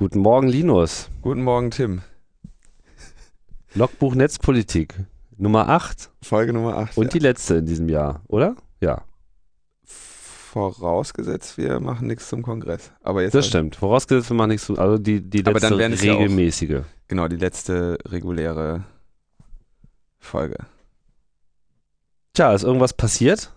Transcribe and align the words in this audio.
Guten 0.00 0.20
Morgen, 0.20 0.48
Linus. 0.48 1.10
Guten 1.20 1.42
Morgen, 1.42 1.70
Tim. 1.70 2.00
Logbuch 3.74 4.14
Netzpolitik, 4.14 4.94
Nummer 5.36 5.68
8 5.68 6.10
Folge 6.22 6.54
Nummer 6.54 6.76
8. 6.78 6.96
und 6.96 7.12
die 7.12 7.18
letzte 7.18 7.56
in 7.56 7.66
diesem 7.66 7.88
Jahr, 7.90 8.22
oder? 8.28 8.56
Ja, 8.80 9.02
Vorausgesetzt, 9.84 11.58
wir 11.58 11.78
machen 11.78 12.08
nichts 12.08 12.28
zum 12.28 12.42
Kongress. 12.42 12.90
Aber 13.04 13.22
jetzt 13.22 13.34
das 13.34 13.46
stimmt. 13.46 13.76
Vorausgesetzt, 13.76 14.30
wir 14.30 14.34
machen 14.36 14.48
nichts 14.48 14.66
zu, 14.66 14.76
also 14.78 14.98
die, 14.98 15.20
die 15.20 15.42
Aber 15.42 15.52
letzte 15.52 15.68
dann 15.68 15.78
wären 15.78 15.92
es 15.92 16.02
ja 16.02 16.14
auch- 16.14 16.18
regelmäßige. 16.18 16.80
Genau, 17.06 17.28
die 17.28 17.36
letzte 17.36 17.98
reguläre 18.08 18.82
Folge. 20.18 20.56
Tja, 22.32 22.52
ist 22.54 22.64
irgendwas 22.64 22.94
passiert? 22.94 23.52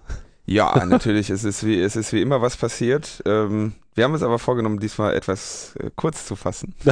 Ja, 0.45 0.85
natürlich, 0.85 1.29
es 1.29 1.43
ist 1.43 1.65
wie, 1.65 1.81
es 1.81 1.95
ist 1.95 2.11
wie 2.11 2.21
immer 2.21 2.41
was 2.41 2.57
passiert. 2.57 3.23
Ähm, 3.25 3.73
wir 3.95 4.03
haben 4.03 4.13
uns 4.13 4.23
aber 4.23 4.39
vorgenommen, 4.39 4.79
diesmal 4.79 5.13
etwas 5.15 5.75
äh, 5.79 5.89
kurz 5.95 6.25
zu 6.25 6.35
fassen. 6.35 6.75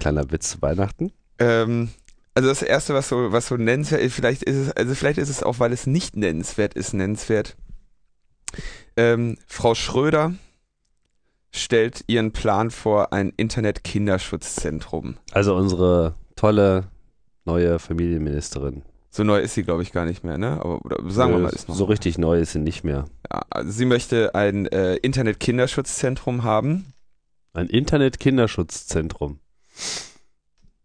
Kleiner 0.00 0.30
Witz 0.30 0.50
zu 0.50 0.62
Weihnachten. 0.62 1.12
Ähm, 1.38 1.90
also 2.34 2.48
das 2.48 2.62
erste, 2.62 2.94
was 2.94 3.08
so, 3.08 3.32
was 3.32 3.48
so 3.48 3.56
nennenswert 3.56 4.00
ist, 4.00 4.14
vielleicht 4.14 4.42
ist 4.42 4.56
es, 4.56 4.72
also 4.72 4.94
vielleicht 4.94 5.18
ist 5.18 5.28
es 5.28 5.42
auch, 5.42 5.60
weil 5.60 5.72
es 5.72 5.86
nicht 5.86 6.16
nennenswert 6.16 6.74
ist, 6.74 6.94
nennenswert. 6.94 7.56
Ähm, 8.96 9.38
Frau 9.46 9.74
Schröder 9.74 10.34
stellt 11.52 12.04
ihren 12.06 12.32
Plan 12.32 12.70
vor, 12.70 13.12
ein 13.12 13.32
Internet-Kinderschutzzentrum. 13.36 15.16
Also 15.32 15.54
unsere 15.54 16.14
tolle 16.36 16.84
neue 17.44 17.78
Familienministerin. 17.78 18.82
So 19.10 19.24
neu 19.24 19.38
ist 19.40 19.54
sie, 19.54 19.62
glaube 19.62 19.82
ich, 19.82 19.92
gar 19.92 20.04
nicht 20.04 20.22
mehr, 20.24 20.36
ne? 20.38 20.60
Aber 20.60 20.84
oder, 20.84 20.98
sagen 21.10 21.32
wir 21.32 21.38
Äh, 21.38 21.42
mal, 21.42 21.48
ist 21.50 21.68
noch. 21.68 21.74
So 21.76 21.84
richtig 21.86 22.18
neu 22.18 22.38
ist 22.40 22.52
sie 22.52 22.58
nicht 22.58 22.84
mehr. 22.84 23.06
Ja, 23.32 23.42
also 23.50 23.70
sie 23.70 23.86
möchte 23.86 24.34
ein 24.34 24.66
äh, 24.66 24.96
Internet-Kinderschutzzentrum 24.96 26.44
haben. 26.44 26.92
Ein 27.54 27.68
Internet-Kinderschutzzentrum. 27.68 29.38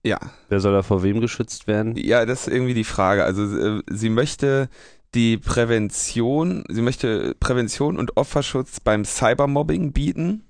Ja, 0.05 0.19
Wer 0.49 0.59
soll 0.59 0.73
da 0.73 0.83
vor 0.83 1.03
wem 1.03 1.21
geschützt 1.21 1.67
werden? 1.67 1.95
ja, 1.95 2.25
das 2.25 2.47
ist 2.47 2.53
irgendwie 2.53 2.73
die 2.73 2.83
Frage. 2.83 3.23
Also 3.23 3.43
äh, 3.57 3.81
sie 3.89 4.09
möchte 4.09 4.69
die 5.15 5.37
Prävention, 5.37 6.63
sie 6.69 6.81
möchte 6.81 7.35
Prävention 7.39 7.97
und 7.97 8.17
Opferschutz 8.17 8.79
beim 8.79 9.05
Cybermobbing 9.05 9.93
bieten 9.93 10.43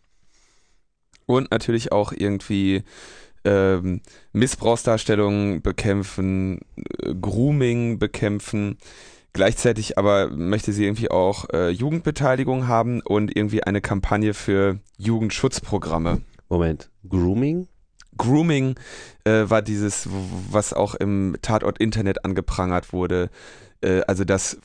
und 1.25 1.51
natürlich 1.51 1.91
auch 1.91 2.13
irgendwie 2.15 2.83
ähm, 3.45 4.01
Missbrauchsdarstellungen 4.31 5.61
bekämpfen, 5.61 6.61
äh, 6.77 7.13
Grooming 7.13 7.99
bekämpfen. 7.99 8.77
Gleichzeitig 9.33 9.97
aber 9.97 10.29
möchte 10.29 10.73
sie 10.73 10.85
irgendwie 10.85 11.09
auch 11.09 11.49
äh, 11.51 11.69
Jugendbeteiligung 11.69 12.67
haben 12.67 13.01
und 13.01 13.35
irgendwie 13.35 13.63
eine 13.63 13.81
Kampagne 13.81 14.33
für 14.33 14.79
Jugendschutzprogramme. 14.97 16.21
Moment, 16.49 16.89
Grooming? 17.09 17.67
Grooming 18.15 18.75
äh, 19.23 19.45
war 19.49 19.63
dieses, 19.63 20.07
was 20.51 20.73
auch 20.73 20.93
im 20.93 21.35
Tatort 21.41 21.79
Internet 21.79 22.25
angeprangert 22.25 22.93
wurde. 22.93 23.31
Äh, 23.81 24.01
also, 24.07 24.23
dass 24.23 24.59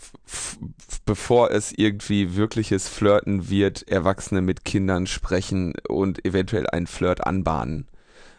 bevor 1.06 1.50
es 1.50 1.72
irgendwie 1.72 2.36
wirkliches 2.36 2.88
Flirten 2.88 3.48
wird, 3.48 3.88
Erwachsene 3.88 4.42
mit 4.42 4.64
Kindern 4.64 5.06
sprechen 5.06 5.74
und 5.88 6.24
eventuell 6.26 6.66
einen 6.68 6.86
Flirt 6.86 7.26
anbahnen. 7.26 7.86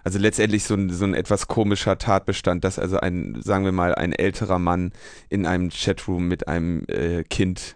Also 0.04 0.18
letztendlich 0.18 0.64
so 0.64 0.76
ein, 0.76 0.90
so 0.90 1.06
ein 1.06 1.14
etwas 1.14 1.48
komischer 1.48 1.98
Tatbestand, 1.98 2.64
dass 2.64 2.80
also 2.80 3.00
ein, 3.00 3.42
sagen 3.44 3.66
wir 3.66 3.72
mal, 3.72 3.96
ein 3.96 4.14
älterer 4.14 4.60
Mann 4.60 4.92
in 5.30 5.46
einem 5.46 5.70
Chatroom 5.70 6.28
mit 6.28 6.48
einem 6.48 6.86
äh, 6.88 7.24
Kind 7.24 7.76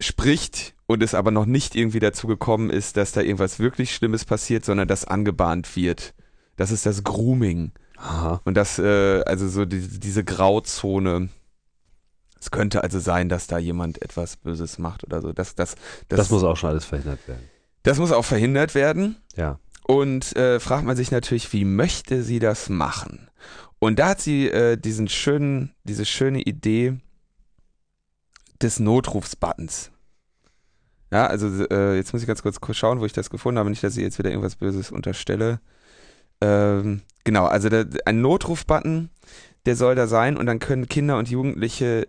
spricht 0.00 0.74
und 0.86 1.02
es 1.02 1.14
aber 1.14 1.30
noch 1.30 1.46
nicht 1.46 1.74
irgendwie 1.74 2.00
dazu 2.00 2.26
gekommen 2.26 2.70
ist, 2.70 2.96
dass 2.96 3.12
da 3.12 3.20
irgendwas 3.20 3.58
wirklich 3.58 3.94
Schlimmes 3.94 4.24
passiert, 4.24 4.64
sondern 4.64 4.88
das 4.88 5.04
angebahnt 5.04 5.76
wird. 5.76 6.14
Das 6.56 6.70
ist 6.70 6.86
das 6.86 7.04
Grooming. 7.04 7.72
Aha. 7.96 8.40
Und 8.44 8.54
das, 8.54 8.78
äh, 8.78 9.22
also 9.26 9.48
so 9.48 9.64
die, 9.64 9.80
diese 9.80 10.24
Grauzone. 10.24 11.28
Es 12.40 12.50
könnte 12.50 12.84
also 12.84 13.00
sein, 13.00 13.28
dass 13.28 13.48
da 13.48 13.58
jemand 13.58 14.00
etwas 14.00 14.36
Böses 14.36 14.78
macht 14.78 15.04
oder 15.04 15.20
so. 15.20 15.32
Das, 15.32 15.56
das, 15.56 15.74
das, 16.08 16.18
Das, 16.18 16.30
muss 16.30 16.44
auch 16.44 16.56
schon 16.56 16.70
alles 16.70 16.84
verhindert 16.84 17.26
werden. 17.26 17.42
das 17.82 17.98
muss 17.98 18.12
auch 18.12 18.24
verhindert 18.24 18.74
werden. 18.76 19.16
Ja. 19.36 19.58
Und 19.90 20.36
äh, 20.36 20.60
fragt 20.60 20.84
man 20.84 20.96
sich 20.96 21.10
natürlich, 21.10 21.50
wie 21.54 21.64
möchte 21.64 22.22
sie 22.22 22.40
das 22.40 22.68
machen? 22.68 23.30
Und 23.78 23.98
da 23.98 24.10
hat 24.10 24.20
sie 24.20 24.46
äh, 24.48 24.76
diesen 24.76 25.08
schönen, 25.08 25.74
diese 25.84 26.04
schöne 26.04 26.42
Idee 26.42 26.98
des 28.60 28.80
Notrufsbuttons. 28.80 29.90
Ja, 31.10 31.26
also 31.26 31.64
äh, 31.70 31.96
jetzt 31.96 32.12
muss 32.12 32.20
ich 32.20 32.28
ganz 32.28 32.42
kurz 32.42 32.76
schauen, 32.76 33.00
wo 33.00 33.06
ich 33.06 33.14
das 33.14 33.30
gefunden 33.30 33.58
habe, 33.58 33.70
nicht, 33.70 33.82
dass 33.82 33.96
ich 33.96 34.02
jetzt 34.02 34.18
wieder 34.18 34.28
irgendwas 34.28 34.56
Böses 34.56 34.90
unterstelle. 34.90 35.58
Ähm, 36.42 37.00
genau, 37.24 37.46
also 37.46 37.70
der, 37.70 37.86
ein 38.04 38.20
Notrufbutton, 38.20 39.08
der 39.64 39.74
soll 39.74 39.94
da 39.94 40.06
sein 40.06 40.36
und 40.36 40.44
dann 40.44 40.58
können 40.58 40.88
Kinder 40.88 41.16
und 41.16 41.30
Jugendliche 41.30 42.06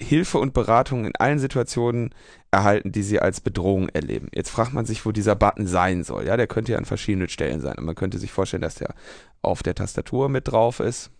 Hilfe 0.00 0.38
und 0.38 0.54
Beratung 0.54 1.06
in 1.06 1.16
allen 1.16 1.40
Situationen 1.40 2.14
erhalten, 2.52 2.92
die 2.92 3.02
sie 3.02 3.18
als 3.18 3.40
Bedrohung 3.40 3.88
erleben. 3.88 4.28
Jetzt 4.32 4.50
fragt 4.50 4.74
man 4.74 4.84
sich, 4.84 5.04
wo 5.04 5.10
dieser 5.10 5.34
Button 5.34 5.66
sein 5.66 6.04
soll. 6.04 6.26
Ja, 6.26 6.36
der 6.36 6.46
könnte 6.46 6.72
ja 6.72 6.78
an 6.78 6.84
verschiedenen 6.84 7.28
Stellen 7.28 7.60
sein. 7.60 7.76
Und 7.78 7.84
man 7.84 7.94
könnte 7.94 8.18
sich 8.18 8.30
vorstellen, 8.30 8.62
dass 8.62 8.76
der 8.76 8.94
auf 9.40 9.62
der 9.62 9.74
Tastatur 9.74 10.28
mit 10.28 10.48
drauf 10.48 10.78
ist. 10.78 11.10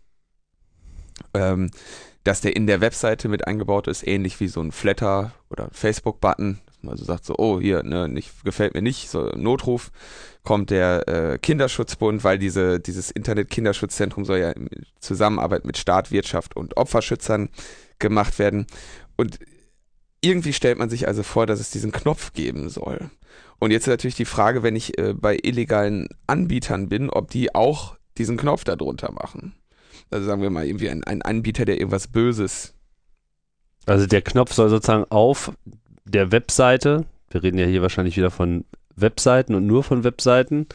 Ähm, 1.35 1.71
dass 2.25 2.41
der 2.41 2.55
in 2.55 2.67
der 2.67 2.81
Webseite 2.81 3.29
mit 3.29 3.47
eingebaut 3.47 3.89
ist, 3.89 4.07
ähnlich 4.07 4.39
wie 4.39 4.47
so 4.47 4.61
ein 4.61 4.73
Flatter 4.73 5.33
oder 5.51 5.69
Facebook-Button. 5.73 6.61
Also 6.87 7.05
sagt 7.05 7.25
so, 7.25 7.35
oh, 7.39 7.61
hier, 7.61 7.83
ne, 7.83 8.09
nicht, 8.09 8.45
gefällt 8.45 8.75
mir 8.75 8.83
nicht, 8.83 9.09
so 9.09 9.31
Notruf, 9.37 9.91
kommt 10.43 10.71
der 10.71 11.09
äh, 11.09 11.39
Kinderschutzbund, 11.39 12.25
weil 12.25 12.39
diese, 12.39 12.81
dieses 12.81 13.11
Internet-Kinderschutzzentrum 13.11 14.25
soll 14.25 14.39
ja 14.39 14.51
in 14.51 14.69
Zusammenarbeit 15.01 15.65
mit 15.65 15.79
Staat, 15.79 16.11
Wirtschaft 16.11 16.57
und 16.57 16.77
Opferschützern 16.77 17.51
gemacht 17.99 18.39
werden. 18.39 18.67
Und 19.17 19.39
irgendwie 20.23 20.53
stellt 20.53 20.79
man 20.79 20.89
sich 20.89 21.07
also 21.07 21.23
vor, 21.23 21.47
dass 21.47 21.61
es 21.61 21.71
diesen 21.71 21.93
Knopf 21.93 22.33
geben 22.33 22.71
soll. 22.71 23.11
Und 23.59 23.71
jetzt 23.71 23.83
ist 23.83 23.91
natürlich 23.93 24.15
die 24.15 24.25
Frage, 24.25 24.63
wenn 24.63 24.77
ich 24.77 24.99
äh, 24.99 25.15
bei 25.15 25.39
illegalen 25.41 26.09
Anbietern 26.27 26.89
bin, 26.89 27.11
ob 27.11 27.31
die 27.31 27.55
auch 27.55 27.97
diesen 28.19 28.37
Knopf 28.37 28.65
da 28.65 28.77
drunter 28.77 29.13
machen. 29.13 29.55
Also 30.11 30.27
sagen 30.27 30.43
wir 30.43 30.51
mal 30.51 30.67
irgendwie 30.67 30.91
ein, 30.91 31.05
ein 31.05 31.23
Anbieter, 31.23 31.65
der 31.65 31.79
irgendwas 31.79 32.09
Böses. 32.09 32.75
Also 33.87 34.07
der 34.07 34.23
Knopf 34.23 34.53
soll 34.53 34.69
sozusagen 34.69 35.05
auf 35.11 35.53
der 36.05 36.33
Webseite, 36.33 37.07
wir 37.31 37.43
reden 37.43 37.59
ja 37.59 37.67
hier 37.67 37.83
wahrscheinlich 37.83 38.17
wieder 38.17 38.31
von 38.31 38.65
Webseiten 38.95 39.55
und 39.55 39.67
nur 39.67 39.83
von 39.83 40.05
Webseiten, 40.05 40.67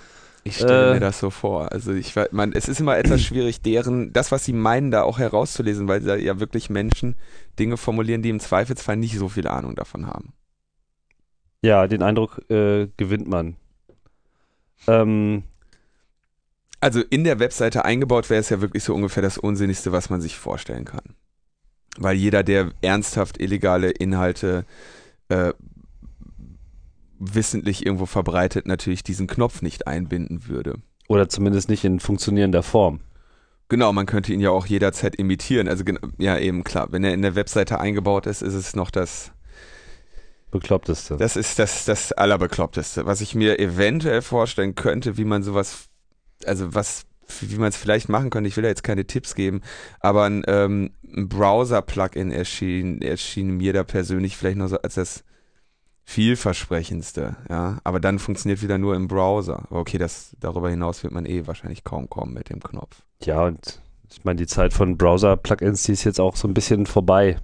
Ich 0.48 0.58
stelle 0.58 0.88
Äh. 0.90 0.94
mir 0.94 1.00
das 1.00 1.20
so 1.20 1.30
vor. 1.30 1.72
Also 1.72 1.94
ich 1.94 2.16
weiß, 2.16 2.32
man, 2.32 2.54
es 2.54 2.68
ist 2.68 2.80
immer 2.80 2.98
etwas 2.98 3.22
schwierig, 3.24 3.62
deren, 3.62 4.14
das, 4.14 4.32
was 4.32 4.46
sie 4.46 4.54
meinen, 4.54 4.92
da 4.92 5.04
auch 5.04 5.20
herauszulesen, 5.20 5.88
weil 5.88 6.02
da 6.02 6.16
ja 6.16 6.40
wirklich 6.40 6.70
Menschen 6.70 7.16
Dinge 7.60 7.78
formulieren, 7.78 8.22
die 8.22 8.30
im 8.30 8.40
Zweifelsfall 8.40 8.98
nicht 8.98 9.18
so 9.18 9.30
viel 9.30 9.48
Ahnung 9.48 9.76
davon 9.76 10.08
haben. 10.08 10.34
ja, 11.62 11.88
den 11.88 12.04
Eindruck 12.04 12.40
äh, 12.50 12.88
gewinnt 12.98 13.28
man. 13.28 13.56
Ähm, 14.88 15.44
Also 16.80 17.02
in 17.10 17.24
der 17.24 17.40
Webseite 17.40 17.86
eingebaut 17.86 18.30
wäre 18.30 18.40
es 18.40 18.50
ja 18.50 18.62
wirklich 18.62 18.84
so 18.84 18.94
ungefähr 18.94 19.24
das 19.24 19.38
Unsinnigste, 19.38 19.92
was 19.92 20.10
man 20.10 20.22
sich 20.22 20.38
vorstellen 20.38 20.86
kann. 20.86 21.16
Weil 21.98 22.16
jeder, 22.16 22.44
der 22.44 22.72
ernsthaft 22.82 23.40
illegale 23.42 23.90
Inhalte 23.90 24.66
äh, 25.30 25.54
wissentlich 27.20 27.86
irgendwo 27.86 28.06
verbreitet, 28.06 28.68
natürlich 28.68 29.04
diesen 29.04 29.28
Knopf 29.28 29.62
nicht 29.62 29.88
einbinden 29.88 30.48
würde. 30.48 30.76
oder 31.08 31.30
zumindest 31.30 31.70
nicht 31.70 31.84
in 31.86 32.00
funktionierender 32.00 32.64
Form. 32.64 33.00
Genau, 33.70 33.92
man 33.92 34.06
könnte 34.06 34.34
ihn 34.34 34.40
ja 34.40 34.50
auch 34.50 34.66
jederzeit 34.66 35.16
imitieren. 35.16 35.68
Also 35.68 35.84
ja, 36.18 36.38
eben 36.38 36.64
klar, 36.64 36.92
wenn 36.92 37.04
er 37.04 37.14
in 37.14 37.22
der 37.22 37.36
Webseite 37.36 37.80
eingebaut 37.80 38.26
ist, 38.26 38.42
ist 38.42 38.54
es 38.54 38.76
noch 38.76 38.92
das, 38.92 39.32
Bekloppteste. 40.52 41.18
das 41.18 41.36
ist 41.36 41.60
das, 41.60 41.86
das 41.86 42.14
Allerbekloppteste. 42.14 43.06
Was 43.06 43.20
ich 43.20 43.36
mir 43.36 43.60
eventuell 43.60 44.22
vorstellen 44.22 44.76
könnte, 44.76 45.18
wie 45.18 45.26
man 45.26 45.44
sowas, 45.44 45.90
also 46.46 46.74
was, 46.74 47.06
wie 47.42 47.58
man 47.58 47.70
es 47.70 47.78
vielleicht 47.78 48.08
machen 48.08 48.30
könnte, 48.30 48.48
ich 48.48 48.56
will 48.56 48.64
da 48.64 48.70
jetzt 48.70 48.84
keine 48.84 49.06
Tipps 49.06 49.36
geben, 49.36 49.62
aber 50.00 50.24
ein, 50.24 50.44
ähm, 50.48 50.92
ein 51.04 51.28
Browser-Plugin 51.28 52.32
erschien, 52.32 53.02
erschien 53.02 53.58
mir 53.58 53.74
da 53.74 53.84
persönlich 53.84 54.38
vielleicht 54.38 54.58
noch 54.58 54.70
so 54.70 54.78
als 54.78 54.96
das 54.96 55.24
vielversprechendste, 56.08 57.36
ja. 57.50 57.80
Aber 57.84 58.00
dann 58.00 58.18
funktioniert 58.18 58.62
wieder 58.62 58.78
nur 58.78 58.96
im 58.96 59.10
Browser. 59.10 59.66
Aber 59.70 59.82
okay, 59.82 59.98
das, 59.98 60.36
darüber 60.40 60.70
hinaus 60.70 61.04
wird 61.04 61.12
man 61.12 61.26
eh 61.26 61.46
wahrscheinlich 61.48 61.84
kaum 61.84 62.10
kommen 62.10 62.34
mit 62.34 62.50
dem 62.50 62.62
Knopf. 62.62 63.04
ja, 63.22 63.46
und 63.46 63.82
ich 64.10 64.24
meine, 64.24 64.38
die 64.38 64.48
Zeit 64.48 64.74
von 64.74 64.98
Browser-Plugins, 64.98 65.84
die 65.84 65.92
ist 65.92 66.06
jetzt 66.06 66.22
auch 66.22 66.38
so 66.38 66.48
ein 66.48 66.54
bisschen 66.54 66.86
vorbei. 66.86 67.38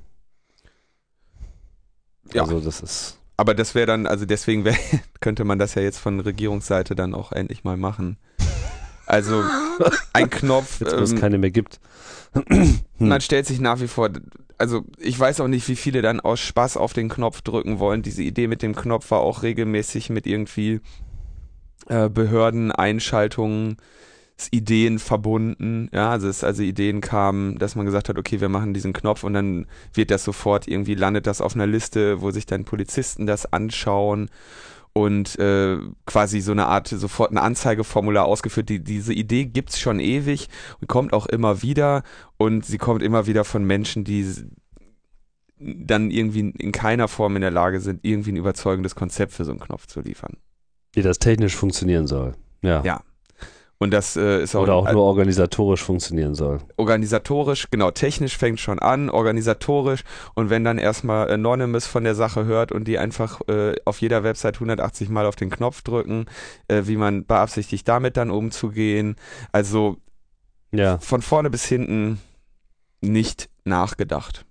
Ja. 2.34 2.44
Also 2.44 2.62
das 2.62 2.80
ist, 2.80 3.20
Aber 3.36 3.54
das 3.54 3.76
wäre 3.76 3.86
dann, 3.86 4.08
also 4.08 4.26
deswegen 4.26 4.64
wär, 4.64 4.78
könnte 5.20 5.44
man 5.44 5.60
das 5.60 5.76
ja 5.76 5.82
jetzt 5.82 5.98
von 5.98 6.22
Regierungsseite 6.22 6.96
dann 6.96 7.14
auch 7.14 7.34
endlich 7.34 7.66
mal 7.66 7.76
machen. 7.76 8.18
Also 9.06 9.44
ein 10.14 10.30
Knopf, 10.30 10.80
jetzt 10.80 10.94
wo 10.94 11.02
es 11.02 11.12
ähm, 11.12 11.20
keine 11.20 11.38
mehr 11.38 11.52
gibt. 11.52 11.82
man 12.98 13.20
stellt 13.20 13.46
sich 13.46 13.60
nach 13.60 13.82
wie 13.82 13.90
vor, 13.90 14.10
also 14.64 14.86
ich 14.98 15.20
weiß 15.20 15.42
auch 15.42 15.50
nicht, 15.50 15.68
wie 15.68 15.76
viele 15.76 16.02
dann 16.02 16.22
aus 16.22 16.40
Spaß 16.40 16.78
auf 16.78 16.94
den 16.94 17.10
Knopf 17.10 17.42
drücken 17.42 17.80
wollen. 17.80 18.02
Diese 18.02 18.24
Idee 18.24 18.48
mit 18.48 18.62
dem 18.62 18.74
Knopf 18.74 19.12
war 19.12 19.20
auch 19.20 19.44
regelmäßig 19.44 20.10
mit 20.10 20.26
irgendwie 20.26 20.80
äh, 21.90 22.08
Behörden, 22.08 22.72
Einschaltungen, 22.72 23.76
Ideen 24.52 25.00
verbunden, 25.00 25.90
ja, 25.92 26.12
also 26.12 26.30
es 26.30 26.46
also 26.46 26.64
Ideen 26.64 27.02
kamen, 27.02 27.60
dass 27.60 27.76
man 27.76 27.86
gesagt 27.86 28.08
hat, 28.08 28.18
okay, 28.18 28.40
wir 28.40 28.48
machen 28.48 28.74
diesen 28.74 28.94
Knopf 28.94 29.26
und 29.26 29.34
dann 29.34 29.68
wird 29.94 30.12
das 30.12 30.24
sofort 30.24 30.66
irgendwie 30.66 30.96
landet 30.96 31.28
das 31.28 31.42
auf 31.42 31.56
einer 31.56 31.68
Liste, 31.68 32.22
wo 32.22 32.32
sich 32.32 32.46
dann 32.46 32.64
Polizisten 32.64 33.26
das 33.26 33.52
anschauen 33.52 34.30
und 34.94 35.38
äh, 35.40 35.80
quasi 36.06 36.40
so 36.40 36.52
eine 36.52 36.68
Art 36.68 36.88
sofort 36.88 37.32
ein 37.32 37.38
Anzeigeformular 37.38 38.26
ausgeführt. 38.26 38.70
Die, 38.70 38.84
diese 38.84 39.14
Idee 39.14 39.46
gibt's 39.46 39.80
schon 39.80 40.00
ewig 40.00 40.50
und 40.80 40.88
kommt 40.88 41.14
auch 41.14 41.26
immer 41.26 41.62
wieder 41.64 42.04
und 42.38 42.66
sie 42.66 42.78
kommt 42.78 43.02
immer 43.02 43.26
wieder 43.26 43.44
von 43.44 43.64
Menschen, 43.64 44.04
die 44.04 44.26
dann 45.58 46.12
irgendwie 46.12 46.52
in 46.58 46.72
keiner 46.72 47.08
Form 47.08 47.36
in 47.36 47.42
der 47.42 47.52
Lage 47.52 47.80
sind, 47.80 48.02
irgendwie 48.04 48.34
ein 48.34 48.38
überzeugendes 48.38 48.96
Konzept 48.96 49.34
für 49.34 49.46
so 49.46 49.52
einen 49.52 49.60
Knopf 49.60 49.88
zu 49.88 50.02
liefern. 50.02 50.38
Wie 50.94 51.02
das 51.02 51.20
technisch 51.20 51.56
funktionieren 51.56 52.06
soll. 52.06 52.34
Ja. 52.62 52.84
Ja. 52.84 53.02
Und 53.84 53.92
das 53.92 54.16
äh, 54.16 54.42
ist 54.42 54.56
auch. 54.56 54.62
Oder 54.62 54.76
auch 54.76 54.90
nur 54.90 55.04
organisatorisch 55.04 55.84
funktionieren 55.84 56.36
soll. 56.36 56.60
Organisatorisch, 56.78 57.68
genau, 57.70 57.92
technisch 57.92 58.38
fängt 58.38 58.62
schon 58.62 58.80
an, 58.80 59.10
organisatorisch. 59.10 60.06
Und 60.36 60.50
wenn 60.50 60.64
dann 60.64 60.78
erstmal 60.78 61.30
Anonymous 61.30 61.86
von 61.86 62.06
der 62.06 62.16
Sache 62.16 62.46
hört 62.46 62.72
und 62.72 62.88
die 62.88 62.98
einfach 62.98 63.42
äh, 63.50 63.76
auf 63.84 64.00
jeder 64.00 64.24
Website 64.24 64.56
180 64.56 65.10
Mal 65.10 65.26
auf 65.26 65.36
den 65.36 65.50
Knopf 65.50 65.82
drücken, 65.82 66.28
äh, 66.70 66.84
wie 66.86 66.96
man 66.96 67.26
beabsichtigt, 67.26 67.86
damit 67.86 68.16
dann 68.16 68.32
umzugehen. 68.32 69.18
Also 69.52 69.98
ja. 70.72 70.98
von 71.00 71.22
vorne 71.22 71.50
bis 71.50 71.66
hinten 71.66 72.22
nicht 73.02 73.50
nachgedacht. 73.66 74.46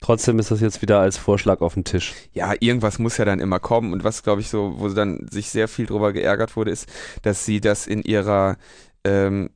Trotzdem 0.00 0.38
ist 0.38 0.50
das 0.52 0.60
jetzt 0.60 0.80
wieder 0.80 1.00
als 1.00 1.16
Vorschlag 1.16 1.60
auf 1.60 1.74
dem 1.74 1.82
Tisch. 1.84 2.14
Ja, 2.32 2.54
irgendwas 2.60 2.98
muss 3.00 3.16
ja 3.16 3.24
dann 3.24 3.40
immer 3.40 3.58
kommen. 3.58 3.92
Und 3.92 4.04
was, 4.04 4.22
glaube 4.22 4.40
ich, 4.40 4.48
so, 4.48 4.74
wo 4.78 4.88
dann 4.88 5.26
sich 5.28 5.50
sehr 5.50 5.66
viel 5.66 5.86
drüber 5.86 6.12
geärgert 6.12 6.54
wurde, 6.56 6.70
ist, 6.70 6.88
dass 7.22 7.44
sie 7.44 7.60
das 7.60 7.86
in 7.88 8.02
ihrer, 8.02 8.56
ähm, 9.04 9.50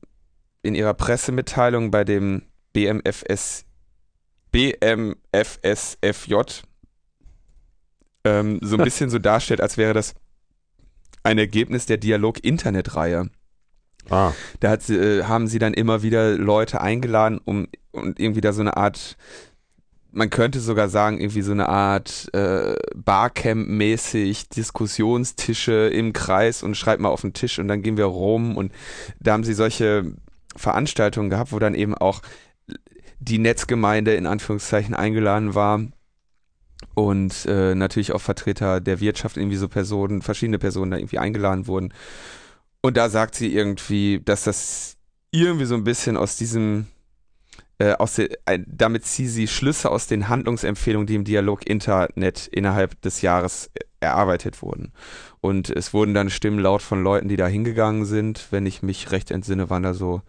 in 0.61 0.75
ihrer 0.75 0.93
Pressemitteilung 0.93 1.91
bei 1.91 2.03
dem 2.03 2.43
BMFS, 2.73 3.65
BMFSFJ 4.51 6.35
ähm, 8.25 8.59
so 8.61 8.77
ein 8.77 8.83
bisschen 8.83 9.09
so 9.09 9.19
darstellt, 9.19 9.61
als 9.61 9.77
wäre 9.77 9.93
das 9.93 10.13
ein 11.23 11.37
Ergebnis 11.37 11.85
der 11.85 11.97
Dialog-Internet-Reihe. 11.97 13.29
Ah. 14.09 14.33
Da 14.59 14.71
hat 14.71 14.81
sie, 14.81 14.97
äh, 14.97 15.23
haben 15.23 15.47
sie 15.47 15.59
dann 15.59 15.73
immer 15.73 16.03
wieder 16.03 16.37
Leute 16.37 16.81
eingeladen, 16.81 17.39
um 17.43 17.67
und 17.91 18.19
irgendwie 18.19 18.41
da 18.41 18.53
so 18.53 18.61
eine 18.61 18.75
Art 18.75 19.17
man 20.13 20.29
könnte 20.29 20.59
sogar 20.59 20.89
sagen, 20.89 21.19
irgendwie 21.19 21.41
so 21.41 21.51
eine 21.51 21.67
Art 21.67 22.29
äh, 22.33 22.75
Barcamp-mäßig 22.95 24.47
Diskussionstische 24.49 25.89
im 25.89 26.13
Kreis 26.13 26.63
und 26.63 26.77
schreibt 26.77 27.01
mal 27.01 27.09
auf 27.09 27.21
den 27.21 27.33
Tisch 27.33 27.59
und 27.59 27.67
dann 27.67 27.81
gehen 27.81 27.97
wir 27.97 28.05
rum 28.05 28.55
und 28.55 28.71
da 29.19 29.33
haben 29.33 29.43
sie 29.43 29.53
solche 29.53 30.13
Veranstaltungen 30.55 31.31
gehabt, 31.31 31.51
wo 31.51 31.59
dann 31.59 31.73
eben 31.73 31.95
auch 31.95 32.21
die 33.19 33.39
Netzgemeinde 33.39 34.13
in 34.13 34.27
Anführungszeichen 34.27 34.93
eingeladen 34.93 35.55
war 35.55 35.81
und 36.93 37.45
äh, 37.47 37.73
natürlich 37.73 38.11
auch 38.11 38.21
Vertreter 38.21 38.81
der 38.81 38.99
Wirtschaft, 38.99 39.37
irgendwie 39.37 39.57
so 39.57 39.67
Personen, 39.67 40.21
verschiedene 40.21 40.59
Personen 40.59 40.91
da 40.91 40.97
irgendwie 40.97 41.19
eingeladen 41.19 41.65
wurden. 41.67 41.93
Und 42.81 42.97
da 42.97 43.09
sagt 43.09 43.35
sie 43.35 43.53
irgendwie, 43.53 44.21
dass 44.23 44.43
das 44.43 44.97
irgendwie 45.31 45.65
so 45.65 45.75
ein 45.75 45.85
bisschen 45.85 46.17
aus 46.17 46.35
diesem 46.35 46.87
äh, 47.83 47.95
aus 47.97 48.15
de, 48.15 48.29
damit 48.65 49.05
ziehe 49.05 49.27
sie 49.27 49.47
Schlüsse 49.47 49.91
aus 49.91 50.07
den 50.07 50.29
Handlungsempfehlungen, 50.29 51.05
die 51.05 51.15
im 51.15 51.25
Dialog 51.25 51.67
Internet 51.67 52.47
innerhalb 52.47 53.01
des 53.01 53.21
Jahres 53.21 53.71
äh, 53.73 53.79
erarbeitet 53.99 54.61
wurden. 54.61 54.93
Und 55.41 55.69
es 55.69 55.93
wurden 55.93 56.13
dann 56.13 56.29
Stimmen 56.29 56.59
laut 56.59 56.81
von 56.81 57.03
Leuten, 57.03 57.27
die 57.27 57.35
da 57.35 57.47
hingegangen 57.47 58.05
sind. 58.05 58.47
Wenn 58.51 58.65
ich 58.65 58.83
mich 58.83 59.11
recht 59.11 59.31
entsinne, 59.31 59.69
waren 59.69 59.83
da 59.83 59.93
so 59.93 60.21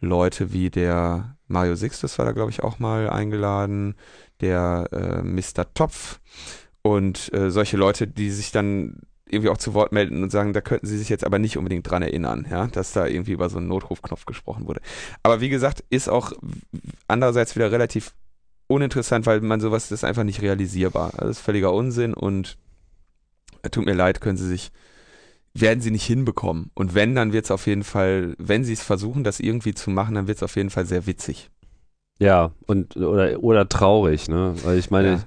Leute 0.00 0.54
wie 0.54 0.70
der 0.70 1.36
Mario 1.46 1.74
Sixtus 1.74 2.18
war 2.18 2.24
da, 2.24 2.32
glaube 2.32 2.50
ich, 2.50 2.62
auch 2.62 2.78
mal 2.78 3.10
eingeladen, 3.10 3.96
der 4.40 4.88
äh, 4.92 5.22
Mr. 5.22 5.72
Topf 5.74 6.20
und 6.80 7.32
äh, 7.34 7.50
solche 7.50 7.76
Leute, 7.76 8.06
die 8.06 8.30
sich 8.30 8.50
dann 8.50 9.00
irgendwie 9.34 9.50
auch 9.50 9.58
zu 9.58 9.74
Wort 9.74 9.92
melden 9.92 10.22
und 10.22 10.30
sagen, 10.30 10.52
da 10.52 10.60
könnten 10.60 10.86
sie 10.86 10.96
sich 10.96 11.08
jetzt 11.08 11.24
aber 11.24 11.38
nicht 11.38 11.58
unbedingt 11.58 11.88
dran 11.88 12.02
erinnern, 12.02 12.46
ja, 12.50 12.66
dass 12.68 12.92
da 12.92 13.06
irgendwie 13.06 13.32
über 13.32 13.50
so 13.50 13.58
einen 13.58 13.68
Notrufknopf 13.68 14.24
gesprochen 14.24 14.66
wurde. 14.66 14.80
Aber 15.22 15.40
wie 15.40 15.48
gesagt, 15.48 15.84
ist 15.90 16.08
auch 16.08 16.32
andererseits 17.08 17.54
wieder 17.56 17.70
relativ 17.70 18.14
uninteressant, 18.66 19.26
weil 19.26 19.40
man 19.40 19.60
sowas 19.60 19.90
ist 19.92 20.04
einfach 20.04 20.24
nicht 20.24 20.40
realisierbar. 20.40 21.12
Das 21.18 21.30
ist 21.30 21.40
völliger 21.40 21.72
Unsinn 21.72 22.14
und 22.14 22.56
äh, 23.62 23.70
tut 23.70 23.84
mir 23.84 23.94
leid, 23.94 24.20
können 24.20 24.38
sie 24.38 24.48
sich 24.48 24.72
werden 25.56 25.80
sie 25.80 25.92
nicht 25.92 26.04
hinbekommen. 26.04 26.72
Und 26.74 26.96
wenn, 26.96 27.14
dann 27.14 27.32
wird 27.32 27.44
es 27.44 27.52
auf 27.52 27.68
jeden 27.68 27.84
Fall, 27.84 28.34
wenn 28.38 28.64
sie 28.64 28.72
es 28.72 28.82
versuchen, 28.82 29.22
das 29.22 29.38
irgendwie 29.38 29.72
zu 29.72 29.88
machen, 29.90 30.16
dann 30.16 30.26
wird 30.26 30.38
es 30.38 30.42
auf 30.42 30.56
jeden 30.56 30.70
Fall 30.70 30.84
sehr 30.84 31.06
witzig. 31.06 31.48
Ja, 32.18 32.50
und 32.66 32.96
oder, 32.96 33.40
oder 33.40 33.68
traurig, 33.68 34.28
ne? 34.28 34.54
Weil 34.64 34.78
ich 34.78 34.90
meine, 34.90 35.12
ja 35.12 35.24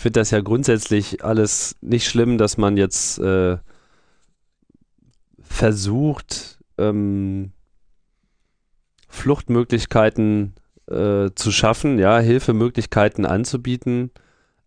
finde 0.00 0.20
das 0.20 0.30
ja 0.30 0.40
grundsätzlich 0.40 1.24
alles 1.24 1.76
nicht 1.80 2.08
schlimm, 2.08 2.38
dass 2.38 2.56
man 2.56 2.76
jetzt 2.76 3.18
äh, 3.18 3.58
versucht, 5.42 6.58
ähm, 6.78 7.52
Fluchtmöglichkeiten 9.08 10.54
äh, 10.88 11.30
zu 11.34 11.52
schaffen, 11.52 11.98
ja, 11.98 12.18
Hilfemöglichkeiten 12.18 13.26
anzubieten, 13.26 14.10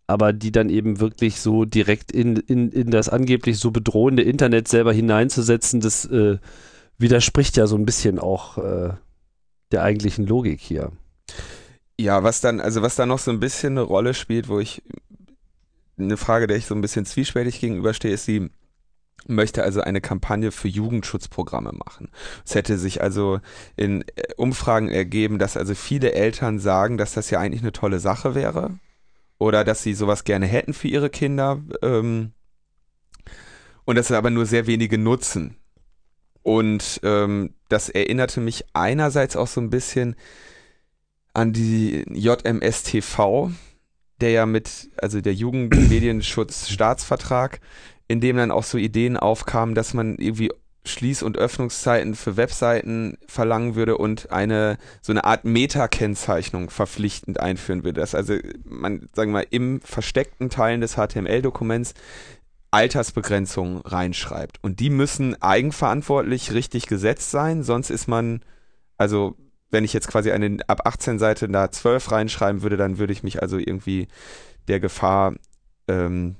aber 0.05 0.33
die 0.33 0.51
dann 0.51 0.69
eben 0.69 0.99
wirklich 0.99 1.39
so 1.39 1.65
direkt 1.65 2.11
in, 2.11 2.35
in, 2.35 2.69
in 2.71 2.91
das 2.91 3.09
angeblich 3.09 3.57
so 3.57 3.71
bedrohende 3.71 4.21
Internet 4.21 4.67
selber 4.67 4.93
hineinzusetzen, 4.93 5.79
das 5.79 6.05
äh, 6.05 6.37
widerspricht 6.97 7.57
ja 7.57 7.65
so 7.65 7.75
ein 7.75 7.85
bisschen 7.85 8.19
auch 8.19 8.57
äh, 8.57 8.93
der 9.71 9.81
eigentlichen 9.81 10.27
Logik 10.27 10.59
hier. 10.59 10.91
Ja, 11.99 12.23
was 12.23 12.41
dann, 12.41 12.59
also 12.59 12.81
was 12.81 12.95
da 12.95 13.05
noch 13.05 13.19
so 13.19 13.31
ein 13.31 13.39
bisschen 13.39 13.73
eine 13.73 13.81
Rolle 13.81 14.13
spielt, 14.13 14.49
wo 14.49 14.59
ich 14.59 14.81
eine 15.97 16.17
Frage, 16.17 16.47
der 16.47 16.57
ich 16.57 16.65
so 16.65 16.75
ein 16.75 16.81
bisschen 16.81 17.05
zwiespältig 17.05 17.59
gegenüberstehe, 17.59 18.13
ist, 18.13 18.25
sie 18.25 18.49
möchte 19.27 19.63
also 19.63 19.81
eine 19.81 20.01
Kampagne 20.01 20.51
für 20.51 20.67
Jugendschutzprogramme 20.67 21.71
machen. 21.73 22.09
Es 22.45 22.55
hätte 22.55 22.77
sich 22.77 23.01
also 23.01 23.39
in 23.75 24.03
äh, 24.15 24.33
Umfragen 24.35 24.89
ergeben, 24.89 25.39
dass 25.39 25.57
also 25.57 25.75
viele 25.75 26.13
Eltern 26.13 26.59
sagen, 26.59 26.97
dass 26.97 27.13
das 27.13 27.29
ja 27.29 27.39
eigentlich 27.39 27.61
eine 27.61 27.71
tolle 27.71 27.99
Sache 27.99 28.35
wäre 28.35 28.79
oder 29.37 29.63
dass 29.63 29.83
sie 29.83 29.93
sowas 29.93 30.23
gerne 30.23 30.45
hätten 30.45 30.73
für 30.73 30.87
ihre 30.87 31.09
Kinder 31.09 31.61
ähm, 31.81 32.33
und 33.85 33.95
dass 33.97 34.11
aber 34.11 34.29
nur 34.29 34.45
sehr 34.45 34.67
wenige 34.67 34.97
nutzen. 34.97 35.57
Und 36.41 36.99
ähm, 37.03 37.53
das 37.69 37.89
erinnerte 37.89 38.41
mich 38.41 38.65
einerseits 38.73 39.35
auch 39.35 39.47
so 39.47 39.61
ein 39.61 39.69
bisschen 39.69 40.15
an 41.33 41.53
die 41.53 42.05
JMSTV, 42.09 43.51
der 44.21 44.31
ja 44.31 44.45
mit, 44.45 44.89
also 44.97 45.19
der 45.21 45.33
Jugendmedienschutzstaatsvertrag, 45.33 47.59
in 48.07 48.21
dem 48.21 48.37
dann 48.37 48.51
auch 48.51 48.63
so 48.63 48.77
Ideen 48.77 49.17
aufkamen, 49.17 49.75
dass 49.75 49.93
man 49.93 50.15
irgendwie 50.17 50.51
Schließ- 50.85 51.23
und 51.23 51.37
Öffnungszeiten 51.37 52.13
für 52.13 52.35
Webseiten 52.35 53.17
verlangen 53.27 53.75
würde 53.75 53.97
und 53.97 54.31
eine 54.31 54.77
so 55.01 55.13
eine 55.13 55.23
Art 55.23 55.45
Meta-Kennzeichnung 55.45 56.69
verpflichtend 56.69 57.39
einführen 57.39 57.85
würde. 57.85 58.01
Dass 58.01 58.15
also 58.15 58.35
man, 58.65 59.07
sagen 59.13 59.31
wir 59.31 59.39
mal, 59.39 59.47
im 59.49 59.79
versteckten 59.81 60.49
Teilen 60.49 60.81
des 60.81 60.95
HTML-Dokuments 60.95 61.93
Altersbegrenzungen 62.71 63.81
reinschreibt. 63.81 64.57
Und 64.61 64.79
die 64.79 64.89
müssen 64.89 65.41
eigenverantwortlich 65.41 66.53
richtig 66.53 66.87
gesetzt 66.87 67.31
sein, 67.31 67.63
sonst 67.63 67.91
ist 67.91 68.07
man, 68.07 68.41
also 68.97 69.37
wenn 69.73 69.83
ich 69.83 69.93
jetzt 69.93 70.07
quasi 70.07 70.31
eine 70.31 70.59
ab 70.67 70.81
18 70.85 71.19
Seite 71.19 71.49
da 71.49 71.71
12 71.71 72.11
reinschreiben 72.11 72.61
würde, 72.61 72.77
dann 72.77 72.99
würde 72.99 73.11
ich 73.11 73.23
mich 73.23 73.41
also 73.41 73.57
irgendwie 73.57 74.07
der 74.67 74.79
Gefahr 74.79 75.33
ähm, 75.87 76.35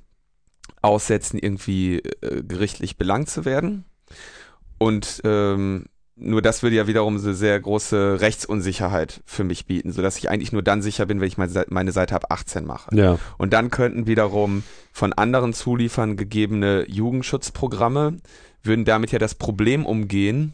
aussetzen, 0.82 1.40
irgendwie 1.40 2.00
äh, 2.22 2.44
gerichtlich 2.44 2.98
belangt 2.98 3.30
zu 3.30 3.44
werden. 3.44 3.86
Und 4.78 5.22
ähm, 5.24 5.86
nur 6.16 6.42
das 6.42 6.62
würde 6.62 6.76
ja 6.76 6.88
wiederum 6.88 7.18
eine 7.18 7.34
sehr 7.34 7.60
große 7.60 8.22
Rechtsunsicherheit 8.22 9.22
für 9.26 9.44
mich 9.44 9.66
bieten, 9.66 9.92
sodass 9.92 10.18
ich 10.18 10.30
eigentlich 10.30 10.52
nur 10.52 10.62
dann 10.62 10.82
sicher 10.82 11.06
bin, 11.08 11.20
wenn 11.20 11.28
ich 11.28 11.38
meine 11.38 11.92
Seite 11.92 12.16
ab 12.16 12.26
18 12.30 12.66
mache. 12.66 12.96
Ja. 12.96 13.18
Und 13.38 13.52
dann 13.52 13.72
könnten 13.72 14.06
wiederum 14.06 14.64
von 14.92 15.12
anderen 15.12 15.54
Zuliefern 15.54 16.18
gegebene 16.18 16.86
Jugendschutzprogramme 16.88 18.18
würden 18.62 18.86
damit 18.86 19.12
ja 19.12 19.20
das 19.20 19.36
Problem 19.36 19.86
umgehen, 19.86 20.54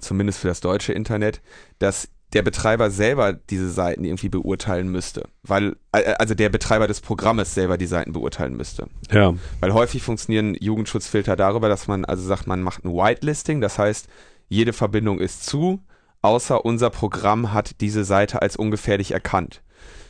zumindest 0.00 0.40
für 0.40 0.48
das 0.48 0.60
deutsche 0.60 0.92
Internet, 0.92 1.40
dass 1.78 2.08
der 2.32 2.42
Betreiber 2.42 2.90
selber 2.90 3.32
diese 3.32 3.70
Seiten 3.70 4.04
irgendwie 4.04 4.28
beurteilen 4.28 4.88
müsste. 4.88 5.28
Weil, 5.42 5.76
äh, 5.92 6.14
also 6.14 6.34
der 6.34 6.48
Betreiber 6.48 6.86
des 6.86 7.00
Programmes 7.00 7.54
selber 7.54 7.76
die 7.76 7.86
Seiten 7.86 8.12
beurteilen 8.12 8.56
müsste. 8.56 8.88
Ja. 9.10 9.34
Weil 9.60 9.74
häufig 9.74 10.02
funktionieren 10.02 10.56
Jugendschutzfilter 10.58 11.36
darüber, 11.36 11.68
dass 11.68 11.88
man 11.88 12.04
also 12.04 12.22
sagt, 12.22 12.46
man 12.46 12.62
macht 12.62 12.84
ein 12.84 12.92
Whitelisting, 12.92 13.60
das 13.60 13.78
heißt, 13.78 14.08
jede 14.48 14.72
Verbindung 14.72 15.18
ist 15.18 15.44
zu, 15.44 15.80
außer 16.22 16.64
unser 16.64 16.90
Programm 16.90 17.52
hat 17.52 17.80
diese 17.80 18.04
Seite 18.04 18.42
als 18.42 18.56
ungefährlich 18.56 19.12
erkannt. 19.12 19.62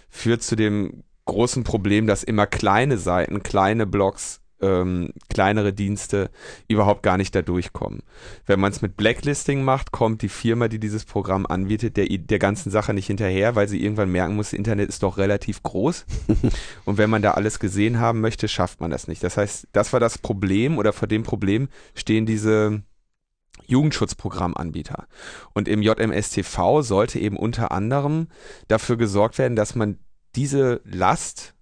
Führt 0.08 0.42
zu 0.42 0.56
dem 0.56 1.04
großen 1.24 1.64
Problem, 1.64 2.06
dass 2.06 2.22
immer 2.22 2.46
kleine 2.46 2.98
Seiten, 2.98 3.42
kleine 3.42 3.86
Blogs 3.86 4.41
ähm, 4.62 5.12
kleinere 5.28 5.72
Dienste 5.72 6.30
überhaupt 6.68 7.02
gar 7.02 7.16
nicht 7.16 7.34
da 7.34 7.42
durchkommen. 7.42 8.02
Wenn 8.46 8.60
man 8.60 8.72
es 8.72 8.80
mit 8.80 8.96
Blacklisting 8.96 9.62
macht, 9.62 9.92
kommt 9.92 10.22
die 10.22 10.28
Firma, 10.28 10.68
die 10.68 10.78
dieses 10.78 11.04
Programm 11.04 11.46
anbietet, 11.46 11.96
der, 11.96 12.06
der 12.06 12.38
ganzen 12.38 12.70
Sache 12.70 12.94
nicht 12.94 13.06
hinterher, 13.06 13.54
weil 13.56 13.68
sie 13.68 13.82
irgendwann 13.82 14.10
merken 14.10 14.36
muss, 14.36 14.50
das 14.50 14.58
Internet 14.58 14.88
ist 14.88 15.02
doch 15.02 15.18
relativ 15.18 15.62
groß. 15.62 16.06
und 16.84 16.98
wenn 16.98 17.10
man 17.10 17.22
da 17.22 17.32
alles 17.32 17.58
gesehen 17.58 18.00
haben 18.00 18.20
möchte, 18.20 18.48
schafft 18.48 18.80
man 18.80 18.90
das 18.90 19.08
nicht. 19.08 19.22
Das 19.22 19.36
heißt, 19.36 19.68
das 19.72 19.92
war 19.92 20.00
das 20.00 20.18
Problem 20.18 20.78
oder 20.78 20.92
vor 20.92 21.08
dem 21.08 21.22
Problem 21.22 21.68
stehen 21.94 22.26
diese 22.26 22.82
Jugendschutzprogrammanbieter. 23.66 25.06
Und 25.52 25.68
im 25.68 25.82
JMSTV 25.82 26.82
sollte 26.82 27.18
eben 27.18 27.36
unter 27.36 27.72
anderem 27.72 28.28
dafür 28.68 28.96
gesorgt 28.96 29.38
werden, 29.38 29.56
dass 29.56 29.74
man 29.74 29.98
diese 30.34 30.80
Last, 30.84 31.54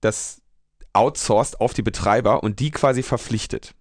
das 0.00 0.40
outsourced 0.92 1.60
auf 1.60 1.72
die 1.74 1.82
Betreiber 1.82 2.42
und 2.42 2.60
die 2.60 2.70
quasi 2.70 3.02
verpflichtet. 3.02 3.74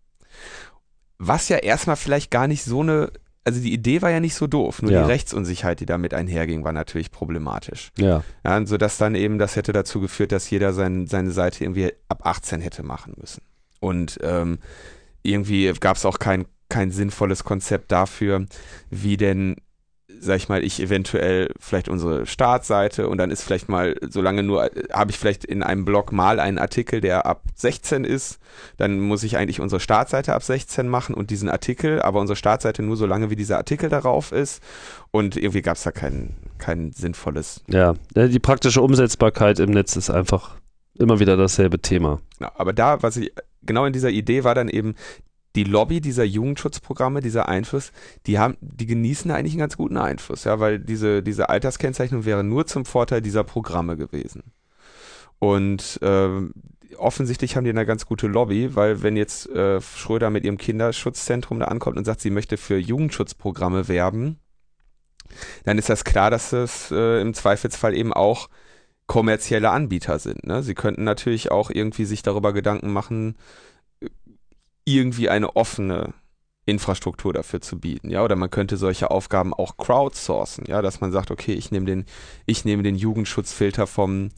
Was 1.18 1.50
ja 1.50 1.58
erstmal 1.58 1.96
vielleicht 1.96 2.32
gar 2.32 2.48
nicht 2.48 2.64
so 2.64 2.82
eine, 2.82 3.12
also 3.44 3.60
die 3.60 3.74
Idee 3.74 4.02
war 4.02 4.10
ja 4.10 4.20
nicht 4.20 4.36
so 4.36 4.48
doof, 4.48 4.82
nur 4.82 4.92
Ja. 4.92 5.02
die 5.04 5.12
Rechtsunsicherheit, 5.12 5.80
die 5.80 5.86
damit 5.86 6.14
einherging, 6.14 6.64
war 6.64 6.72
natürlich 6.72 7.12
problematisch. 7.12 7.92
Ja. 7.98 8.24
Ja, 8.46 8.58
und 8.58 8.68
so 8.68 8.78
dass 8.78 8.98
dann 8.98 9.16
eben, 9.16 9.38
das 9.40 9.56
hätte 9.56 9.74
dazu 9.74 10.00
geführt, 10.00 10.32
dass 10.32 10.50
jeder 10.50 10.72
sein, 10.74 11.08
seine 11.08 11.32
Seite 11.32 11.64
irgendwie 11.64 11.92
ab 12.08 12.22
18 12.26 12.62
hätte 12.62 12.84
machen 12.84 13.14
müssen. 13.20 13.42
Und 13.82 14.20
ähm, 14.24 14.60
irgendwie 15.24 15.72
gab 15.80 15.98
es 15.98 16.06
auch 16.06 16.20
kein, 16.20 16.46
kein 16.70 16.92
sinnvolles 16.92 17.44
Konzept 17.44 17.92
dafür, 17.92 18.46
wie 18.90 19.18
denn, 19.18 19.56
sag 20.20 20.38
ich 20.38 20.50
mal, 20.50 20.64
ich 20.64 20.82
eventuell 20.82 21.52
vielleicht 21.60 21.90
unsere 21.90 22.26
Startseite 22.26 23.08
und 23.08 23.18
dann 23.18 23.32
ist 23.32 23.44
vielleicht 23.44 23.70
mal, 23.70 23.96
solange 24.08 24.44
nur, 24.44 24.70
habe 24.92 25.12
ich 25.12 25.18
vielleicht 25.18 25.46
in 25.46 25.64
einem 25.64 25.86
Blog 25.86 26.12
mal 26.12 26.40
einen 26.40 26.58
Artikel, 26.58 27.02
der 27.02 27.26
ab 27.26 27.44
16 27.56 28.04
ist, 28.04 28.40
dann 28.78 29.00
muss 29.00 29.24
ich 29.24 29.38
eigentlich 29.38 29.60
unsere 29.60 29.80
Startseite 29.80 30.34
ab 30.34 30.44
16 30.44 30.88
machen 30.88 31.16
und 31.16 31.30
diesen 31.30 31.50
Artikel, 31.50 32.02
aber 32.02 32.20
unsere 32.20 32.36
Startseite 32.36 32.84
nur 32.84 32.98
so 32.98 33.06
lange, 33.06 33.30
wie 33.30 33.36
dieser 33.36 33.58
Artikel 33.58 33.90
darauf 33.90 34.32
ist. 34.32 34.62
Und 35.12 35.38
irgendwie 35.38 35.62
gab 35.62 35.78
es 35.78 35.84
da 35.84 35.92
kein, 35.92 36.36
kein 36.58 36.92
sinnvolles 36.92 37.64
Ja. 37.68 37.96
Ja, 38.16 38.28
Die 38.28 38.40
praktische 38.40 38.82
Umsetzbarkeit 38.82 39.60
im 39.60 39.72
Netz 39.72 39.96
ist 39.96 40.10
einfach 40.10 40.58
immer 40.98 41.20
wieder 41.20 41.38
dasselbe 41.38 41.80
Thema. 41.80 42.20
Genau, 42.38 42.52
aber 42.56 42.74
da, 42.74 43.02
was 43.02 43.18
ich, 43.18 43.32
genau 43.64 43.86
in 43.86 43.94
dieser 43.94 44.10
Idee 44.10 44.44
war 44.44 44.54
dann 44.54 44.70
eben 44.70 44.96
die 45.60 45.70
Lobby 45.70 46.00
dieser 46.00 46.24
Jugendschutzprogramme, 46.24 47.20
dieser 47.20 47.50
Einfluss, 47.50 47.92
die 48.26 48.40
haben, 48.40 48.56
die 48.62 48.86
genießen 48.86 49.30
eigentlich 49.30 49.54
einen 49.54 49.60
ganz 49.60 49.76
guten 49.76 49.98
Einfluss, 49.98 50.46
ja, 50.46 50.62
weil 50.62 50.80
diese, 50.80 51.22
diese 51.22 51.50
Alterskennzeichnung 51.50 52.24
wäre 52.24 52.46
nur 52.46 52.66
zum 52.66 52.86
Vorteil 52.86 53.22
dieser 53.22 53.44
Programme 53.44 53.98
gewesen. 53.98 54.54
Und 55.38 56.00
ähm, 56.02 56.54
offensichtlich 56.98 57.58
haben 57.58 57.66
die 57.66 57.72
eine 57.72 57.86
ganz 57.86 58.06
gute 58.06 58.28
Lobby, 58.28 58.74
weil 58.76 59.02
wenn 59.04 59.18
jetzt 59.18 59.50
äh, 59.50 59.82
Schröder 59.82 60.30
mit 60.30 60.46
ihrem 60.46 60.58
Kinderschutzzentrum 60.58 61.60
da 61.60 61.66
ankommt 61.66 61.98
und 61.98 62.06
sagt, 62.06 62.22
sie 62.22 62.30
möchte 62.30 62.56
für 62.56 62.78
Jugendschutzprogramme 62.78 63.90
werben, 63.90 64.40
dann 65.66 65.78
ist 65.78 65.90
das 65.90 66.06
klar, 66.06 66.32
dass 66.32 66.54
es 66.54 66.90
äh, 66.90 67.20
im 67.20 67.34
Zweifelsfall 67.34 67.94
eben 67.96 68.14
auch 68.14 68.48
kommerzielle 69.08 69.72
Anbieter 69.72 70.20
sind. 70.20 70.46
Ne? 70.48 70.64
Sie 70.64 70.74
könnten 70.74 71.04
natürlich 71.04 71.52
auch 71.52 71.70
irgendwie 71.70 72.06
sich 72.06 72.24
darüber 72.24 72.54
Gedanken 72.54 72.94
machen, 72.94 73.36
irgendwie 74.96 75.30
eine 75.30 75.56
offene 75.56 76.14
Infrastruktur 76.66 77.34
dafür 77.34 77.62
zu 77.62 77.80
bieten, 77.80 78.10
ja, 78.10 78.24
oder 78.24 78.36
man 78.36 78.52
könnte 78.52 78.78
solche 78.78 79.10
Aufgaben 79.12 79.54
auch 79.54 79.78
crowdsourcen, 79.78 80.66
ja, 80.68 80.82
dass 80.82 81.02
man 81.02 81.12
sagt, 81.12 81.32
okay, 81.32 81.54
ich 81.54 81.72
nehme 81.72 81.86
den, 81.86 82.06
ich 82.46 82.64
nehme 82.64 82.84
den 82.84 82.96
Jugendschutzfilter 82.96 83.88
vom 83.88 84.30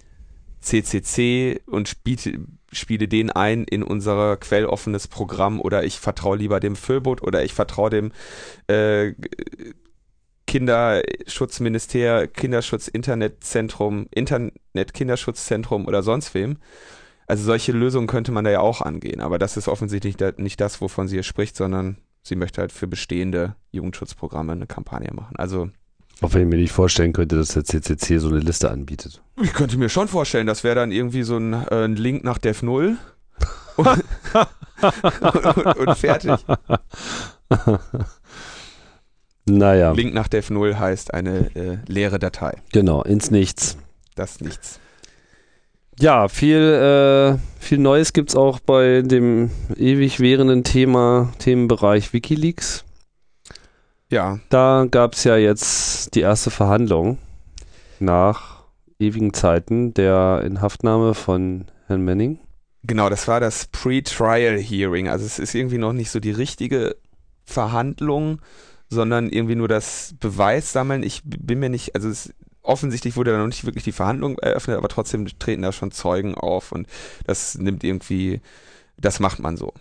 CCC 0.61 1.61
und 1.65 1.89
spiele, 1.89 2.45
spiele 2.71 3.07
den 3.07 3.31
ein 3.31 3.63
in 3.65 3.83
unser 3.83 4.37
quelloffenes 4.37 5.07
Programm 5.07 5.59
oder 5.59 5.83
ich 5.83 5.99
vertraue 5.99 6.37
lieber 6.37 6.59
dem 6.59 6.75
Füllboot 6.75 7.21
oder 7.21 7.43
ich 7.43 7.53
vertraue 7.53 7.89
dem 7.89 8.11
äh, 8.67 9.13
Kinderschutzminister, 10.45 12.27
Kinderschutz-Internetzentrum, 12.27 14.07
Internet-Kinderschutzzentrum 14.11 15.85
oder 15.87 16.03
sonst 16.03 16.33
wem. 16.33 16.57
Also 17.27 17.43
solche 17.43 17.71
Lösungen 17.71 18.07
könnte 18.07 18.31
man 18.31 18.43
da 18.43 18.51
ja 18.51 18.59
auch 18.59 18.81
angehen, 18.81 19.21
aber 19.21 19.39
das 19.39 19.57
ist 19.57 19.67
offensichtlich 19.67 20.17
nicht 20.37 20.59
das, 20.59 20.81
wovon 20.81 21.07
sie 21.07 21.15
hier 21.17 21.23
spricht, 21.23 21.55
sondern 21.55 21.97
sie 22.23 22.35
möchte 22.35 22.61
halt 22.61 22.71
für 22.71 22.87
bestehende 22.87 23.55
Jugendschutzprogramme 23.71 24.51
eine 24.51 24.67
Kampagne 24.67 25.11
machen. 25.13 25.35
Also 25.37 25.69
Auch 26.21 26.33
wenn 26.33 26.41
ich 26.43 26.47
mir 26.47 26.57
nicht 26.57 26.73
vorstellen 26.73 27.13
könnte, 27.13 27.37
dass 27.37 27.49
der 27.49 27.63
CCC 27.63 28.17
so 28.19 28.27
eine 28.29 28.39
Liste 28.39 28.69
anbietet. 28.69 29.21
ich 29.41 29.53
könnte 29.53 29.77
mir 29.77 29.89
schon 29.89 30.07
vorstellen, 30.07 30.47
das 30.47 30.63
wäre 30.63 30.75
dann 30.75 30.91
irgendwie 30.91 31.23
so 31.23 31.37
ein, 31.37 31.53
äh, 31.53 31.85
ein 31.85 31.95
Link 31.95 32.23
nach 32.23 32.37
Dev 32.37 32.65
0 32.65 32.97
und, 33.77 33.87
und, 33.87 35.77
und 35.77 35.97
fertig. 35.97 36.33
Naja, 39.45 39.91
Link 39.93 40.13
nach 40.13 40.27
Dev 40.27 40.53
0 40.53 40.77
heißt 40.77 41.13
eine 41.13 41.55
äh, 41.55 41.77
leere 41.87 42.19
Datei. 42.19 42.61
genau, 42.71 43.01
ins 43.03 43.31
Nichts. 43.31 43.77
Das 44.15 44.39
nichts. 44.41 44.79
Ja, 45.99 46.27
viel, 46.27 46.57
äh, 46.57 47.37
viel 47.59 47.77
Neues 47.77 48.13
gibt 48.13 48.29
es 48.29 48.35
auch 48.35 48.59
bei 48.59 49.01
dem 49.01 49.51
ewig 49.75 50.19
währenden 50.19 50.63
Thema, 50.63 51.31
Themenbereich 51.39 52.13
Wikileaks. 52.13 52.85
Ja, 54.09 54.39
Da 54.49 54.87
gab 54.89 55.13
es 55.13 55.23
ja 55.23 55.37
jetzt 55.37 56.15
die 56.15 56.21
erste 56.21 56.49
Verhandlung 56.49 57.17
nach 57.99 58.63
ewigen 58.99 59.33
Zeiten 59.33 59.93
der 59.93 60.43
Inhaftnahme 60.45 61.13
von 61.13 61.65
Herrn 61.87 62.03
Manning. 62.03 62.39
Genau, 62.83 63.09
das 63.09 63.27
war 63.27 63.39
das 63.39 63.67
Pre-Trial 63.67 64.59
Hearing. 64.59 65.07
Also 65.07 65.25
es 65.25 65.39
ist 65.39 65.55
irgendwie 65.55 65.77
noch 65.77 65.93
nicht 65.93 66.09
so 66.09 66.19
die 66.19 66.31
richtige 66.31 66.95
Verhandlung, 67.45 68.41
sondern 68.89 69.29
irgendwie 69.29 69.55
nur 69.55 69.67
das 69.67 70.15
Beweissammeln. 70.19 71.03
Ich 71.03 71.21
bin 71.23 71.59
mir 71.59 71.69
nicht, 71.69 71.95
also 71.95 72.09
es, 72.09 72.33
offensichtlich 72.63 73.15
wurde 73.15 73.31
da 73.31 73.37
noch 73.37 73.47
nicht 73.47 73.65
wirklich 73.65 73.83
die 73.83 73.91
Verhandlung 73.91 74.37
eröffnet, 74.39 74.77
aber 74.77 74.87
trotzdem 74.89 75.27
treten 75.39 75.61
da 75.63 75.71
schon 75.71 75.91
Zeugen 75.91 76.35
auf 76.35 76.71
und 76.71 76.87
das 77.25 77.57
nimmt 77.57 77.83
irgendwie, 77.83 78.41
das 78.97 79.19
macht 79.19 79.39
man 79.39 79.57
so. 79.57 79.73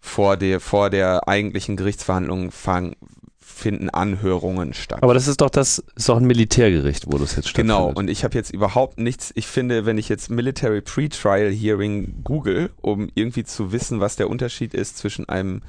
Vor 0.00 0.36
der, 0.36 0.60
vor 0.60 0.88
der 0.88 1.28
eigentlichen 1.28 1.76
Gerichtsverhandlung 1.76 2.50
fang, 2.50 2.96
finden 3.38 3.90
Anhörungen 3.90 4.72
statt. 4.72 5.02
Aber 5.02 5.12
das 5.12 5.28
ist 5.28 5.42
doch 5.42 5.50
das, 5.50 5.84
ist 5.94 6.08
doch 6.08 6.16
ein 6.16 6.26
Militärgericht, 6.26 7.04
wo 7.12 7.18
das 7.18 7.36
jetzt 7.36 7.52
Genau, 7.52 7.74
stattfindet. 7.88 7.98
und 7.98 8.08
ich 8.08 8.24
habe 8.24 8.34
jetzt 8.34 8.50
überhaupt 8.54 8.98
nichts, 8.98 9.32
ich 9.34 9.46
finde, 9.46 9.84
wenn 9.84 9.98
ich 9.98 10.08
jetzt 10.08 10.30
Military 10.30 10.80
Pre-Trial 10.80 11.50
Hearing 11.52 12.22
google, 12.24 12.70
um 12.80 13.10
irgendwie 13.14 13.44
zu 13.44 13.72
wissen, 13.72 14.00
was 14.00 14.16
der 14.16 14.30
Unterschied 14.30 14.72
ist 14.72 14.96
zwischen 14.96 15.28
einem 15.28 15.60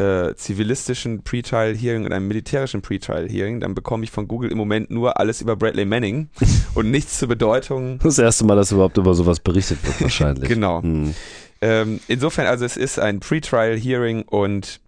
äh, 0.00 0.34
zivilistischen 0.34 1.22
Pre-Trial 1.22 1.76
Hearing 1.76 2.06
und 2.06 2.12
einem 2.12 2.26
militärischen 2.26 2.80
Pre-Trial 2.80 3.28
Hearing, 3.28 3.60
dann 3.60 3.74
bekomme 3.74 4.04
ich 4.04 4.10
von 4.10 4.26
Google 4.26 4.50
im 4.50 4.58
Moment 4.58 4.90
nur 4.90 5.20
alles 5.20 5.42
über 5.42 5.56
Bradley 5.56 5.84
Manning 5.84 6.30
und 6.74 6.90
nichts 6.90 7.18
zur 7.18 7.28
Bedeutung. 7.28 7.98
Das 8.02 8.18
erste 8.18 8.44
Mal, 8.44 8.56
dass 8.56 8.72
überhaupt 8.72 8.96
über 8.96 9.14
sowas 9.14 9.40
berichtet 9.40 9.78
wird, 9.84 10.00
wahrscheinlich. 10.00 10.48
Genau. 10.60 10.82
Hm. 10.82 11.14
Ähm, 11.60 12.00
insofern, 12.08 12.46
also 12.46 12.64
es 12.64 12.76
ist 12.76 12.98
ein 12.98 13.20
Pre-Trial 13.20 13.78
Hearing 13.78 14.22
und 14.22 14.80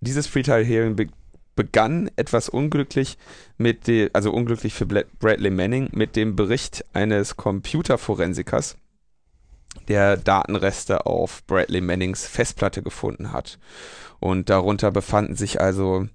dieses 0.00 0.28
Pre-Trial 0.28 0.64
Hearing 0.64 0.96
be 0.96 1.06
begann 1.54 2.10
etwas 2.16 2.50
unglücklich 2.50 3.16
mit 3.56 3.86
dem, 3.86 4.10
also 4.12 4.30
unglücklich 4.30 4.74
für 4.74 4.84
Bradley 4.84 5.50
Manning 5.50 5.88
mit 5.92 6.14
dem 6.14 6.36
Bericht 6.36 6.84
eines 6.92 7.38
Computerforensikers, 7.38 8.76
der 9.88 10.18
Datenreste 10.18 11.06
auf 11.06 11.44
Bradley 11.46 11.80
Mannings 11.80 12.26
Festplatte 12.26 12.82
gefunden 12.82 13.32
hat. 13.32 13.58
Und 14.20 14.48
darunter 14.50 14.90
befanden 14.90 15.36
sich 15.36 15.60
also 15.60 16.06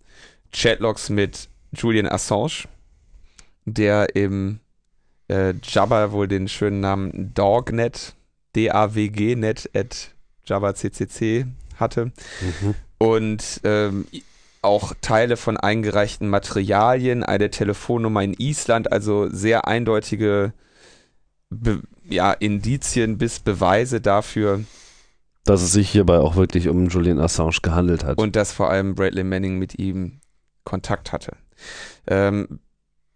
Chatlogs 0.51 1.09
mit 1.09 1.49
Julian 1.73 2.07
Assange, 2.07 2.65
der 3.65 4.15
im 4.15 4.59
äh, 5.29 5.53
Jabba 5.63 6.11
wohl 6.11 6.27
den 6.27 6.47
schönen 6.47 6.79
Namen 6.81 7.33
Dognet 7.33 8.15
DAWG-Net 8.55 9.69
at 9.73 10.11
JavaCCC 10.45 11.45
hatte 11.77 12.05
Mhm. 12.41 12.75
und 12.97 13.61
ähm, 13.63 14.05
auch 14.61 14.93
Teile 15.01 15.37
von 15.37 15.57
eingereichten 15.57 16.27
Materialien, 16.29 17.23
eine 17.23 17.49
Telefonnummer 17.49 18.21
in 18.23 18.33
Island, 18.33 18.91
also 18.91 19.29
sehr 19.29 19.67
eindeutige 19.67 20.53
Be 21.49 21.81
ja, 22.09 22.33
Indizien 22.33 23.17
bis 23.17 23.39
Beweise 23.39 24.01
dafür 24.01 24.63
Dass 25.45 25.61
es 25.61 25.71
sich 25.71 25.89
hierbei 25.89 26.19
auch 26.19 26.35
wirklich 26.35 26.67
um 26.67 26.87
Julian 26.87 27.19
Assange 27.19 27.57
gehandelt 27.61 28.03
hat. 28.03 28.17
und 28.17 28.35
dass 28.35 28.51
vor 28.51 28.69
allem 28.69 28.95
Bradley 28.95 29.23
Manning 29.23 29.57
mit 29.57 29.79
ihm 29.79 30.19
Kontakt 30.63 31.11
hatte. 31.11 31.35
Ähm, 32.07 32.59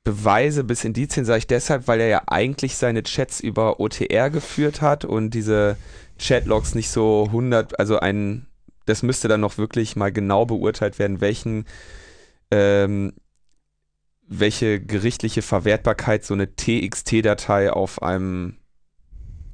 Beweise 0.05 0.63
bis 0.63 0.83
Indizien 0.85 1.25
sage 1.25 1.39
ich 1.39 1.47
deshalb, 1.47 1.87
weil 1.87 1.99
er 1.99 2.07
ja 2.07 2.21
eigentlich 2.27 2.77
seine 2.77 3.01
Chats 3.01 3.39
über 3.39 3.79
OTR 3.79 4.29
geführt 4.29 4.81
hat 4.81 5.03
und 5.03 5.31
diese 5.31 5.77
Chatlogs 6.19 6.75
nicht 6.75 6.89
so 6.89 7.25
100, 7.25 7.79
also 7.79 7.99
ein, 7.99 8.45
das 8.85 9.01
müsste 9.01 9.27
dann 9.27 9.41
noch 9.41 9.57
wirklich 9.57 9.95
mal 9.95 10.11
genau 10.11 10.45
beurteilt 10.45 10.99
werden, 10.99 11.21
welchen, 11.21 11.65
ähm, 12.51 13.13
welche 14.27 14.79
gerichtliche 14.79 15.41
Verwertbarkeit 15.41 16.23
so 16.23 16.35
eine 16.35 16.55
TXT-Datei 16.55 17.71
auf 17.73 18.03
einem 18.03 18.57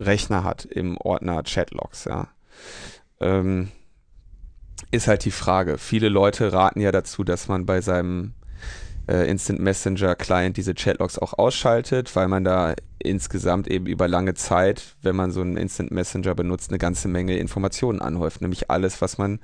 Rechner 0.01 0.43
hat 0.43 0.65
im 0.65 0.97
Ordner 0.97 1.43
Chatlogs, 1.43 2.03
ja. 2.03 2.27
Ähm, 3.19 3.69
ist 4.91 5.07
halt 5.07 5.25
die 5.25 5.31
Frage. 5.31 5.77
Viele 5.77 6.09
Leute 6.09 6.51
raten 6.53 6.81
ja 6.81 6.91
dazu, 6.91 7.23
dass 7.23 7.47
man 7.47 7.65
bei 7.65 7.81
seinem 7.81 8.33
äh, 9.07 9.29
Instant 9.29 9.59
Messenger 9.59 10.15
Client 10.15 10.57
diese 10.57 10.73
Chatlogs 10.73 11.17
auch 11.17 11.33
ausschaltet, 11.33 12.15
weil 12.15 12.27
man 12.27 12.43
da 12.43 12.75
insgesamt 12.99 13.67
eben 13.67 13.85
über 13.85 14.07
lange 14.07 14.33
Zeit, 14.33 14.95
wenn 15.01 15.15
man 15.15 15.31
so 15.31 15.41
einen 15.41 15.57
Instant 15.57 15.91
Messenger 15.91 16.35
benutzt, 16.35 16.69
eine 16.69 16.77
ganze 16.77 17.07
Menge 17.07 17.37
Informationen 17.37 18.01
anhäuft, 18.01 18.41
nämlich 18.41 18.69
alles, 18.69 19.01
was 19.01 19.17
man 19.17 19.39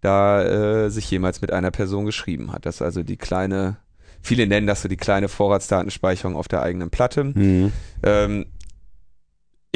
da 0.00 0.42
äh, 0.44 0.90
sich 0.90 1.10
jemals 1.10 1.40
mit 1.40 1.52
einer 1.52 1.70
Person 1.70 2.04
geschrieben 2.04 2.52
hat. 2.52 2.66
Das 2.66 2.76
ist 2.76 2.82
also 2.82 3.02
die 3.02 3.16
kleine, 3.16 3.78
viele 4.22 4.46
nennen 4.46 4.66
das 4.66 4.82
so 4.82 4.88
die 4.88 4.96
kleine 4.96 5.28
Vorratsdatenspeicherung 5.28 6.36
auf 6.36 6.48
der 6.48 6.62
eigenen 6.62 6.90
Platte. 6.90 7.24
Mhm. 7.24 7.72
Ähm, 8.02 8.46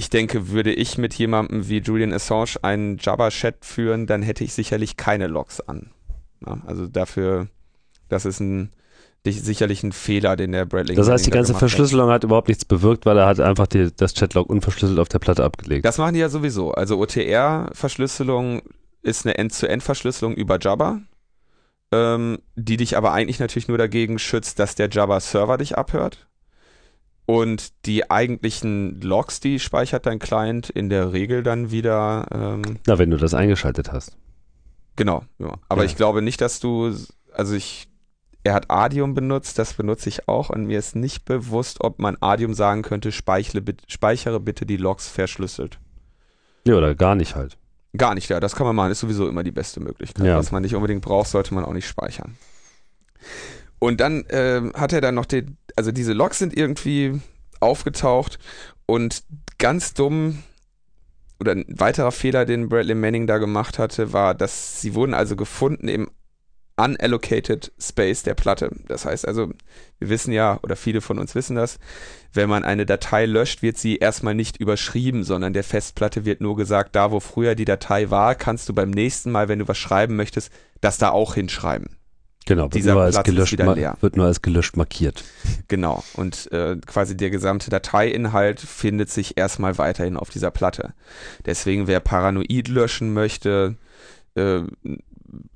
ich 0.01 0.09
denke, 0.09 0.49
würde 0.49 0.73
ich 0.73 0.97
mit 0.97 1.13
jemandem 1.13 1.69
wie 1.69 1.79
Julian 1.79 2.15
Assange 2.15 2.57
einen 2.63 2.97
Jabba-Chat 2.97 3.67
führen, 3.67 4.07
dann 4.07 4.23
hätte 4.23 4.43
ich 4.43 4.55
sicherlich 4.55 4.97
keine 4.97 5.27
Logs 5.27 5.61
an. 5.61 5.91
Ja, 6.45 6.59
also 6.67 6.87
dafür, 6.87 7.49
das 8.09 8.25
ist 8.25 8.41
ein 8.41 8.71
sicherlich 9.27 9.83
ein 9.83 9.93
Fehler, 9.93 10.37
den 10.37 10.53
der 10.53 10.65
Bradley. 10.65 10.95
Das 10.95 11.11
heißt, 11.11 11.27
die 11.27 11.31
ganze 11.31 11.53
gemacht 11.53 11.63
hat. 11.63 11.71
Verschlüsselung 11.71 12.09
hat. 12.09 12.25
überhaupt 12.25 12.49
nichts 12.49 12.65
bewirkt, 12.65 13.05
weil 13.05 13.19
er 13.19 13.27
hat 13.27 13.41
einfach 13.41 13.67
die, 13.67 13.91
das 13.95 14.15
Chatlog 14.15 14.49
unverschlüsselt 14.49 14.99
auf 14.99 15.11
der 15.11 15.19
Platte 15.19 15.45
abgelegt. 15.45 15.85
Das 15.85 15.99
machen 15.99 16.15
die 16.15 16.21
ja 16.21 16.31
sowieso. 16.31 16.73
Also 16.73 16.99
OTR-Verschlüsselung 16.99 18.63
ist 19.03 19.27
eine 19.27 19.37
End-zu-End-Verschlüsselung 19.37 20.33
über 20.33 20.59
Jabba, 20.59 21.01
ähm, 21.93 22.39
die 22.57 22.79
dich 22.79 22.97
aber 22.97 23.13
eigentlich 23.13 23.39
natürlich 23.39 23.69
nur 23.69 23.77
dagegen 23.77 24.19
schützt, 24.19 24.59
dass 24.59 24.77
der 24.77 24.89
Jabba-Server 24.89 25.59
dich 25.59 25.77
abhört. 25.77 26.30
Und 27.27 27.87
die 27.87 28.11
eigentlichen 28.11 29.01
Logs, 29.01 29.39
die 29.41 29.61
speichert 29.61 30.07
dein 30.07 30.19
Client 30.19 30.69
in 30.69 30.89
der 30.89 31.13
Regel 31.13 31.43
dann 31.45 31.71
wieder. 31.71 32.27
Ähm, 32.33 32.79
Na, 32.87 32.99
wenn 32.99 33.11
du 33.11 33.17
das 33.17 33.35
eingeschaltet 33.35 33.93
hast. 33.93 34.17
genau, 34.97 35.23
ja. 35.39 35.55
Aber 35.69 35.83
Ja. 35.83 35.87
ich 35.87 35.97
glaube 35.97 36.23
nicht, 36.23 36.41
dass 36.41 36.59
du, 36.61 36.93
also 37.33 37.55
ich, 37.55 37.89
er 38.43 38.55
hat 38.55 38.71
Adium 38.71 39.15
benutzt, 39.15 39.59
das 39.59 39.75
benutze 39.75 40.09
ich 40.09 40.27
auch 40.29 40.51
und 40.51 40.65
mir 40.67 40.79
ist 40.79 40.97
nicht 40.97 41.25
bewusst, 41.25 41.83
ob 41.83 41.99
man 42.01 42.17
Adium 42.21 42.53
sagen 42.55 42.83
könnte, 42.83 43.13
speichere, 43.13 43.61
bit- 43.61 43.83
speichere 43.87 44.41
bitte 44.41 44.67
die 44.67 44.77
Logs 44.79 45.09
verschlüsselt. 45.09 45.79
Ja, 46.67 46.75
oder 46.75 46.95
gar 46.95 47.15
nicht 47.15 47.37
halt. 47.37 47.57
Gar 47.97 48.15
nicht, 48.15 48.29
ja, 48.29 48.41
das 48.41 48.55
kann 48.57 48.67
man 48.67 48.75
machen, 48.77 48.91
ist 48.93 49.01
sowieso 49.01 49.29
immer 49.29 49.43
die 49.43 49.51
beste 49.53 49.81
Möglichkeit. 49.81 50.27
Ja. 50.27 50.37
Was 50.37 50.53
man 50.53 50.63
nicht 50.63 50.75
unbedingt 50.75 51.03
braucht, 51.03 51.29
sollte 51.29 51.55
man 51.55 51.65
auch 51.65 51.73
nicht 51.73 51.87
speichern. 51.89 52.37
Und 53.79 54.01
dann 54.01 54.25
ähm, 54.29 54.73
hat 54.75 54.93
er 54.93 55.01
dann 55.01 55.15
noch 55.15 55.25
den, 55.27 55.57
also 55.81 55.93
diese 55.93 56.13
Logs 56.13 56.39
sind 56.39 56.55
irgendwie 56.55 57.23
aufgetaucht 57.59 58.39
und 58.85 59.23
ganz 59.57 59.95
dumm 59.95 60.43
oder 61.41 61.53
ein 61.53 61.65
weiterer 61.71 62.13
Fehler, 62.13 62.45
den 62.45 62.69
Bradley 62.69 62.95
Manning 62.95 63.27
da 63.27 63.39
gemacht 63.39 63.79
hatte, 63.79 64.13
war, 64.13 64.35
dass 64.35 64.83
sie 64.83 64.95
wurden 64.95 65.15
also 65.15 65.37
gefunden 65.37 65.89
im 65.89 66.11
unallocated 66.77 67.73
Space 67.81 68.23
der 68.25 68.35
Platte. 68.35 68.69
Das 68.89 69.07
heißt 69.07 69.27
also, 69.27 69.55
wir 69.99 70.11
wissen 70.11 70.35
ja, 70.35 70.59
oder 70.63 70.77
viele 70.77 71.01
von 71.01 71.19
uns 71.19 71.35
wissen 71.35 71.57
das, 71.57 71.79
wenn 72.35 72.51
man 72.51 72.63
eine 72.63 72.85
Datei 72.85 73.25
löscht, 73.25 73.63
wird 73.63 73.79
sie 73.79 73.97
erstmal 73.97 74.35
nicht 74.35 74.59
überschrieben, 74.59 75.25
sondern 75.25 75.55
der 75.55 75.65
Festplatte 75.65 76.27
wird 76.27 76.43
nur 76.43 76.57
gesagt, 76.57 76.95
da 76.95 77.11
wo 77.11 77.21
früher 77.21 77.55
die 77.55 77.65
Datei 77.65 78.11
war, 78.11 78.35
kannst 78.35 78.69
du 78.69 78.75
beim 78.75 78.91
nächsten 78.91 79.31
Mal, 79.31 79.49
wenn 79.49 79.61
du 79.61 79.69
was 79.69 79.79
schreiben 79.79 80.15
möchtest, 80.15 80.53
das 80.83 80.99
da 80.99 81.09
auch 81.09 81.37
hinschreiben. 81.37 81.97
Genau, 82.51 82.65
wird 82.65 82.75
Dieser 82.75 82.95
nur, 82.95 83.03
als 83.03 83.15
Platz 83.15 83.29
ist 83.29 83.33
gelöscht, 83.35 83.53
wieder 83.53 83.65
ma- 83.65 83.73
leer. 83.75 83.97
wird 84.01 84.17
nur 84.17 84.27
als 84.27 84.43
gelöscht 84.43 84.77
markiert. 84.77 85.23
Genau. 85.69 86.03
Und 86.15 86.51
äh, 86.51 86.77
quasi 86.85 87.17
der 87.17 87.31
gesamte 87.31 87.71
Dateiinhalt 87.71 88.59
findet 88.59 89.09
sich 89.09 89.37
erstmal 89.39 89.79
weiterhin 89.79 90.17
auf 90.17 90.31
dieser 90.31 90.51
Platte. 90.51 90.93
Deswegen, 91.47 91.87
wer 91.87 92.01
paranoid 92.01 92.67
löschen 92.67 93.13
möchte, 93.15 93.77
äh, 94.35 94.63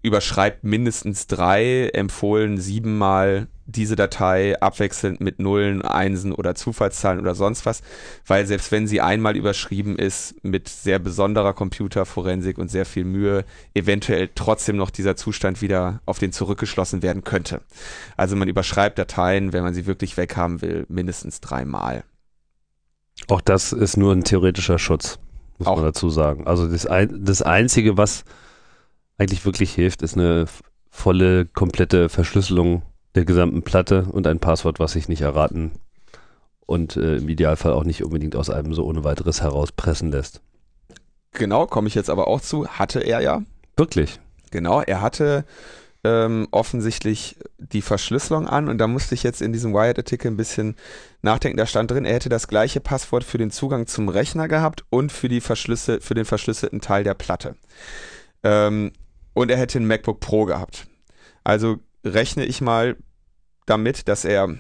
überschreibt 0.02 0.64
mindestens 0.64 1.26
drei, 1.26 1.88
empfohlen 1.88 2.58
siebenmal 2.58 3.48
diese 3.66 3.96
Datei 3.96 4.60
abwechselnd 4.60 5.20
mit 5.20 5.38
Nullen, 5.38 5.82
Einsen 5.82 6.32
oder 6.32 6.54
Zufallszahlen 6.54 7.20
oder 7.20 7.34
sonst 7.34 7.64
was, 7.64 7.82
weil 8.26 8.46
selbst 8.46 8.70
wenn 8.72 8.86
sie 8.86 9.00
einmal 9.00 9.36
überschrieben 9.36 9.96
ist 9.96 10.34
mit 10.44 10.68
sehr 10.68 10.98
besonderer 10.98 11.54
Computerforensik 11.54 12.58
und 12.58 12.70
sehr 12.70 12.84
viel 12.84 13.04
Mühe, 13.04 13.44
eventuell 13.72 14.28
trotzdem 14.34 14.76
noch 14.76 14.90
dieser 14.90 15.16
Zustand 15.16 15.62
wieder 15.62 16.00
auf 16.04 16.18
den 16.18 16.32
zurückgeschlossen 16.32 17.02
werden 17.02 17.24
könnte. 17.24 17.62
Also 18.16 18.36
man 18.36 18.48
überschreibt 18.48 18.98
Dateien, 18.98 19.52
wenn 19.52 19.64
man 19.64 19.74
sie 19.74 19.86
wirklich 19.86 20.16
weghaben 20.16 20.60
will, 20.60 20.84
mindestens 20.88 21.40
dreimal. 21.40 22.04
Auch 23.28 23.40
das 23.40 23.72
ist 23.72 23.96
nur 23.96 24.12
ein 24.12 24.24
theoretischer 24.24 24.78
Schutz, 24.78 25.18
muss 25.58 25.68
Auch. 25.68 25.76
man 25.76 25.86
dazu 25.86 26.10
sagen. 26.10 26.46
Also 26.46 26.68
das, 26.68 26.84
ein, 26.86 27.24
das 27.24 27.40
Einzige, 27.40 27.96
was 27.96 28.24
eigentlich 29.18 29.44
wirklich 29.44 29.72
hilft, 29.72 30.02
ist 30.02 30.16
eine 30.16 30.46
volle, 30.90 31.46
komplette 31.46 32.08
Verschlüsselung 32.08 32.82
der 33.14 33.24
gesamten 33.24 33.62
Platte 33.62 34.06
und 34.10 34.26
ein 34.26 34.40
Passwort, 34.40 34.80
was 34.80 34.92
sich 34.92 35.08
nicht 35.08 35.20
erraten 35.20 35.72
und 36.66 36.96
äh, 36.96 37.16
im 37.16 37.28
Idealfall 37.28 37.72
auch 37.72 37.84
nicht 37.84 38.02
unbedingt 38.02 38.36
aus 38.36 38.50
einem 38.50 38.74
so 38.74 38.84
ohne 38.84 39.04
weiteres 39.04 39.42
herauspressen 39.42 40.10
lässt. 40.10 40.40
Genau, 41.32 41.66
komme 41.66 41.88
ich 41.88 41.94
jetzt 41.94 42.10
aber 42.10 42.28
auch 42.28 42.40
zu, 42.40 42.66
hatte 42.66 43.00
er 43.00 43.20
ja. 43.20 43.42
Wirklich. 43.76 44.20
Genau, 44.50 44.80
er 44.80 45.00
hatte 45.00 45.44
ähm, 46.04 46.46
offensichtlich 46.50 47.36
die 47.58 47.82
Verschlüsselung 47.82 48.46
an 48.46 48.68
und 48.68 48.78
da 48.78 48.86
musste 48.86 49.14
ich 49.14 49.22
jetzt 49.22 49.42
in 49.42 49.52
diesem 49.52 49.72
Wired-Artikel 49.72 50.30
ein 50.30 50.36
bisschen 50.36 50.76
nachdenken. 51.22 51.56
Da 51.56 51.66
stand 51.66 51.90
drin, 51.90 52.04
er 52.04 52.14
hätte 52.14 52.28
das 52.28 52.46
gleiche 52.46 52.80
Passwort 52.80 53.24
für 53.24 53.38
den 53.38 53.50
Zugang 53.50 53.86
zum 53.86 54.08
Rechner 54.08 54.46
gehabt 54.46 54.84
und 54.90 55.10
für, 55.10 55.28
die 55.28 55.40
Verschlüssel 55.40 56.00
für 56.00 56.14
den 56.14 56.24
verschlüsselten 56.24 56.80
Teil 56.80 57.04
der 57.04 57.14
Platte. 57.14 57.56
Ähm, 58.42 58.92
und 59.34 59.50
er 59.50 59.58
hätte 59.58 59.78
ein 59.78 59.86
MacBook 59.86 60.20
Pro 60.20 60.44
gehabt. 60.46 60.86
Also 61.44 61.78
rechne 62.04 62.44
ich 62.44 62.60
mal 62.60 62.96
damit, 63.66 64.08
dass 64.08 64.24
er 64.24 64.56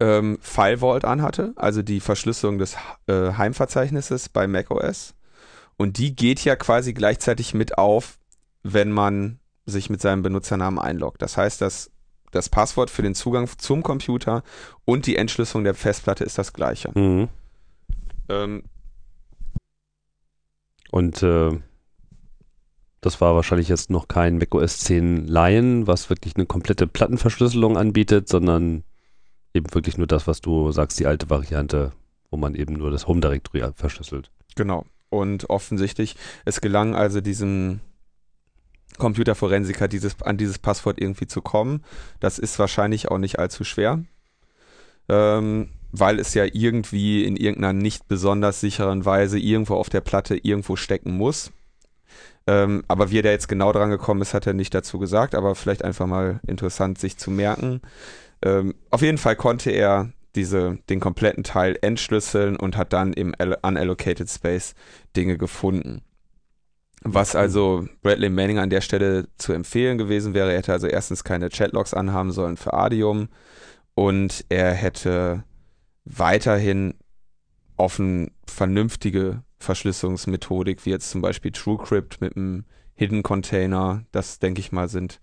ähm, 0.00 0.38
FileVault 0.40 1.04
anhatte, 1.04 1.52
also 1.56 1.82
die 1.82 2.00
Verschlüsselung 2.00 2.58
des 2.58 2.76
äh, 3.06 3.32
Heimverzeichnisses 3.32 4.28
bei 4.28 4.46
macOS. 4.46 5.14
Und 5.76 5.98
die 5.98 6.14
geht 6.14 6.44
ja 6.44 6.56
quasi 6.56 6.92
gleichzeitig 6.92 7.54
mit 7.54 7.78
auf, 7.78 8.18
wenn 8.62 8.92
man 8.92 9.38
sich 9.66 9.90
mit 9.90 10.00
seinem 10.00 10.22
Benutzernamen 10.22 10.78
einloggt. 10.78 11.22
Das 11.22 11.36
heißt, 11.36 11.60
dass 11.60 11.90
das 12.32 12.48
Passwort 12.48 12.90
für 12.90 13.02
den 13.02 13.14
Zugang 13.14 13.48
zum 13.58 13.82
Computer 13.82 14.42
und 14.84 15.06
die 15.06 15.16
Entschlüsselung 15.16 15.64
der 15.64 15.74
Festplatte 15.74 16.24
ist 16.24 16.38
das 16.38 16.52
gleiche. 16.52 16.90
Mhm. 16.98 17.28
Ähm, 18.28 18.62
Und 20.90 21.22
äh, 21.22 21.58
das 23.02 23.20
war 23.20 23.34
wahrscheinlich 23.34 23.68
jetzt 23.68 23.90
noch 23.90 24.08
kein 24.08 24.38
macOS 24.38 24.78
10 24.78 25.26
Lion, 25.26 25.86
was 25.86 26.08
wirklich 26.08 26.36
eine 26.36 26.46
komplette 26.46 26.86
Plattenverschlüsselung 26.86 27.76
anbietet, 27.76 28.28
sondern 28.28 28.84
eben 29.52 29.74
wirklich 29.74 29.98
nur 29.98 30.06
das, 30.06 30.26
was 30.26 30.40
du 30.40 30.70
sagst, 30.70 30.98
die 31.00 31.06
alte 31.06 31.28
Variante, 31.28 31.92
wo 32.30 32.36
man 32.36 32.54
eben 32.54 32.74
nur 32.74 32.90
das 32.90 33.06
Home 33.06 33.20
Directory 33.20 33.64
verschlüsselt. 33.74 34.30
genau. 34.54 34.86
Und 35.10 35.50
offensichtlich, 35.50 36.16
es 36.46 36.62
gelang 36.62 36.94
also 36.94 37.20
diesem 37.20 37.80
Computerforensiker 38.96 39.86
dieses, 39.86 40.22
an 40.22 40.38
dieses 40.38 40.58
Passwort 40.58 40.98
irgendwie 40.98 41.26
zu 41.26 41.42
kommen. 41.42 41.84
Das 42.20 42.38
ist 42.38 42.58
wahrscheinlich 42.58 43.10
auch 43.10 43.18
nicht 43.18 43.38
allzu 43.38 43.64
schwer, 43.64 44.02
ähm, 45.10 45.68
weil 45.90 46.18
es 46.18 46.32
ja 46.32 46.46
irgendwie 46.50 47.24
in 47.24 47.36
irgendeiner 47.36 47.74
nicht 47.74 48.08
besonders 48.08 48.60
sicheren 48.60 49.04
Weise 49.04 49.38
irgendwo 49.38 49.74
auf 49.74 49.90
der 49.90 50.00
Platte 50.00 50.36
irgendwo 50.36 50.76
stecken 50.76 51.14
muss. 51.16 51.52
Ähm, 52.46 52.82
aber 52.88 53.10
wie 53.10 53.18
er 53.18 53.22
da 53.22 53.30
jetzt 53.30 53.48
genau 53.48 53.72
dran 53.72 53.90
gekommen 53.90 54.22
ist, 54.22 54.34
hat 54.34 54.46
er 54.46 54.52
nicht 54.52 54.74
dazu 54.74 54.98
gesagt, 54.98 55.34
aber 55.34 55.54
vielleicht 55.54 55.84
einfach 55.84 56.06
mal 56.06 56.40
interessant 56.46 56.98
sich 56.98 57.16
zu 57.16 57.30
merken. 57.30 57.80
Ähm, 58.42 58.74
auf 58.90 59.02
jeden 59.02 59.18
Fall 59.18 59.36
konnte 59.36 59.70
er 59.70 60.12
diese, 60.34 60.78
den 60.88 60.98
kompletten 60.98 61.44
Teil 61.44 61.78
entschlüsseln 61.82 62.56
und 62.56 62.76
hat 62.76 62.92
dann 62.92 63.12
im 63.12 63.34
Al- 63.38 63.58
Unallocated 63.62 64.28
Space 64.28 64.74
Dinge 65.14 65.38
gefunden. 65.38 66.02
Was 67.04 67.34
also 67.36 67.86
Bradley 68.02 68.30
Manning 68.30 68.58
an 68.58 68.70
der 68.70 68.80
Stelle 68.80 69.28
zu 69.36 69.52
empfehlen 69.52 69.98
gewesen 69.98 70.34
wäre, 70.34 70.52
er 70.52 70.58
hätte 70.58 70.72
also 70.72 70.86
erstens 70.86 71.24
keine 71.24 71.48
Chatlogs 71.48 71.94
anhaben 71.94 72.30
sollen 72.32 72.56
für 72.56 72.74
Adium 72.74 73.28
und 73.94 74.44
er 74.48 74.72
hätte 74.72 75.44
weiterhin 76.04 76.94
offen 77.76 78.30
vernünftige 78.46 79.42
Verschlüsselungsmethodik, 79.62 80.84
wie 80.84 80.90
jetzt 80.90 81.10
zum 81.10 81.22
Beispiel 81.22 81.52
TrueCrypt 81.52 82.20
mit 82.20 82.36
einem 82.36 82.64
Hidden 82.94 83.22
Container, 83.22 84.04
das 84.12 84.38
denke 84.38 84.60
ich 84.60 84.72
mal 84.72 84.88
sind 84.88 85.20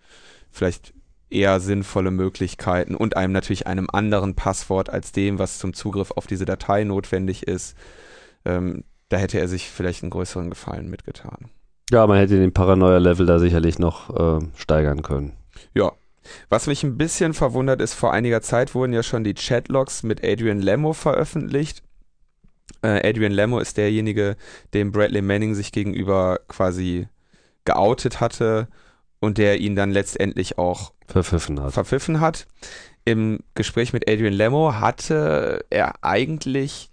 vielleicht 0.51 0.93
eher 1.29 1.59
sinnvolle 1.59 2.11
Möglichkeiten 2.11 2.95
und 2.95 3.15
einem 3.15 3.33
natürlich 3.33 3.67
einem 3.67 3.87
anderen 3.91 4.35
Passwort 4.35 4.89
als 4.89 5.11
dem, 5.11 5.37
was 5.37 5.59
zum 5.59 5.73
Zugriff 5.73 6.11
auf 6.11 6.25
diese 6.25 6.45
Datei 6.45 6.83
notwendig 6.83 7.43
ist. 7.43 7.77
Ähm, 8.45 8.83
da 9.09 9.17
hätte 9.17 9.39
er 9.39 9.47
sich 9.47 9.69
vielleicht 9.69 10.03
einen 10.03 10.09
größeren 10.09 10.49
Gefallen 10.49 10.89
mitgetan. 10.89 11.49
Ja, 11.91 12.05
man 12.07 12.17
hätte 12.17 12.37
den 12.37 12.53
Paranoia-Level 12.53 13.25
da 13.25 13.39
sicherlich 13.39 13.79
noch 13.79 14.09
äh, 14.15 14.45
steigern 14.55 15.01
können. 15.01 15.33
Ja. 15.73 15.91
Was 16.49 16.67
mich 16.67 16.83
ein 16.83 16.97
bisschen 16.97 17.33
verwundert 17.33 17.81
ist, 17.81 17.93
vor 17.93 18.13
einiger 18.13 18.41
Zeit 18.41 18.75
wurden 18.75 18.93
ja 18.93 19.01
schon 19.01 19.23
die 19.23 19.33
Chatlogs 19.33 20.03
mit 20.03 20.23
Adrian 20.23 20.61
Lemmo 20.61 20.93
veröffentlicht. 20.93 21.81
Äh, 22.81 23.07
Adrian 23.07 23.31
Lemmo 23.31 23.59
ist 23.59 23.77
derjenige, 23.77 24.35
dem 24.73 24.91
Bradley 24.91 25.21
Manning 25.21 25.55
sich 25.55 25.71
gegenüber 25.71 26.39
quasi 26.47 27.07
geoutet 27.65 28.19
hatte 28.19 28.67
und 29.19 29.37
der 29.37 29.59
ihn 29.59 29.75
dann 29.75 29.91
letztendlich 29.91 30.57
auch 30.57 30.93
verpfiffen 31.07 31.61
hat. 31.61 31.73
Verpfiffen 31.73 32.19
hat. 32.19 32.47
Im 33.05 33.39
Gespräch 33.55 33.93
mit 33.93 34.09
Adrian 34.09 34.33
Lemmo 34.33 34.73
hatte 34.75 35.65
er 35.69 36.03
eigentlich 36.03 36.89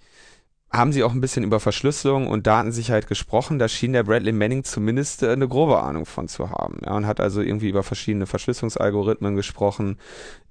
haben 0.73 0.93
sie 0.93 1.05
auch 1.05 1.13
ein 1.13 1.21
bisschen 1.21 1.45
über 1.45 1.61
Verschlüsselung 1.61 2.27
und 2.27 2.47
Datensicherheit 2.47 3.07
gesprochen. 3.07 3.59
Da 3.59 3.69
schien 3.69 3.93
der 3.93 4.03
Bradley 4.03 4.33
Manning 4.33 4.65
zumindest 4.65 5.23
äh, 5.23 5.31
eine 5.31 5.49
grobe 5.49 5.83
Ahnung 5.83 6.07
von 6.07 6.29
zu 6.29 6.51
haben. 6.51 6.81
Ja, 6.85 6.97
und 6.97 7.07
hat 7.07 7.21
also 7.21 7.41
irgendwie 7.41 7.69
über 7.69 7.83
verschiedene 7.83 8.27
Verschlüsselungsalgorithmen 8.27 9.37
gesprochen. 9.37 9.99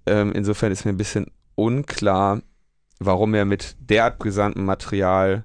Ähm, 0.05 0.31
insofern 0.33 0.71
ist 0.71 0.85
mir 0.85 0.91
ein 0.91 0.97
bisschen 0.97 1.27
unklar, 1.55 2.41
warum 2.99 3.33
er 3.33 3.45
mit 3.45 3.75
derart 3.79 4.19
brisantem 4.19 4.65
Material 4.65 5.43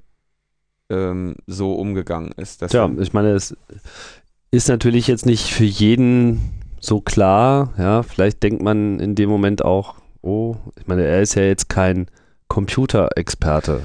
ähm, 0.88 1.36
so 1.46 1.74
umgegangen 1.74 2.32
ist. 2.36 2.62
Ja, 2.72 2.90
ich 2.98 3.12
meine, 3.12 3.30
es 3.30 3.56
ist 4.50 4.68
natürlich 4.68 5.06
jetzt 5.06 5.26
nicht 5.26 5.52
für 5.52 5.64
jeden 5.64 6.52
so 6.80 7.00
klar. 7.00 7.72
Ja, 7.78 8.02
vielleicht 8.02 8.42
denkt 8.42 8.62
man 8.62 8.98
in 9.00 9.14
dem 9.14 9.30
Moment 9.30 9.64
auch, 9.64 9.96
oh, 10.22 10.56
ich 10.78 10.86
meine, 10.86 11.04
er 11.04 11.22
ist 11.22 11.34
ja 11.34 11.42
jetzt 11.42 11.68
kein 11.68 12.06
Computerexperte 12.48 13.82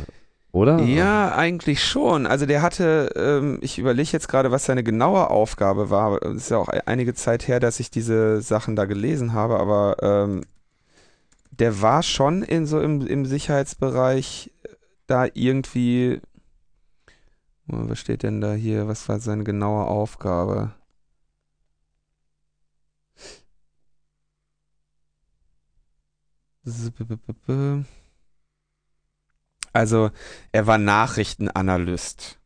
oder? 0.56 0.80
Ja, 0.80 1.36
eigentlich 1.36 1.84
schon. 1.84 2.26
Also 2.26 2.46
der 2.46 2.62
hatte, 2.62 3.12
ähm, 3.16 3.60
ich 3.62 3.78
überlege 3.78 4.10
jetzt 4.14 4.30
gerade, 4.30 4.52
was 4.52 4.66
seine 4.66 4.84
genaue 4.84 5.30
Aufgabe 5.30 5.90
war. 5.90 6.24
Es 6.24 6.44
ist 6.44 6.50
ja 6.50 6.58
auch 6.58 6.70
einige 6.86 7.14
Zeit 7.14 7.48
her, 7.48 7.60
dass 7.60 7.82
ich 7.82 7.92
diese 7.92 8.42
Sachen 8.42 8.78
da 8.78 8.86
gelesen 8.86 9.34
habe, 9.34 9.60
aber 9.60 9.98
ähm, 10.02 10.46
der 11.60 11.82
war 11.82 12.04
schon 12.04 12.44
in 12.44 12.66
so 12.66 12.80
im, 12.82 13.06
im 13.06 13.26
Sicherheitsbereich 13.26 14.52
da 15.08 15.26
irgendwie. 15.34 16.22
Was 17.68 18.00
steht 18.00 18.24
denn 18.24 18.42
da 18.42 18.54
hier? 18.54 18.88
Was 18.88 19.10
war 19.10 19.20
seine 19.20 19.44
genaue 19.44 19.86
Aufgabe? 19.86 20.74
Also 29.74 30.12
er 30.52 30.68
war 30.68 30.78
Nachrichtenanalyst 30.78 32.40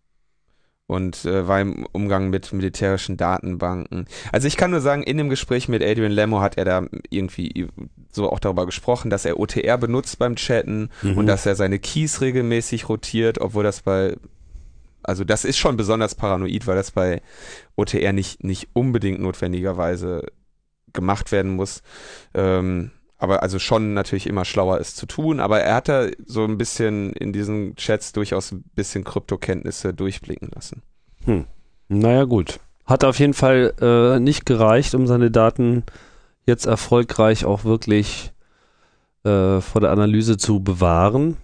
und 0.90 1.24
äh, 1.26 1.48
war 1.48 1.62
im 1.62 1.86
Umgang 1.92 2.32
mit 2.32 2.52
militärischen 2.52 3.16
Datenbanken. 3.16 4.08
Also 4.32 4.48
ich 4.48 4.58
kann 4.58 4.72
nur 4.72 4.82
sagen, 4.82 5.04
in 5.04 5.18
dem 5.18 5.30
Gespräch 5.30 5.70
mit 5.70 5.84
Adrian 5.84 6.12
Lemmo 6.12 6.42
hat 6.42 6.58
er 6.58 6.66
da 6.66 6.88
irgendwie 7.12 7.68
so 8.10 8.28
auch 8.32 8.40
darüber 8.40 8.66
gesprochen, 8.66 9.12
dass 9.12 9.24
er 9.24 9.40
OTR 9.40 9.78
benutzt 9.78 10.18
beim 10.18 10.36
Chatten 10.36 10.90
mhm. 11.04 11.16
und 11.16 11.28
dass 11.28 11.46
er 11.46 11.56
seine 11.56 11.78
Keys 11.78 12.22
regelmäßig 12.22 12.90
rotiert, 12.90 13.40
obwohl 13.40 13.64
das 13.64 13.84
bei 13.84 14.16
also 15.04 15.24
das 15.24 15.46
ist 15.46 15.58
schon 15.58 15.78
besonders 15.78 16.16
paranoid, 16.16 16.66
weil 16.66 16.76
das 16.76 16.92
bei 16.92 17.22
OTR 17.76 18.12
nicht, 18.12 18.44
nicht 18.44 18.70
unbedingt 18.74 19.22
notwendigerweise 19.22 20.26
gemacht 20.92 21.32
werden 21.32 21.56
muss. 21.56 21.84
Ähm, 22.34 22.92
aber 23.20 23.44
also 23.44 23.60
schon 23.60 23.94
natürlich 23.94 24.28
immer 24.28 24.46
schlauer 24.46 24.80
ist 24.80 24.96
zu 24.96 25.06
tun, 25.06 25.42
aber 25.42 25.60
er 25.60 25.76
hat 25.76 25.90
da 25.90 26.08
so 26.26 26.46
ein 26.46 26.58
bisschen 26.58 27.12
in 27.14 27.34
diesen 27.34 27.76
Chats 27.76 28.14
durchaus 28.14 28.54
ein 28.54 28.64
bisschen 28.74 29.04
Kryptokenntnisse 29.04 29.94
durchblicken 29.94 30.50
lassen. 30.56 30.82
Hm. 31.26 31.46
Naja, 31.90 32.24
gut. 32.24 32.62
Hat 32.86 33.04
auf 33.04 33.20
jeden 33.20 33.34
Fall 33.34 33.74
äh, 33.82 34.20
nicht 34.20 34.46
gereicht, 34.46 34.96
um 34.96 35.06
seine 35.06 35.30
Daten 35.32 35.84
jetzt 36.46 36.66
erfolgreich 36.66 37.44
auch 37.44 37.66
wirklich 37.66 38.32
äh, 39.26 39.60
vor 39.60 39.82
der 39.82 39.92
Analyse 39.92 40.38
zu 40.38 40.62
bewahren. 40.62 41.36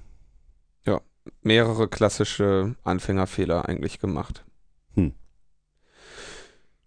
Ja, 0.85 1.01
mehrere 1.41 1.89
klassische 1.89 2.75
Anfängerfehler 2.83 3.67
eigentlich 3.67 3.99
gemacht. 3.99 4.45
Hm. 4.93 5.13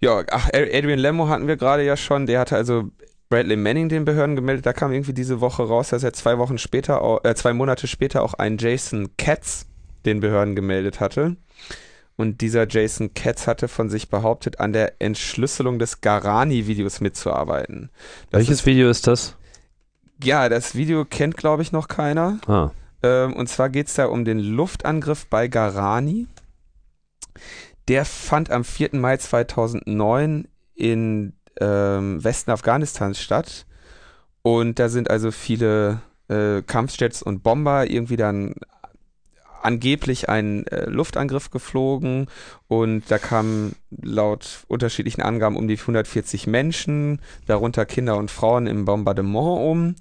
Ja, 0.00 0.24
ach, 0.30 0.48
Adrian 0.54 0.98
Lemmo 0.98 1.28
hatten 1.28 1.46
wir 1.46 1.58
gerade 1.58 1.84
ja 1.84 1.96
schon. 1.96 2.24
Der 2.26 2.40
hatte 2.40 2.56
also 2.56 2.90
Bradley 3.28 3.56
Manning 3.56 3.88
den 3.88 4.04
Behörden 4.04 4.36
gemeldet. 4.36 4.66
Da 4.66 4.72
kam 4.72 4.92
irgendwie 4.92 5.12
diese 5.12 5.40
Woche 5.40 5.62
raus, 5.62 5.90
dass 5.90 6.02
er 6.02 6.12
zwei 6.12 6.38
Wochen 6.38 6.58
später, 6.58 7.20
äh, 7.24 7.34
zwei 7.34 7.52
Monate 7.52 7.86
später 7.86 8.22
auch 8.22 8.34
einen 8.34 8.58
Jason 8.58 9.10
Katz 9.16 9.66
den 10.06 10.20
Behörden 10.20 10.56
gemeldet 10.56 11.00
hatte. 11.00 11.36
Und 12.16 12.40
dieser 12.40 12.66
Jason 12.66 13.14
Katz 13.14 13.46
hatte 13.46 13.68
von 13.68 13.90
sich 13.90 14.08
behauptet, 14.08 14.58
an 14.58 14.72
der 14.72 15.00
Entschlüsselung 15.00 15.78
des 15.78 16.00
Garani-Videos 16.00 17.00
mitzuarbeiten. 17.00 17.90
Das 18.30 18.40
Welches 18.40 18.60
ist, 18.60 18.66
Video 18.66 18.90
ist 18.90 19.06
das? 19.06 19.36
Ja, 20.22 20.48
das 20.48 20.74
Video 20.74 21.04
kennt, 21.04 21.36
glaube 21.36 21.62
ich, 21.62 21.70
noch 21.70 21.86
keiner. 21.86 22.38
Ah. 22.48 22.70
Ähm, 23.04 23.34
und 23.34 23.48
zwar 23.48 23.68
geht 23.68 23.86
es 23.86 23.94
da 23.94 24.06
um 24.06 24.24
den 24.24 24.40
Luftangriff 24.40 25.26
bei 25.28 25.46
Garani. 25.46 26.26
Der 27.86 28.04
fand 28.04 28.50
am 28.50 28.64
4. 28.64 28.90
Mai 28.94 29.16
2009 29.16 30.48
in 30.74 31.34
ähm, 31.60 32.22
Westen 32.22 32.50
Afghanistans 32.50 33.20
statt. 33.20 33.66
Und 34.42 34.78
da 34.78 34.88
sind 34.88 35.10
also 35.10 35.30
viele 35.30 36.00
äh, 36.28 36.62
Kampfjets 36.62 37.22
und 37.22 37.42
Bomber 37.42 37.90
irgendwie 37.90 38.16
dann 38.16 38.54
angeblich 39.62 40.28
ein 40.28 40.66
äh, 40.68 40.86
Luftangriff 40.86 41.50
geflogen 41.50 42.28
und 42.68 43.10
da 43.10 43.18
kamen 43.18 43.74
laut 43.90 44.64
unterschiedlichen 44.68 45.22
Angaben 45.22 45.56
um 45.56 45.68
die 45.68 45.78
140 45.78 46.46
Menschen, 46.46 47.20
darunter 47.46 47.84
Kinder 47.84 48.16
und 48.16 48.30
Frauen 48.30 48.66
im 48.66 48.84
Bombardement 48.84 49.60
um. 49.60 49.94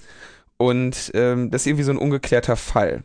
Und 0.58 1.12
ähm, 1.14 1.52
das 1.52 1.62
ist 1.62 1.68
irgendwie 1.68 1.84
so 1.84 1.92
ein 1.92 1.98
ungeklärter 1.98 2.56
Fall. 2.56 3.04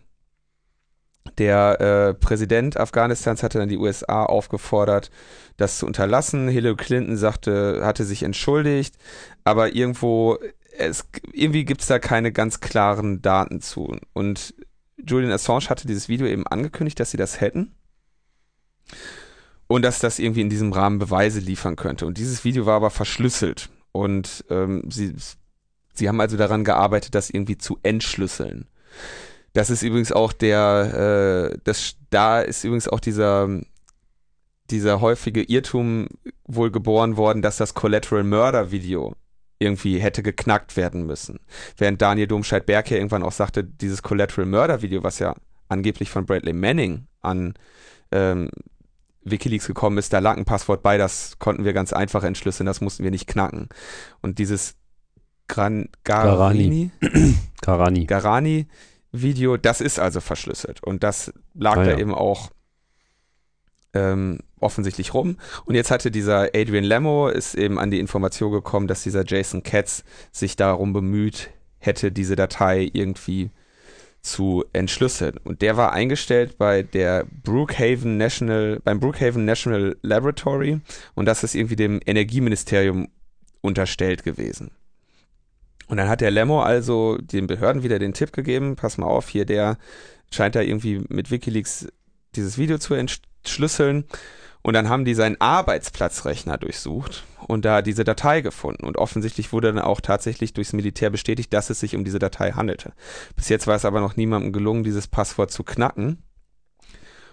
Der 1.38 1.80
äh, 1.80 2.14
Präsident 2.14 2.76
Afghanistans 2.76 3.42
hatte 3.42 3.58
dann 3.58 3.68
die 3.68 3.78
USA 3.78 4.24
aufgefordert, 4.24 5.10
das 5.56 5.78
zu 5.78 5.86
unterlassen. 5.86 6.48
Hillary 6.48 6.76
Clinton 6.76 7.16
sagte, 7.16 7.80
hatte 7.84 8.04
sich 8.04 8.22
entschuldigt, 8.22 8.96
aber 9.44 9.74
irgendwo, 9.74 10.38
es, 10.76 11.06
irgendwie 11.32 11.64
gibt 11.64 11.82
es 11.82 11.86
da 11.86 11.98
keine 11.98 12.32
ganz 12.32 12.60
klaren 12.60 13.22
Daten 13.22 13.60
zu. 13.60 13.96
Und 14.12 14.54
Julian 14.96 15.32
Assange 15.32 15.68
hatte 15.68 15.86
dieses 15.86 16.08
Video 16.08 16.26
eben 16.26 16.46
angekündigt, 16.46 17.00
dass 17.00 17.10
sie 17.10 17.16
das 17.16 17.40
hätten. 17.40 17.74
Und 19.68 19.82
dass 19.82 20.00
das 20.00 20.18
irgendwie 20.18 20.42
in 20.42 20.50
diesem 20.50 20.72
Rahmen 20.72 20.98
Beweise 20.98 21.40
liefern 21.40 21.76
könnte. 21.76 22.04
Und 22.04 22.18
dieses 22.18 22.44
Video 22.44 22.66
war 22.66 22.76
aber 22.76 22.90
verschlüsselt. 22.90 23.70
Und 23.92 24.44
ähm, 24.50 24.84
sie, 24.90 25.14
sie 25.94 26.08
haben 26.08 26.20
also 26.20 26.36
daran 26.36 26.64
gearbeitet, 26.64 27.14
das 27.14 27.30
irgendwie 27.30 27.56
zu 27.56 27.78
entschlüsseln. 27.82 28.68
Das 29.52 29.70
ist 29.70 29.82
übrigens 29.82 30.12
auch 30.12 30.32
der, 30.32 31.52
äh, 31.52 31.58
das, 31.64 31.96
da 32.10 32.40
ist 32.40 32.64
übrigens 32.64 32.88
auch 32.88 33.00
dieser, 33.00 33.48
dieser 34.70 35.00
häufige 35.00 35.42
Irrtum 35.42 36.08
wohl 36.46 36.70
geboren 36.70 37.16
worden, 37.16 37.42
dass 37.42 37.58
das 37.58 37.74
Collateral 37.74 38.24
Murder 38.24 38.70
Video 38.70 39.14
irgendwie 39.58 39.98
hätte 39.98 40.22
geknackt 40.22 40.76
werden 40.76 41.06
müssen. 41.06 41.40
Während 41.76 42.02
Daniel 42.02 42.26
Domscheit-Berg 42.26 42.90
ja 42.90 42.96
irgendwann 42.96 43.22
auch 43.22 43.32
sagte, 43.32 43.62
dieses 43.62 44.02
Collateral 44.02 44.46
Murder 44.46 44.82
Video, 44.82 45.04
was 45.04 45.18
ja 45.18 45.34
angeblich 45.68 46.10
von 46.10 46.26
Bradley 46.26 46.52
Manning 46.52 47.06
an 47.20 47.54
ähm, 48.10 48.50
Wikileaks 49.24 49.66
gekommen 49.66 49.98
ist, 49.98 50.12
da 50.12 50.18
lag 50.18 50.36
ein 50.36 50.44
Passwort 50.44 50.82
bei, 50.82 50.98
das 50.98 51.38
konnten 51.38 51.64
wir 51.64 51.72
ganz 51.72 51.92
einfach 51.92 52.24
entschlüsseln, 52.24 52.66
das 52.66 52.80
mussten 52.80 53.04
wir 53.04 53.10
nicht 53.10 53.28
knacken. 53.28 53.68
Und 54.20 54.38
dieses 54.38 54.74
Gran 55.46 55.88
Garani, 56.04 56.90
Garani. 57.60 58.04
Garani 58.06 58.68
Video, 59.12 59.56
das 59.56 59.80
ist 59.80 59.98
also 59.98 60.20
verschlüsselt. 60.20 60.82
Und 60.82 61.02
das 61.02 61.32
lag 61.54 61.76
ah, 61.76 61.84
da 61.84 61.90
ja. 61.92 61.98
eben 61.98 62.14
auch 62.14 62.50
ähm, 63.94 64.38
offensichtlich 64.58 65.14
rum. 65.14 65.36
Und 65.64 65.74
jetzt 65.74 65.90
hatte 65.90 66.10
dieser 66.10 66.50
Adrian 66.54 66.84
Lemmo 66.84 67.28
ist 67.28 67.54
eben 67.54 67.78
an 67.78 67.90
die 67.90 68.00
Information 68.00 68.52
gekommen, 68.52 68.88
dass 68.88 69.02
dieser 69.02 69.24
Jason 69.26 69.62
Katz 69.62 70.04
sich 70.30 70.56
darum 70.56 70.92
bemüht 70.92 71.50
hätte, 71.78 72.12
diese 72.12 72.36
Datei 72.36 72.88
irgendwie 72.92 73.50
zu 74.22 74.64
entschlüsseln. 74.72 75.36
Und 75.42 75.62
der 75.62 75.76
war 75.76 75.92
eingestellt 75.92 76.56
bei 76.56 76.82
der 76.82 77.26
Brookhaven 77.42 78.16
National, 78.16 78.80
beim 78.84 79.00
Brookhaven 79.00 79.44
National 79.44 79.96
Laboratory 80.02 80.80
und 81.14 81.26
das 81.26 81.42
ist 81.42 81.56
irgendwie 81.56 81.76
dem 81.76 82.00
Energieministerium 82.06 83.08
unterstellt 83.60 84.22
gewesen. 84.22 84.70
Und 85.88 85.96
dann 85.96 86.08
hat 86.08 86.20
der 86.20 86.30
Lemmo 86.30 86.62
also 86.62 87.18
den 87.18 87.46
Behörden 87.46 87.82
wieder 87.82 87.98
den 87.98 88.14
Tipp 88.14 88.32
gegeben, 88.32 88.76
pass 88.76 88.98
mal 88.98 89.06
auf, 89.06 89.28
hier 89.28 89.44
der 89.44 89.78
scheint 90.30 90.54
da 90.54 90.60
irgendwie 90.60 91.04
mit 91.08 91.30
Wikileaks 91.30 91.88
dieses 92.34 92.58
Video 92.58 92.78
zu 92.78 92.94
entschlüsseln. 92.94 94.04
Und 94.62 94.74
dann 94.74 94.88
haben 94.88 95.04
die 95.04 95.14
seinen 95.14 95.40
Arbeitsplatzrechner 95.40 96.56
durchsucht 96.56 97.24
und 97.48 97.64
da 97.64 97.82
diese 97.82 98.04
Datei 98.04 98.42
gefunden. 98.42 98.86
Und 98.86 98.96
offensichtlich 98.96 99.52
wurde 99.52 99.72
dann 99.72 99.82
auch 99.82 100.00
tatsächlich 100.00 100.52
durchs 100.54 100.72
Militär 100.72 101.10
bestätigt, 101.10 101.52
dass 101.52 101.68
es 101.68 101.80
sich 101.80 101.96
um 101.96 102.04
diese 102.04 102.20
Datei 102.20 102.52
handelte. 102.52 102.92
Bis 103.34 103.48
jetzt 103.48 103.66
war 103.66 103.74
es 103.74 103.84
aber 103.84 104.00
noch 104.00 104.16
niemandem 104.16 104.52
gelungen, 104.52 104.84
dieses 104.84 105.08
Passwort 105.08 105.50
zu 105.50 105.64
knacken. 105.64 106.22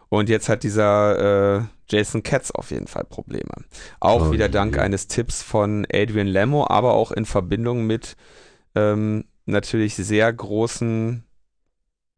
Und 0.10 0.28
jetzt 0.28 0.50
hat 0.50 0.64
dieser 0.64 1.60
äh, 1.60 1.64
Jason 1.88 2.24
Katz 2.24 2.52
auf 2.52 2.72
jeden 2.72 2.88
Fall 2.88 3.04
Probleme. 3.04 3.52
Auch 4.00 4.28
oh, 4.28 4.32
wieder 4.32 4.50
dank 4.50 4.76
je. 4.76 4.82
eines 4.82 5.08
Tipps 5.08 5.44
von 5.44 5.86
Adrian 5.92 6.28
Lemmo, 6.28 6.66
aber 6.68 6.94
auch 6.94 7.12
in 7.12 7.26
Verbindung 7.26 7.86
mit 7.86 8.16
ähm, 8.76 9.26
natürlich 9.46 9.96
sehr 9.96 10.32
großen 10.32 11.24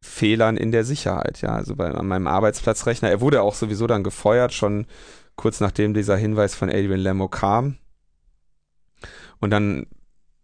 Fehlern 0.02 0.58
in 0.58 0.72
der 0.72 0.84
Sicherheit, 0.84 1.42
ja, 1.42 1.50
also 1.50 1.76
bei 1.76 1.92
an 1.92 2.08
meinem 2.08 2.28
Arbeitsplatzrechner. 2.28 3.10
Er 3.10 3.22
wurde 3.22 3.44
auch 3.44 3.54
sowieso 3.54 3.86
dann 3.88 4.04
gefeuert, 4.04 4.52
schon 4.52 4.88
kurz 5.36 5.60
nachdem 5.60 5.94
dieser 5.94 6.18
Hinweis 6.18 6.56
von 6.56 6.70
Adrian 6.70 7.00
Lemmo 7.00 7.28
kam. 7.28 7.78
Und 9.40 9.52
dann 9.52 9.86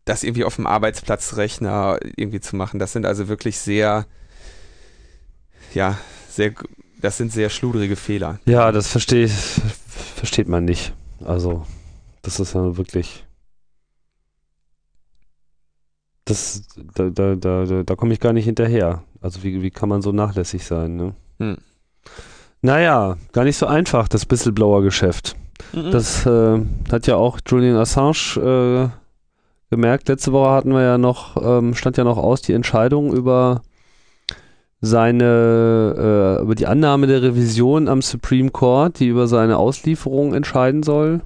das 0.05 0.23
irgendwie 0.23 0.43
auf 0.43 0.55
dem 0.55 0.67
Arbeitsplatzrechner 0.67 1.99
irgendwie 2.15 2.39
zu 2.39 2.55
machen, 2.55 2.79
das 2.79 2.93
sind 2.93 3.05
also 3.05 3.27
wirklich 3.27 3.57
sehr, 3.59 4.05
ja, 5.73 5.97
sehr, 6.29 6.53
das 7.07 7.15
sind 7.15 7.31
sehr 7.31 7.49
schludrige 7.49 7.95
Fehler. 7.95 8.39
Ja, 8.45 8.73
das 8.73 8.89
verstehe 8.89 9.29
versteht 9.29 10.49
man 10.49 10.65
nicht. 10.65 10.93
Also, 11.23 11.65
das 12.21 12.41
ist 12.41 12.53
ja 12.53 12.75
wirklich. 12.75 13.25
Das, 16.25 16.63
da, 16.95 17.09
da, 17.09 17.35
da, 17.35 17.83
da 17.83 17.95
komme 17.95 18.11
ich 18.11 18.19
gar 18.19 18.33
nicht 18.33 18.43
hinterher. 18.43 19.03
Also 19.21 19.41
wie, 19.43 19.61
wie 19.61 19.71
kann 19.71 19.87
man 19.87 20.01
so 20.01 20.11
nachlässig 20.11 20.65
sein, 20.65 20.97
ne? 20.97 21.15
Hm. 21.39 21.57
Naja, 22.61 23.15
gar 23.31 23.45
nicht 23.45 23.55
so 23.55 23.67
einfach, 23.67 24.09
das 24.09 24.29
Whistleblower-Geschäft. 24.29 25.37
Mhm. 25.71 25.91
Das 25.91 26.25
äh, 26.25 26.59
hat 26.91 27.07
ja 27.07 27.15
auch 27.15 27.39
Julian 27.47 27.77
Assange 27.77 28.91
äh, 28.91 29.73
gemerkt. 29.73 30.09
Letzte 30.09 30.33
Woche 30.33 30.51
hatten 30.51 30.73
wir 30.73 30.81
ja 30.81 30.97
noch, 30.97 31.37
ähm, 31.41 31.73
stand 31.73 31.95
ja 31.95 32.03
noch 32.03 32.17
aus 32.17 32.41
die 32.41 32.51
Entscheidung 32.51 33.13
über 33.13 33.61
seine, 34.81 36.37
äh, 36.39 36.43
über 36.43 36.55
die 36.55 36.67
Annahme 36.67 37.07
der 37.07 37.21
Revision 37.21 37.87
am 37.87 38.01
Supreme 38.01 38.51
Court, 38.51 38.99
die 38.99 39.07
über 39.07 39.27
seine 39.27 39.57
Auslieferung 39.57 40.33
entscheiden 40.33 40.83
soll. 40.83 41.21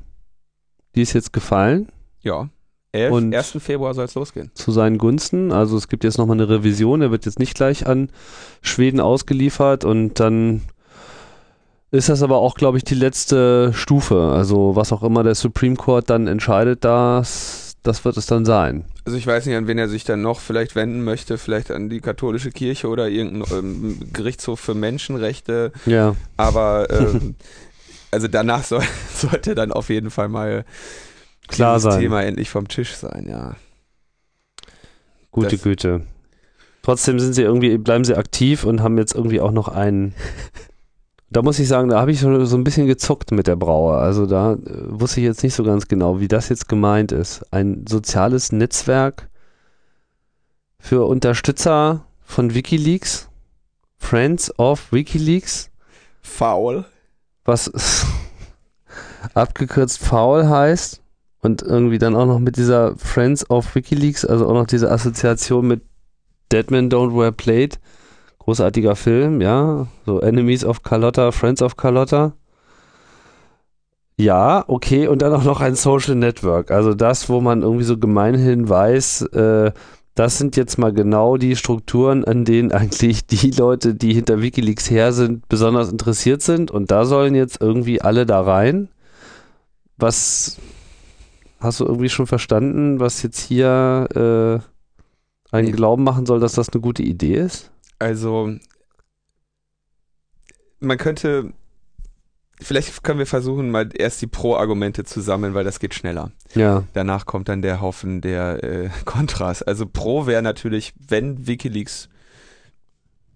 Die 0.96 1.02
ist 1.02 1.14
jetzt 1.14 1.34
gefallen. 1.34 1.88
Ja. 2.22 2.50
11, 2.94 3.12
Und- 3.14 3.34
1. 3.34 3.60
Februar 3.62 3.94
soll 3.94 4.06
es 4.06 4.16
losgehen. 4.16 4.52
zu 4.54 4.72
seinen 4.72 4.98
Gunsten. 4.98 5.52
Also 5.54 5.78
es 5.78 5.88
gibt 5.88 6.04
jetzt 6.04 6.18
nochmal 6.18 6.36
eine 6.36 6.50
Revision. 6.50 7.02
Er 7.02 7.12
wird 7.12 7.26
jetzt 7.26 7.40
nicht 7.40 7.56
gleich 7.56 7.88
an 7.88 8.10
Schweden 8.62 9.00
ausgeliefert 9.00 9.86
und 9.86 10.20
dann 10.20 10.62
ist 11.92 12.10
das 12.10 12.22
aber 12.24 12.38
auch, 12.38 12.56
glaube 12.56 12.78
ich, 12.78 12.84
die 12.84 12.96
letzte 12.96 13.72
Stufe. 13.74 14.32
Also 14.34 14.76
was 14.76 14.92
auch 14.94 15.04
immer 15.04 15.24
der 15.24 15.36
Supreme 15.36 15.76
Court 15.76 16.10
dann 16.10 16.28
entscheidet, 16.28 16.84
das, 16.84 17.71
das 17.84 18.06
wird 18.06 18.18
es 18.18 18.26
dann 18.28 18.46
sein. 18.46 18.86
Also 19.06 19.18
ich 19.18 19.26
weiß 19.26 19.46
nicht, 19.46 19.56
an 19.56 19.68
wen 19.68 19.78
er 19.78 19.90
sich 19.90 20.04
dann 20.04 20.22
noch 20.22 20.40
vielleicht 20.40 20.76
wenden 20.76 21.04
möchte, 21.04 21.38
vielleicht 21.38 21.72
an 21.72 21.90
die 21.90 22.00
katholische 22.02 22.52
Kirche 22.52 22.88
oder 22.88 23.10
irgendein 23.10 23.58
ähm, 23.58 24.00
Gerichtshof 24.14 24.60
für 24.60 24.76
Menschenrechte. 24.76 25.72
Ja. 25.86 26.16
Aber 26.38 26.90
ähm, 26.92 27.36
also 28.12 28.28
danach 28.28 28.64
soll, 28.64 28.84
sollte 29.16 29.56
dann 29.56 29.72
auf 29.72 29.90
jeden 29.90 30.12
Fall 30.12 30.30
mal 30.30 30.66
Klar 31.48 31.80
sein. 31.80 32.00
Thema 32.00 32.22
endlich 32.24 32.50
vom 32.50 32.68
Tisch 32.68 32.94
sein, 32.96 33.26
ja. 33.28 33.56
Gute 35.32 35.50
Das- 35.56 35.62
Güte. 35.64 36.02
Trotzdem 36.84 37.20
sind 37.20 37.34
sie 37.34 37.44
irgendwie, 37.44 37.78
bleiben 37.78 38.04
sie 38.04 38.16
aktiv 38.16 38.64
und 38.64 38.82
haben 38.82 38.98
jetzt 38.98 39.14
irgendwie 39.14 39.40
auch 39.40 39.52
noch 39.52 39.68
einen. 39.68 40.14
Da 41.34 41.42
muss 41.42 41.60
ich 41.60 41.68
sagen, 41.70 41.88
da 41.90 42.00
habe 42.00 42.12
ich 42.12 42.20
so, 42.20 42.44
so 42.44 42.58
ein 42.58 42.66
bisschen 42.66 42.88
gezuckt 42.88 43.32
mit 43.32 43.48
der 43.48 43.56
Braue. 43.56 43.96
Also 43.96 44.26
da 44.26 44.54
äh, 44.54 44.58
wusste 44.66 45.22
ich 45.22 45.26
jetzt 45.26 45.44
nicht 45.44 45.56
so 45.56 45.64
ganz 45.64 45.88
genau, 45.88 46.20
wie 46.20 46.28
das 46.28 46.50
jetzt 46.50 46.68
gemeint 46.68 47.14
ist. 47.14 47.46
Ein 47.52 47.86
soziales 47.88 48.52
Netzwerk 48.52 49.30
für 50.78 51.06
Unterstützer 51.08 52.06
von 52.22 52.54
Wikileaks, 52.54 53.30
Friends 53.98 54.58
of 54.60 54.92
Wikileaks, 54.92 55.70
Faul. 56.22 56.86
was 57.46 57.72
abgekürzt 59.34 60.00
faul 60.00 60.50
heißt 60.50 61.02
und 61.42 61.62
irgendwie 61.62 61.98
dann 61.98 62.16
auch 62.16 62.26
noch 62.26 62.40
mit 62.40 62.58
dieser 62.58 62.98
Friends 62.98 63.50
of 63.50 63.74
Wikileaks, 63.76 64.26
also 64.26 64.48
auch 64.48 64.54
noch 64.54 64.68
diese 64.68 64.92
Assoziation 64.92 65.68
mit 65.68 65.82
Dead 66.52 66.70
Men 66.72 66.90
Don't 66.90 67.16
Wear 67.16 67.32
Plate, 67.32 67.78
großartiger 68.44 68.96
Film, 68.96 69.42
ja, 69.42 69.88
so 70.06 70.20
Enemies 70.20 70.66
of 70.66 70.84
Carlotta, 70.84 71.32
Friends 71.32 71.62
of 71.62 71.78
Carlotta. 71.78 72.34
Ja, 74.18 74.64
okay, 74.68 75.08
und 75.08 75.22
dann 75.22 75.34
auch 75.34 75.44
noch 75.44 75.62
ein 75.62 75.76
Social 75.76 76.16
Network, 76.16 76.72
also 76.72 76.94
das, 76.94 77.30
wo 77.30 77.42
man 77.42 77.62
irgendwie 77.62 77.84
so 77.84 77.98
gemeinhin 77.98 78.70
weiß, 78.70 79.24
äh, 79.34 79.72
das 80.16 80.38
sind 80.38 80.58
jetzt 80.58 80.78
mal 80.78 80.92
genau 80.92 81.38
die 81.38 81.56
Strukturen, 81.56 82.26
an 82.26 82.46
denen 82.46 82.72
eigentlich 82.72 83.26
die 83.26 83.52
Leute, 83.52 83.96
die 83.96 84.14
hinter 84.14 84.42
Wikileaks 84.42 84.90
her 84.90 85.14
sind, 85.14 85.48
besonders 85.48 85.92
interessiert 85.92 86.42
sind. 86.42 86.70
Und 86.70 86.92
da 86.92 87.06
sollen 87.06 87.34
jetzt 87.34 87.62
irgendwie 87.62 88.02
alle 88.02 88.26
da 88.26 88.42
rein. 88.42 88.90
Was 89.98 90.58
hast 91.60 91.80
du 91.80 91.86
irgendwie 91.86 92.10
schon 92.10 92.28
verstanden, 92.28 93.00
was 93.00 93.24
jetzt 93.24 93.40
hier 93.40 94.62
äh, 95.52 95.56
einen. 95.56 95.72
Glauben 95.72 96.04
machen 96.04 96.26
soll, 96.26 96.40
dass 96.40 96.54
das 96.54 96.70
eine 96.70 96.82
gute 96.82 97.04
Idee 97.04 97.36
ist? 97.36 97.72
Also 98.02 98.56
man 100.80 100.98
könnte, 100.98 101.54
vielleicht 102.60 103.04
können 103.04 103.20
wir 103.20 103.28
versuchen, 103.28 103.70
mal 103.70 103.90
erst 103.94 104.24
die 104.24 104.28
Pro-Argumente 104.28 105.04
zu 105.04 105.22
sammeln, 105.22 105.54
weil 105.54 105.64
das 105.64 105.80
geht 105.80 105.94
schneller. 105.94 106.32
Ja. 106.56 106.84
Danach 106.94 107.28
kommt 107.28 107.48
dann 107.48 107.62
der 107.62 107.80
Haufen 107.80 108.22
der 108.22 108.64
äh, 108.64 108.90
Kontras. 109.06 109.62
Also 109.62 109.86
Pro 109.86 110.26
wäre 110.26 110.42
natürlich, 110.42 110.94
wenn 110.98 111.46
Wikileaks, 111.46 112.10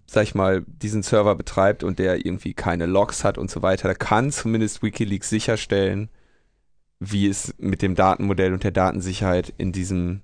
sag 0.04 0.24
ich 0.24 0.34
mal, 0.34 0.64
diesen 0.66 1.04
Server 1.04 1.36
betreibt 1.36 1.84
und 1.84 2.00
der 2.00 2.26
irgendwie 2.26 2.52
keine 2.52 2.86
Logs 2.86 3.22
hat 3.22 3.38
und 3.38 3.52
so 3.52 3.62
weiter, 3.62 3.86
da 3.86 3.94
kann 3.94 4.32
zumindest 4.32 4.82
Wikileaks 4.82 5.30
sicherstellen, 5.30 6.08
wie 6.98 7.28
es 7.28 7.54
mit 7.58 7.82
dem 7.82 7.94
Datenmodell 7.94 8.52
und 8.52 8.64
der 8.64 8.72
Datensicherheit 8.72 9.54
in 9.58 9.70
diesem 9.70 10.22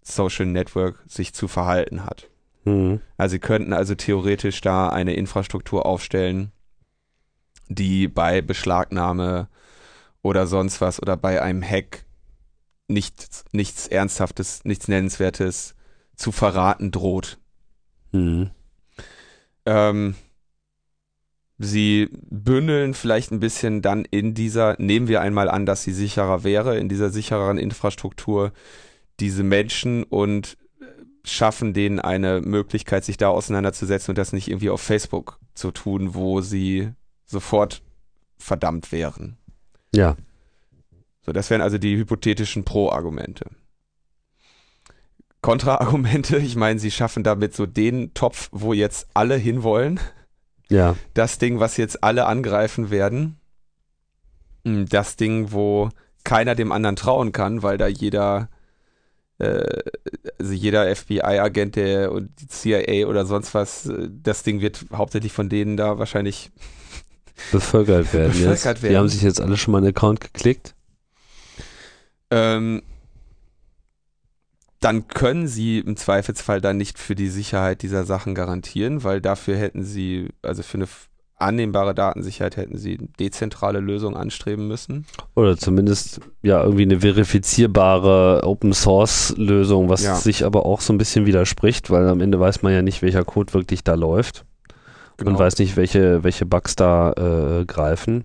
Social 0.00 0.46
Network 0.46 1.04
sich 1.06 1.34
zu 1.34 1.46
verhalten 1.46 2.06
hat. 2.06 2.30
Hm. 2.64 3.00
Also 3.16 3.32
sie 3.34 3.40
könnten 3.40 3.72
also 3.72 3.94
theoretisch 3.94 4.60
da 4.60 4.88
eine 4.88 5.14
Infrastruktur 5.14 5.86
aufstellen, 5.86 6.52
die 7.68 8.08
bei 8.08 8.40
Beschlagnahme 8.40 9.48
oder 10.22 10.46
sonst 10.46 10.80
was 10.80 11.00
oder 11.02 11.16
bei 11.16 11.42
einem 11.42 11.62
Hack 11.62 12.04
nichts, 12.88 13.44
nichts 13.52 13.88
Ernsthaftes, 13.88 14.64
nichts 14.64 14.88
Nennenswertes 14.88 15.74
zu 16.16 16.30
verraten 16.30 16.90
droht. 16.90 17.38
Hm. 18.12 18.50
Ähm, 19.64 20.14
sie 21.58 22.08
bündeln 22.12 22.94
vielleicht 22.94 23.32
ein 23.32 23.40
bisschen 23.40 23.82
dann 23.82 24.04
in 24.04 24.34
dieser, 24.34 24.76
nehmen 24.78 25.08
wir 25.08 25.20
einmal 25.20 25.48
an, 25.48 25.66
dass 25.66 25.82
sie 25.82 25.92
sicherer 25.92 26.44
wäre, 26.44 26.78
in 26.78 26.88
dieser 26.88 27.10
sichereren 27.10 27.58
Infrastruktur 27.58 28.52
diese 29.20 29.42
Menschen 29.42 30.04
und 30.04 30.56
schaffen 31.24 31.72
denen 31.72 32.00
eine 32.00 32.40
Möglichkeit, 32.40 33.04
sich 33.04 33.16
da 33.16 33.28
auseinanderzusetzen 33.28 34.12
und 34.12 34.18
das 34.18 34.32
nicht 34.32 34.48
irgendwie 34.48 34.70
auf 34.70 34.80
Facebook 34.80 35.38
zu 35.54 35.70
tun, 35.70 36.14
wo 36.14 36.40
sie 36.40 36.90
sofort 37.24 37.82
verdammt 38.38 38.90
wären. 38.92 39.36
Ja. 39.94 40.16
So, 41.24 41.32
das 41.32 41.50
wären 41.50 41.60
also 41.60 41.78
die 41.78 41.96
hypothetischen 41.96 42.64
Pro-Argumente. 42.64 43.46
Kontra-Argumente, 45.40 46.36
ich 46.38 46.56
meine, 46.56 46.78
sie 46.78 46.90
schaffen 46.90 47.22
damit 47.24 47.54
so 47.54 47.66
den 47.66 48.14
Topf, 48.14 48.48
wo 48.52 48.72
jetzt 48.72 49.08
alle 49.14 49.36
hinwollen 49.36 49.98
Ja. 50.68 50.96
das 51.14 51.38
Ding, 51.38 51.58
was 51.60 51.76
jetzt 51.76 52.02
alle 52.04 52.26
angreifen 52.26 52.90
werden. 52.90 53.38
Mm, 54.64 54.84
Das 54.86 55.16
Ding, 55.16 55.52
wo 55.52 55.88
keiner 56.24 56.54
dem 56.54 56.70
anderen 56.70 56.94
trauen 56.96 57.32
kann, 57.32 57.62
weil 57.64 57.76
da 57.78 57.88
jeder, 57.88 58.48
also 60.38 60.52
jeder 60.52 60.94
FBI-Agent 60.94 61.76
der 61.76 62.12
und 62.12 62.30
die 62.40 62.46
CIA 62.48 63.06
oder 63.08 63.26
sonst 63.26 63.54
was, 63.54 63.86
äh, 63.86 64.08
das 64.22 64.42
Ding 64.42 64.60
wird 64.60 64.84
hauptsächlich 64.92 65.32
von 65.32 65.48
denen 65.48 65.76
da 65.76 65.98
wahrscheinlich 65.98 66.50
Bevölkert 67.50 68.12
werden 68.12 68.32
jetzt. 68.34 68.40
Bevölkert 68.42 68.78
Die 68.78 68.82
werden. 68.84 68.96
haben 68.98 69.08
sich 69.08 69.22
jetzt 69.22 69.40
alle 69.40 69.56
schon 69.56 69.72
mal 69.72 69.78
einen 69.78 69.88
Account 69.88 70.20
geklickt. 70.20 70.74
ähm, 72.30 72.82
dann 74.80 75.06
können 75.06 75.46
sie 75.46 75.78
im 75.78 75.96
Zweifelsfall 75.96 76.60
dann 76.60 76.76
nicht 76.76 76.98
für 76.98 77.14
die 77.14 77.28
Sicherheit 77.28 77.82
dieser 77.82 78.04
Sachen 78.04 78.34
garantieren, 78.34 79.04
weil 79.04 79.20
dafür 79.20 79.56
hätten 79.56 79.84
sie, 79.84 80.28
also 80.42 80.62
für 80.64 80.78
eine 80.78 80.88
annehmbare 81.42 81.94
Datensicherheit 81.94 82.56
hätten 82.56 82.78
sie 82.78 82.98
dezentrale 83.20 83.80
Lösung 83.80 84.16
anstreben 84.16 84.68
müssen. 84.68 85.04
Oder 85.34 85.56
zumindest 85.56 86.20
ja 86.42 86.62
irgendwie 86.62 86.82
eine 86.84 87.00
verifizierbare 87.00 88.42
Open 88.44 88.72
Source 88.72 89.34
Lösung, 89.36 89.88
was 89.88 90.02
Ja. 90.04 90.14
sich 90.16 90.44
aber 90.44 90.64
auch 90.66 90.80
so 90.80 90.92
ein 90.92 90.98
bisschen 90.98 91.26
widerspricht, 91.26 91.90
weil 91.90 92.08
am 92.08 92.20
Ende 92.20 92.40
weiß 92.40 92.62
man 92.62 92.72
ja 92.72 92.82
nicht, 92.82 93.02
welcher 93.02 93.24
Code 93.24 93.52
wirklich 93.54 93.84
da 93.84 93.94
läuft 93.94 94.44
Genau. 95.18 95.32
und 95.32 95.38
weiß 95.38 95.58
nicht, 95.58 95.76
welche, 95.76 96.24
welche 96.24 96.46
Bugs 96.46 96.74
da 96.76 97.12
äh, 97.12 97.64
greifen. 97.66 98.24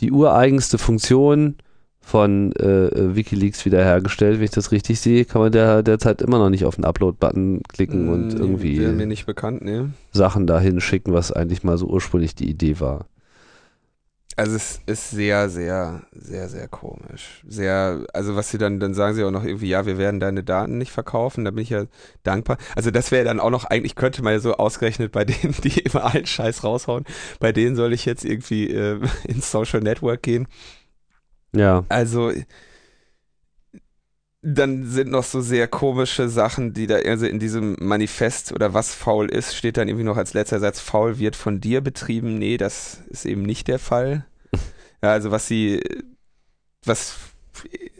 die 0.00 0.12
ureigenste 0.12 0.78
Funktion 0.78 1.56
von 2.00 2.52
äh, 2.56 3.16
Wikileaks 3.16 3.66
wiederhergestellt. 3.66 4.38
Wenn 4.38 4.44
ich 4.44 4.50
das 4.50 4.72
richtig 4.72 4.98
sehe, 4.98 5.24
kann 5.26 5.42
man 5.42 5.52
der, 5.52 5.82
derzeit 5.82 6.22
immer 6.22 6.38
noch 6.38 6.48
nicht 6.48 6.64
auf 6.64 6.76
den 6.76 6.84
Upload-Button 6.86 7.62
klicken 7.68 8.08
und 8.08 8.28
Nee, 8.28 8.40
irgendwie? 8.40 8.76
Sachen 10.12 10.46
dahin 10.46 10.80
schicken, 10.80 11.12
was 11.12 11.32
eigentlich 11.32 11.64
mal 11.64 11.76
so 11.76 11.86
ursprünglich 11.86 12.34
die 12.34 12.48
Idee 12.48 12.80
war. 12.80 13.06
Also 14.38 14.54
es 14.54 14.80
ist 14.86 15.10
sehr, 15.10 15.48
sehr, 15.50 16.02
sehr, 16.12 16.48
sehr 16.48 16.68
komisch. 16.68 17.42
Sehr, 17.48 18.06
also 18.12 18.36
was 18.36 18.50
sie 18.50 18.58
dann, 18.58 18.78
dann 18.78 18.94
sagen 18.94 19.16
sie 19.16 19.24
auch 19.24 19.32
noch 19.32 19.42
irgendwie, 19.42 19.68
ja, 19.68 19.84
wir 19.84 19.98
werden 19.98 20.20
deine 20.20 20.44
Daten 20.44 20.78
nicht 20.78 20.92
verkaufen, 20.92 21.44
da 21.44 21.50
bin 21.50 21.64
ich 21.64 21.70
ja 21.70 21.86
dankbar. 22.22 22.56
Also 22.76 22.92
das 22.92 23.10
wäre 23.10 23.24
dann 23.24 23.40
auch 23.40 23.50
noch, 23.50 23.64
eigentlich 23.64 23.96
könnte 23.96 24.22
man 24.22 24.34
ja 24.34 24.38
so 24.38 24.54
ausgerechnet 24.56 25.10
bei 25.10 25.24
denen, 25.26 25.56
die 25.64 25.80
immer 25.80 26.04
allen 26.14 26.26
Scheiß 26.26 26.62
raushauen, 26.62 27.04
bei 27.40 27.50
denen 27.50 27.74
soll 27.74 27.92
ich 27.92 28.04
jetzt 28.04 28.24
irgendwie 28.24 28.70
äh, 28.70 29.00
ins 29.24 29.50
Social 29.50 29.80
Network 29.80 30.22
gehen. 30.22 30.46
Ja, 31.52 31.84
Also 31.88 32.32
dann 34.42 34.86
sind 34.86 35.10
noch 35.10 35.24
so 35.24 35.40
sehr 35.40 35.66
komische 35.68 36.28
Sachen, 36.28 36.72
die 36.72 36.86
da 36.86 36.96
also 36.96 37.26
in 37.26 37.38
diesem 37.40 37.76
Manifest 37.80 38.52
oder 38.52 38.72
was 38.72 38.94
faul 38.94 39.28
ist, 39.30 39.56
steht 39.56 39.76
dann 39.76 39.88
irgendwie 39.88 40.04
noch 40.04 40.16
als 40.16 40.32
letzter 40.34 40.60
Satz, 40.60 40.80
faul 40.80 41.18
wird 41.18 41.34
von 41.36 41.60
dir 41.60 41.80
betrieben. 41.80 42.38
Nee, 42.38 42.56
das 42.56 43.02
ist 43.10 43.26
eben 43.26 43.42
nicht 43.42 43.66
der 43.68 43.78
Fall. 43.80 44.27
Ja, 45.02 45.12
also 45.12 45.30
was 45.30 45.46
sie, 45.46 45.80
was 46.84 47.16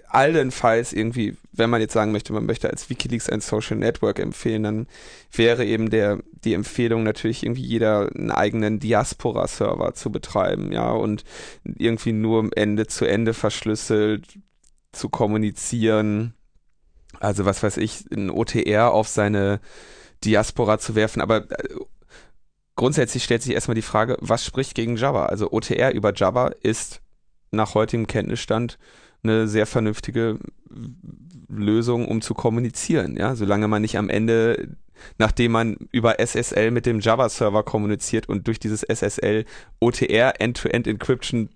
allenfalls 0.09 0.93
irgendwie, 0.93 1.37
wenn 1.53 1.71
man 1.71 1.81
jetzt 1.81 1.93
sagen 1.93 2.13
möchte, 2.13 2.33
man 2.33 2.47
möchte 2.47 2.71
als 2.71 2.89
Wikileaks 2.89 3.29
ein 3.29 3.41
Social 3.41 3.77
Network 3.77 4.19
empfehlen, 4.19 4.63
dann 4.63 4.87
wäre 5.33 5.65
eben 5.65 5.91
der, 5.91 6.19
die 6.45 6.55
Empfehlung 6.55 7.03
natürlich 7.03 7.45
irgendwie 7.45 7.65
jeder 7.65 8.09
einen 8.15 8.31
eigenen 8.31 8.81
Diaspora-Server 8.81 9.95
zu 9.95 10.11
betreiben, 10.11 10.73
ja, 10.73 10.91
und 10.91 11.25
irgendwie 11.65 12.13
nur 12.13 12.49
Ende 12.57 12.87
zu 12.87 13.05
Ende 13.05 13.35
verschlüsselt 13.35 14.39
zu 14.93 15.09
kommunizieren. 15.09 16.35
Also 17.21 17.45
was 17.45 17.63
weiß 17.63 17.77
ich, 17.77 18.05
ein 18.11 18.31
OTR 18.31 18.93
auf 18.93 19.09
seine 19.09 19.61
Diaspora 20.25 20.79
zu 20.79 20.95
werfen, 20.95 21.21
aber 21.21 21.51
äh, 21.51 21.75
grundsätzlich 22.79 23.25
stellt 23.25 23.43
sich 23.43 23.53
erstmal 23.53 23.75
die 23.75 23.83
Frage, 23.83 24.17
was 24.21 24.45
spricht 24.45 24.75
gegen 24.75 24.97
Java? 24.97 25.27
Also 25.27 25.51
OTR 25.51 25.93
über 25.93 26.15
Java 26.15 26.53
ist 26.63 27.03
nach 27.51 27.75
heutigem 27.75 28.07
Kenntnisstand 28.07 28.79
eine 29.23 29.49
sehr 29.49 29.67
vernünftige 29.67 30.39
Lösung, 31.49 32.07
um 32.07 32.23
zu 32.23 32.35
kommunizieren, 32.35 33.17
ja, 33.17 33.35
solange 33.35 33.67
man 33.69 33.83
nicht 33.83 33.99
am 33.99 34.09
Ende, 34.09 34.77
nachdem 35.19 35.53
man 35.53 35.77
über 35.91 36.21
SSL 36.21 36.71
mit 36.71 36.87
dem 36.87 37.01
Java-Server 37.01 37.65
kommuniziert 37.65 38.29
und 38.29 38.47
durch 38.47 38.61
dieses 38.61 38.83
SSL 38.83 39.45
OTR 39.81 40.41
End-to-End 40.41 40.87
Encryption 40.87 41.49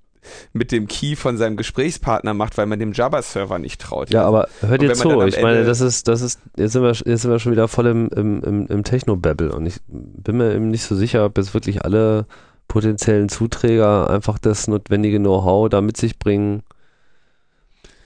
mit 0.53 0.73
dem 0.73 0.87
Key 0.89 1.17
von 1.17 1.37
seinem 1.37 1.57
Gesprächspartner 1.57 2.35
macht, 2.35 2.57
weil 2.59 2.67
man 2.67 2.79
dem 2.79 2.93
Java-Server 2.93 3.59
nicht 3.59 3.81
traut. 3.81 4.11
ja, 4.11 4.25
aber 4.25 4.49
hört 4.61 4.83
ihr 4.83 4.95
zu, 4.95 5.21
ich 5.23 5.41
meine, 5.41 5.65
das 5.65 5.81
ist, 5.81 6.09
das 6.09 6.23
ist, 6.23 6.41
jetzt 6.57 6.73
sind 6.73 6.83
wir, 6.83 6.93
jetzt 6.93 7.23
sind 7.23 7.31
wir 7.31 7.39
schon 7.39 7.53
wieder 7.53 7.69
voll 7.69 7.87
im, 7.87 8.09
im, 8.11 8.43
im, 8.43 8.67
im 8.67 8.85
Techno-Babble 8.85 9.53
und 9.53 9.67
ich 9.67 9.77
bin 9.87 10.37
mir 10.37 10.55
eben 10.55 10.71
nicht 10.71 10.85
so 10.85 10.95
sicher, 10.95 11.25
ob 11.25 11.37
jetzt 11.39 11.55
wirklich 11.55 11.85
alle 11.85 12.27
potenziellen 12.69 13.29
Zuträger 13.29 14.09
einfach 14.09 14.39
das 14.39 14.69
notwendige 14.69 15.19
Know-how 15.19 15.69
da 15.69 15.81
mit 15.81 15.97
sich 15.97 16.19
bringen. 16.19 16.63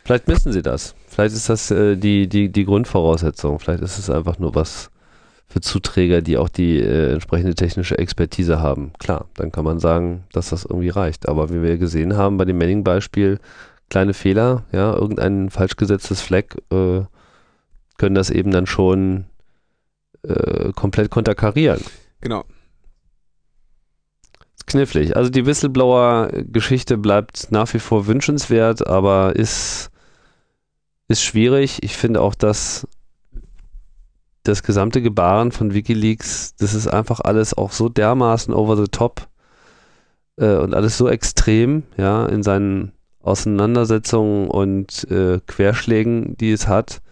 Vielleicht 0.04 0.28
müssen 0.28 0.52
sie 0.52 0.62
das. 0.62 0.94
Vielleicht 1.08 1.34
ist 1.34 1.48
das 1.48 1.70
äh, 1.70 1.96
die, 1.96 2.28
die, 2.28 2.50
die 2.50 2.64
Grundvoraussetzung. 2.64 3.58
Vielleicht 3.58 3.82
ist 3.82 3.98
es 3.98 4.10
einfach 4.10 4.38
nur 4.38 4.54
was 4.54 4.90
für 5.48 5.60
Zuträger, 5.60 6.22
die 6.22 6.38
auch 6.38 6.48
die 6.48 6.78
äh, 6.78 7.12
entsprechende 7.12 7.54
technische 7.54 7.98
Expertise 7.98 8.60
haben. 8.60 8.92
Klar, 8.98 9.26
dann 9.34 9.52
kann 9.52 9.64
man 9.64 9.78
sagen, 9.78 10.24
dass 10.32 10.50
das 10.50 10.64
irgendwie 10.64 10.88
reicht. 10.88 11.28
Aber 11.28 11.50
wie 11.50 11.62
wir 11.62 11.78
gesehen 11.78 12.16
haben 12.16 12.36
bei 12.36 12.44
dem 12.44 12.58
Manning-Beispiel, 12.58 13.38
kleine 13.88 14.14
Fehler, 14.14 14.64
ja, 14.72 14.92
irgendein 14.92 15.50
falsch 15.50 15.76
gesetztes 15.76 16.20
Flag 16.20 16.44
äh, 16.70 17.02
können 17.98 18.14
das 18.14 18.30
eben 18.30 18.50
dann 18.50 18.66
schon 18.66 19.26
äh, 20.22 20.72
komplett 20.72 21.10
konterkarieren. 21.10 21.80
Genau. 22.20 22.44
Ist 24.56 24.66
knifflig. 24.66 25.16
Also 25.16 25.30
die 25.30 25.46
Whistleblower-Geschichte 25.46 26.98
bleibt 26.98 27.52
nach 27.52 27.72
wie 27.72 27.78
vor 27.78 28.06
wünschenswert, 28.06 28.86
aber 28.86 29.36
ist, 29.36 29.90
ist 31.08 31.22
schwierig. 31.22 31.82
Ich 31.84 31.96
finde 31.96 32.20
auch, 32.20 32.34
dass 32.34 32.86
das 34.48 34.62
gesamte 34.62 35.02
Gebaren 35.02 35.52
von 35.52 35.74
Wikileaks, 35.74 36.54
das 36.56 36.74
ist 36.74 36.88
einfach 36.88 37.20
alles 37.20 37.54
auch 37.54 37.72
so 37.72 37.88
dermaßen 37.88 38.54
over 38.54 38.76
the 38.76 38.88
top 38.90 39.28
äh, 40.36 40.56
und 40.56 40.74
alles 40.74 40.96
so 40.96 41.08
extrem, 41.08 41.84
ja, 41.96 42.26
in 42.26 42.42
seinen 42.42 42.92
Auseinandersetzungen 43.20 44.48
und 44.48 45.10
äh, 45.10 45.40
Querschlägen, 45.46 46.36
die 46.36 46.52
es 46.52 46.68
hat. 46.68 47.02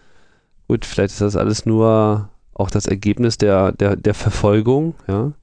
Gut, 0.67 0.85
vielleicht 0.85 1.13
ist 1.13 1.21
das 1.21 1.35
alles 1.35 1.65
nur 1.65 2.29
auch 2.53 2.71
das 2.71 2.85
Ergebnis 2.85 3.37
der, 3.37 3.73
der, 3.73 3.95
der 3.95 4.13
Verfolgung, 4.13 4.95
ja. 5.07 5.33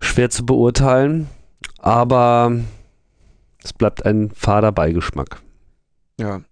Schwer 0.00 0.30
zu 0.30 0.44
beurteilen, 0.44 1.28
aber 1.78 2.52
es 3.62 3.72
bleibt 3.72 4.04
ein 4.04 4.30
fader 4.30 4.72
Beigeschmack. 4.72 5.40
Ja. 6.18 6.42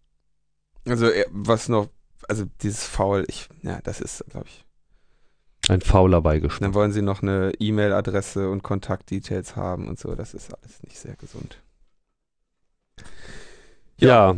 Also 0.86 1.06
was 1.30 1.68
noch, 1.68 1.88
also 2.28 2.44
dieses 2.62 2.84
Foul, 2.84 3.24
ich, 3.28 3.48
ja, 3.62 3.80
das 3.82 4.00
ist, 4.00 4.24
glaube 4.30 4.46
ich. 4.48 4.64
Ein 5.68 5.80
fauler 5.80 6.20
Beigeschmack. 6.20 6.60
Dann 6.60 6.74
wollen 6.74 6.92
sie 6.92 7.02
noch 7.02 7.22
eine 7.22 7.52
E-Mail-Adresse 7.58 8.50
und 8.50 8.62
Kontaktdetails 8.62 9.54
haben 9.54 9.86
und 9.86 9.98
so. 9.98 10.14
Das 10.14 10.34
ist 10.34 10.52
alles 10.52 10.82
nicht 10.82 10.98
sehr 10.98 11.14
gesund. 11.14 11.58
Ja, 13.96 14.36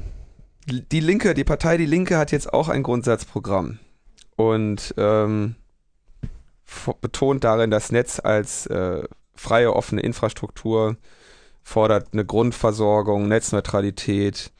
Die 0.67 1.01
Linke, 1.01 1.35
die 1.35 1.45
Partei 1.45 1.77
Die 1.77 1.87
Linke 1.87 2.19
hat 2.19 2.33
jetzt 2.33 2.53
auch 2.53 2.69
ein 2.69 2.83
Grundsatzprogramm 2.83 3.79
und 4.37 4.95
ähm, 4.97 5.57
betont 7.01 7.45
darin 7.45 7.71
das 7.71 7.93
Netz 7.93 8.21
als 8.21 8.67
äh, 8.67 9.05
freie, 9.35 9.75
offene 9.75 10.01
Infrastruktur, 10.01 10.97
fordert 11.63 12.09
eine 12.13 12.25
Grundversorgung, 12.25 13.29
Netzneutralität 13.29 14.53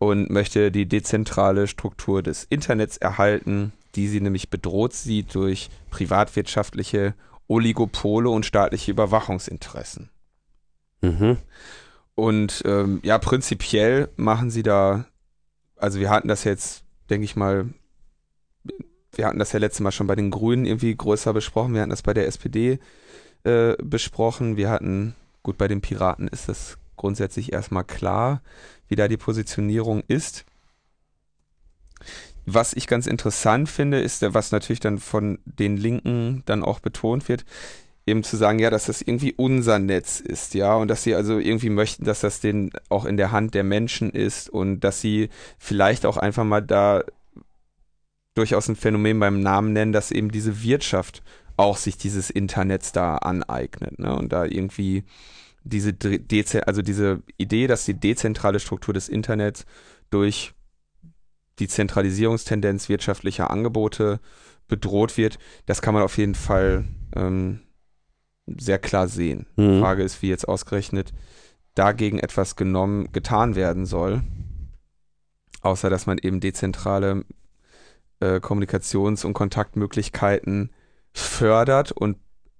und 0.00 0.30
möchte 0.30 0.72
die 0.72 0.88
dezentrale 0.88 1.66
Struktur 1.66 2.22
des 2.22 2.44
Internets 2.44 2.96
erhalten, 2.96 3.72
die 3.94 4.08
sie 4.08 4.22
nämlich 4.22 4.48
bedroht 4.48 4.94
sieht 4.94 5.34
durch 5.34 5.68
privatwirtschaftliche 5.90 7.14
Oligopole 7.48 8.30
und 8.30 8.46
staatliche 8.46 8.90
Überwachungsinteressen. 8.90 10.08
mhm. 11.02 11.36
Und 12.14 12.62
ähm, 12.64 13.00
ja, 13.02 13.18
prinzipiell 13.18 14.08
machen 14.16 14.50
sie 14.50 14.62
da, 14.62 15.04
also 15.76 16.00
wir 16.00 16.08
hatten 16.08 16.28
das 16.28 16.44
jetzt, 16.44 16.82
denke 17.10 17.26
ich 17.26 17.36
mal, 17.36 17.68
wir 19.12 19.26
hatten 19.26 19.38
das 19.38 19.52
ja 19.52 19.58
letztes 19.58 19.80
Mal 19.80 19.92
schon 19.92 20.06
bei 20.06 20.16
den 20.16 20.30
Grünen 20.30 20.64
irgendwie 20.64 20.94
größer 20.94 21.34
besprochen, 21.34 21.74
wir 21.74 21.82
hatten 21.82 21.90
das 21.90 22.02
bei 22.02 22.14
der 22.14 22.26
SPD 22.26 22.78
äh, 23.44 23.74
besprochen, 23.82 24.56
wir 24.56 24.70
hatten, 24.70 25.14
gut, 25.42 25.58
bei 25.58 25.68
den 25.68 25.82
Piraten 25.82 26.28
ist 26.28 26.48
das 26.48 26.78
grundsätzlich 27.00 27.52
erstmal 27.52 27.84
klar, 27.84 28.42
wie 28.88 28.94
da 28.94 29.08
die 29.08 29.16
Positionierung 29.16 30.02
ist. 30.06 30.44
Was 32.44 32.74
ich 32.74 32.86
ganz 32.86 33.06
interessant 33.06 33.68
finde, 33.70 34.00
ist, 34.00 34.22
äh, 34.22 34.34
was 34.34 34.52
natürlich 34.52 34.80
dann 34.80 34.98
von 34.98 35.38
den 35.44 35.78
Linken 35.78 36.42
dann 36.44 36.62
auch 36.62 36.80
betont 36.80 37.28
wird, 37.28 37.46
eben 38.06 38.22
zu 38.22 38.36
sagen, 38.36 38.58
ja, 38.58 38.68
dass 38.68 38.84
das 38.84 39.00
irgendwie 39.00 39.32
unser 39.32 39.78
Netz 39.78 40.20
ist, 40.20 40.52
ja, 40.54 40.74
und 40.74 40.88
dass 40.88 41.02
sie 41.02 41.14
also 41.14 41.38
irgendwie 41.38 41.70
möchten, 41.70 42.04
dass 42.04 42.20
das 42.20 42.40
den 42.40 42.70
auch 42.90 43.06
in 43.06 43.16
der 43.16 43.32
Hand 43.32 43.54
der 43.54 43.64
Menschen 43.64 44.10
ist 44.10 44.50
und 44.50 44.80
dass 44.80 45.00
sie 45.00 45.30
vielleicht 45.58 46.04
auch 46.04 46.18
einfach 46.18 46.44
mal 46.44 46.60
da 46.60 47.02
durchaus 48.34 48.68
ein 48.68 48.76
Phänomen 48.76 49.20
beim 49.20 49.40
Namen 49.40 49.72
nennen, 49.72 49.92
dass 49.92 50.10
eben 50.10 50.30
diese 50.30 50.62
Wirtschaft 50.62 51.22
auch 51.56 51.78
sich 51.78 51.96
dieses 51.96 52.28
Internets 52.30 52.92
da 52.92 53.16
aneignet, 53.16 53.98
ne, 53.98 54.14
und 54.14 54.32
da 54.32 54.44
irgendwie 54.44 55.04
diese 55.62 55.92
Deze 55.92 56.66
also 56.66 56.82
diese 56.82 57.22
Idee, 57.36 57.66
dass 57.66 57.84
die 57.84 57.94
dezentrale 57.94 58.60
Struktur 58.60 58.94
des 58.94 59.08
Internets 59.08 59.66
durch 60.10 60.54
die 61.58 61.68
Zentralisierungstendenz 61.68 62.88
wirtschaftlicher 62.88 63.50
Angebote 63.50 64.20
bedroht 64.68 65.16
wird, 65.16 65.38
das 65.66 65.82
kann 65.82 65.94
man 65.94 66.02
auf 66.02 66.16
jeden 66.16 66.34
Fall 66.34 66.84
ähm, 67.14 67.60
sehr 68.46 68.78
klar 68.78 69.08
sehen. 69.08 69.46
Mhm. 69.56 69.80
Frage 69.80 70.02
ist, 70.02 70.22
wie 70.22 70.28
jetzt 70.28 70.48
ausgerechnet 70.48 71.12
dagegen 71.74 72.18
etwas 72.18 72.56
genommen, 72.56 73.12
getan 73.12 73.54
werden 73.54 73.86
soll. 73.86 74.22
Außer 75.60 75.90
dass 75.90 76.06
man 76.06 76.18
eben 76.18 76.40
dezentrale 76.40 77.24
äh, 78.20 78.40
Kommunikations- 78.40 79.24
und 79.24 79.34
Kontaktmöglichkeiten 79.34 80.70
fördert 81.12 81.92
und 81.92 82.16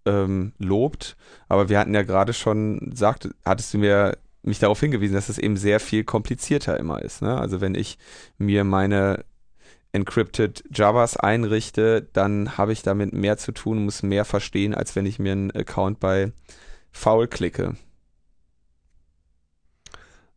ähm, 0.06 0.52
lobt. 0.58 1.16
Aber 1.48 1.68
wir 1.68 1.78
hatten 1.78 1.94
ja 1.94 2.02
gerade 2.02 2.32
schon, 2.32 2.92
sagt, 2.94 3.28
hattest 3.44 3.74
du 3.74 3.78
mir 3.78 4.16
mich 4.42 4.58
darauf 4.58 4.80
hingewiesen, 4.80 5.14
dass 5.14 5.28
es 5.28 5.38
eben 5.38 5.56
sehr 5.56 5.80
viel 5.80 6.04
komplizierter 6.04 6.78
immer 6.78 7.02
ist. 7.02 7.22
Ne? 7.22 7.36
Also 7.38 7.60
wenn 7.60 7.74
ich 7.74 7.98
mir 8.38 8.64
meine 8.64 9.24
encrypted 9.92 10.64
Javas 10.72 11.16
einrichte, 11.16 12.08
dann 12.12 12.56
habe 12.56 12.72
ich 12.72 12.82
damit 12.82 13.12
mehr 13.12 13.36
zu 13.36 13.52
tun, 13.52 13.84
muss 13.84 14.02
mehr 14.02 14.24
verstehen, 14.24 14.74
als 14.74 14.96
wenn 14.96 15.06
ich 15.06 15.18
mir 15.18 15.32
einen 15.32 15.50
Account 15.50 16.00
bei 16.00 16.32
Foul 16.92 17.28
klicke. 17.28 17.76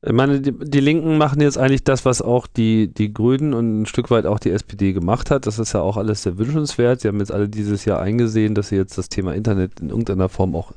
Ich 0.05 0.11
meine, 0.11 0.41
die, 0.41 0.51
die, 0.51 0.79
Linken 0.81 1.17
machen 1.17 1.39
jetzt 1.39 1.57
eigentlich 1.57 1.85
das, 1.85 2.03
was 2.03 2.21
auch 2.21 2.45
die, 2.45 2.93
die 2.93 3.13
Grünen 3.13 3.53
und 3.53 3.81
ein 3.81 3.85
Stück 3.85 4.11
weit 4.11 4.25
auch 4.25 4.39
die 4.39 4.51
SPD 4.51 4.91
gemacht 4.91 5.31
hat. 5.31 5.47
Das 5.47 5.59
ist 5.59 5.73
ja 5.73 5.81
auch 5.81 5.95
alles 5.95 6.23
sehr 6.23 6.37
wünschenswert. 6.37 7.01
Sie 7.01 7.07
haben 7.07 7.19
jetzt 7.19 7.31
alle 7.31 7.47
dieses 7.47 7.85
Jahr 7.85 8.01
eingesehen, 8.01 8.53
dass 8.53 8.69
sie 8.69 8.75
jetzt 8.75 8.97
das 8.97 9.07
Thema 9.07 9.33
Internet 9.33 9.79
in 9.79 9.89
irgendeiner 9.89 10.27
Form 10.27 10.55
auch 10.55 10.73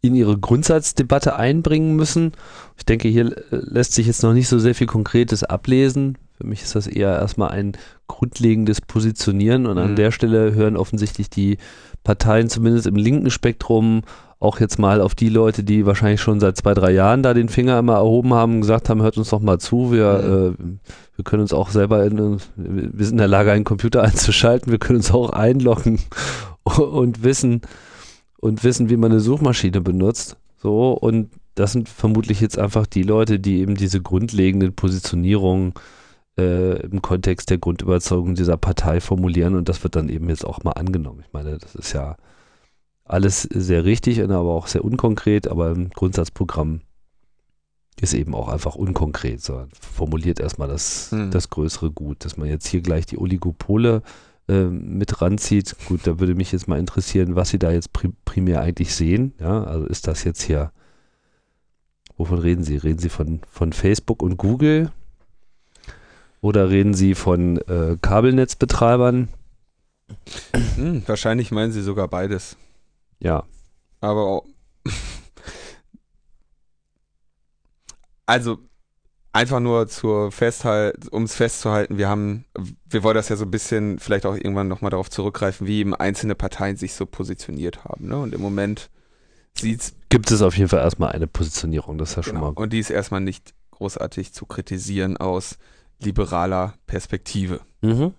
in 0.00 0.14
ihre 0.14 0.38
Grundsatzdebatte 0.38 1.36
einbringen 1.36 1.96
müssen. 1.96 2.32
Ich 2.76 2.84
denke, 2.84 3.08
hier 3.08 3.34
lässt 3.50 3.94
sich 3.94 4.06
jetzt 4.06 4.22
noch 4.22 4.32
nicht 4.32 4.48
so 4.48 4.58
sehr 4.58 4.74
viel 4.74 4.88
Konkretes 4.88 5.42
ablesen. 5.42 6.18
Für 6.36 6.46
mich 6.46 6.62
ist 6.62 6.74
das 6.74 6.86
eher 6.86 7.10
erstmal 7.10 7.50
ein 7.50 7.72
grundlegendes 8.08 8.80
Positionieren 8.80 9.66
und 9.66 9.76
mhm. 9.76 9.82
an 9.82 9.96
der 9.96 10.10
Stelle 10.10 10.54
hören 10.54 10.76
offensichtlich 10.76 11.30
die 11.30 11.58
Parteien 12.04 12.48
zumindest 12.48 12.86
im 12.86 12.96
linken 12.96 13.30
Spektrum 13.30 14.02
auch 14.42 14.58
jetzt 14.58 14.78
mal 14.78 15.00
auf 15.00 15.14
die 15.14 15.28
Leute, 15.28 15.62
die 15.62 15.86
wahrscheinlich 15.86 16.20
schon 16.20 16.40
seit 16.40 16.56
zwei, 16.56 16.74
drei 16.74 16.90
Jahren 16.90 17.22
da 17.22 17.32
den 17.32 17.48
Finger 17.48 17.78
immer 17.78 17.94
erhoben 17.94 18.34
haben, 18.34 18.60
gesagt 18.60 18.88
haben, 18.88 19.00
hört 19.00 19.16
uns 19.16 19.30
doch 19.30 19.40
mal 19.40 19.58
zu, 19.58 19.92
wir, 19.92 20.54
äh, 20.58 20.64
wir 21.16 21.24
können 21.24 21.42
uns 21.42 21.52
auch 21.52 21.70
selber, 21.70 22.04
in, 22.04 22.40
wir 22.56 23.04
sind 23.04 23.14
in 23.14 23.18
der 23.18 23.28
Lage, 23.28 23.52
einen 23.52 23.64
Computer 23.64 24.02
einzuschalten, 24.02 24.72
wir 24.72 24.78
können 24.78 24.98
uns 24.98 25.12
auch 25.12 25.30
einloggen 25.30 26.00
und 26.64 27.22
wissen, 27.22 27.60
und 28.40 28.64
wissen, 28.64 28.90
wie 28.90 28.96
man 28.96 29.12
eine 29.12 29.20
Suchmaschine 29.20 29.80
benutzt. 29.80 30.36
So, 30.56 30.92
und 30.92 31.30
das 31.54 31.72
sind 31.72 31.88
vermutlich 31.88 32.40
jetzt 32.40 32.58
einfach 32.58 32.86
die 32.86 33.04
Leute, 33.04 33.38
die 33.38 33.60
eben 33.60 33.76
diese 33.76 34.00
grundlegenden 34.00 34.74
Positionierungen 34.74 35.74
äh, 36.36 36.80
im 36.82 37.00
Kontext 37.02 37.50
der 37.50 37.58
Grundüberzeugung 37.58 38.34
dieser 38.34 38.56
Partei 38.56 39.00
formulieren 39.00 39.54
und 39.54 39.68
das 39.68 39.84
wird 39.84 39.94
dann 39.94 40.08
eben 40.08 40.28
jetzt 40.28 40.44
auch 40.44 40.64
mal 40.64 40.72
angenommen. 40.72 41.20
Ich 41.24 41.32
meine, 41.32 41.58
das 41.58 41.74
ist 41.74 41.92
ja 41.92 42.16
alles 43.04 43.42
sehr 43.42 43.84
richtig, 43.84 44.22
aber 44.22 44.52
auch 44.52 44.66
sehr 44.66 44.84
unkonkret, 44.84 45.48
aber 45.48 45.70
im 45.70 45.90
Grundsatzprogramm 45.90 46.80
ist 48.00 48.14
eben 48.14 48.34
auch 48.34 48.48
einfach 48.48 48.74
unkonkret, 48.74 49.42
sondern 49.42 49.68
formuliert 49.78 50.40
erstmal 50.40 50.68
das, 50.68 51.10
hm. 51.10 51.30
das 51.30 51.50
größere 51.50 51.90
Gut, 51.90 52.24
dass 52.24 52.36
man 52.36 52.48
jetzt 52.48 52.66
hier 52.66 52.80
gleich 52.80 53.06
die 53.06 53.18
Oligopole 53.18 54.02
äh, 54.48 54.64
mit 54.64 55.20
ranzieht. 55.20 55.76
Gut, 55.86 56.00
da 56.04 56.18
würde 56.18 56.34
mich 56.34 56.52
jetzt 56.52 56.68
mal 56.68 56.78
interessieren, 56.78 57.36
was 57.36 57.50
Sie 57.50 57.58
da 57.58 57.70
jetzt 57.70 57.92
pri 57.92 58.10
primär 58.24 58.60
eigentlich 58.60 58.94
sehen. 58.94 59.34
Ja, 59.38 59.62
also 59.64 59.86
ist 59.86 60.08
das 60.08 60.24
jetzt 60.24 60.42
hier, 60.42 60.72
wovon 62.16 62.38
reden 62.38 62.64
Sie? 62.64 62.76
Reden 62.76 62.98
Sie 62.98 63.08
von, 63.08 63.40
von 63.48 63.72
Facebook 63.72 64.22
und 64.22 64.36
Google? 64.36 64.90
Oder 66.40 66.70
reden 66.70 66.94
Sie 66.94 67.14
von 67.14 67.58
äh, 67.68 67.96
Kabelnetzbetreibern? 68.00 69.28
Hm, 70.74 71.02
wahrscheinlich 71.06 71.52
meinen 71.52 71.70
Sie 71.70 71.82
sogar 71.82 72.08
beides. 72.08 72.56
Ja. 73.22 73.44
Aber 74.00 74.42
also 78.26 78.58
einfach 79.32 79.60
nur 79.60 79.88
zur 79.88 80.32
Festhalt, 80.32 81.08
um 81.10 81.24
es 81.24 81.34
festzuhalten, 81.34 81.98
wir 81.98 82.08
haben, 82.08 82.44
wir 82.88 83.02
wollen 83.02 83.14
das 83.14 83.28
ja 83.28 83.36
so 83.36 83.44
ein 83.44 83.50
bisschen 83.50 83.98
vielleicht 83.98 84.26
auch 84.26 84.34
irgendwann 84.34 84.68
nochmal 84.68 84.90
darauf 84.90 85.10
zurückgreifen, 85.10 85.66
wie 85.66 85.78
eben 85.78 85.94
einzelne 85.94 86.34
Parteien 86.34 86.76
sich 86.76 86.94
so 86.94 87.06
positioniert 87.06 87.84
haben. 87.84 88.08
Ne? 88.08 88.18
Und 88.18 88.34
im 88.34 88.40
Moment 88.40 88.90
sieht's. 89.54 89.94
Gibt 90.08 90.30
es 90.30 90.42
auf 90.42 90.56
jeden 90.56 90.68
Fall 90.68 90.80
erstmal 90.80 91.12
eine 91.12 91.26
Positionierung, 91.26 91.98
das 91.98 92.10
ist 92.10 92.16
ja 92.16 92.22
schon 92.22 92.34
genau. 92.34 92.52
mal. 92.52 92.60
Und 92.60 92.72
die 92.72 92.78
ist 92.78 92.90
erstmal 92.90 93.20
nicht 93.20 93.54
großartig 93.70 94.32
zu 94.32 94.46
kritisieren 94.46 95.16
aus 95.16 95.58
liberaler 96.00 96.74
Perspektive. 96.86 97.60
Mhm. 97.80 98.14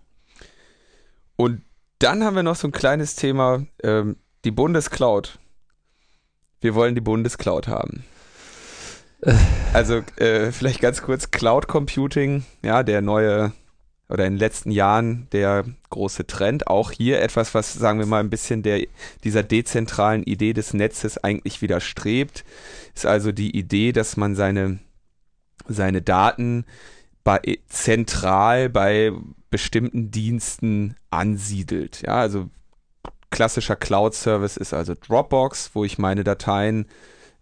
Und 1.35 1.61
dann 1.99 2.23
haben 2.23 2.35
wir 2.35 2.43
noch 2.43 2.55
so 2.55 2.67
ein 2.67 2.71
kleines 2.71 3.15
Thema, 3.15 3.65
ähm, 3.83 4.17
die 4.43 4.51
Bundescloud. 4.51 5.39
Wir 6.61 6.75
wollen 6.75 6.95
die 6.95 7.01
Bundescloud 7.01 7.67
haben. 7.67 8.03
Äh. 9.21 9.33
Also 9.73 10.01
äh, 10.17 10.51
vielleicht 10.51 10.81
ganz 10.81 11.01
kurz 11.01 11.31
Cloud 11.31 11.67
Computing, 11.67 12.45
ja, 12.63 12.83
der 12.83 13.01
neue 13.01 13.53
oder 14.09 14.25
in 14.25 14.33
den 14.33 14.39
letzten 14.39 14.69
Jahren 14.69 15.27
der 15.31 15.65
große 15.89 16.27
Trend. 16.27 16.67
Auch 16.67 16.91
hier 16.91 17.21
etwas, 17.21 17.55
was, 17.55 17.73
sagen 17.73 17.99
wir 17.99 18.05
mal, 18.05 18.19
ein 18.19 18.29
bisschen 18.29 18.61
der, 18.61 18.85
dieser 19.23 19.43
dezentralen 19.43 20.23
Idee 20.23 20.53
des 20.53 20.73
Netzes 20.73 21.17
eigentlich 21.17 21.61
widerstrebt, 21.61 22.43
ist 22.93 23.05
also 23.05 23.31
die 23.31 23.57
Idee, 23.57 23.91
dass 23.91 24.17
man 24.17 24.35
seine, 24.35 24.79
seine 25.67 26.01
Daten 26.01 26.65
bei, 27.23 27.41
zentral 27.67 28.69
bei 28.69 29.11
bestimmten 29.49 30.11
Diensten 30.11 30.95
ansiedelt. 31.09 32.03
Ja, 32.05 32.17
also 32.17 32.49
klassischer 33.33 33.75
Cloud-Service 33.75 34.57
ist 34.57 34.73
also 34.73 34.93
Dropbox, 34.93 35.71
wo 35.73 35.83
ich 35.83 35.97
meine 35.97 36.23
Dateien 36.23 36.85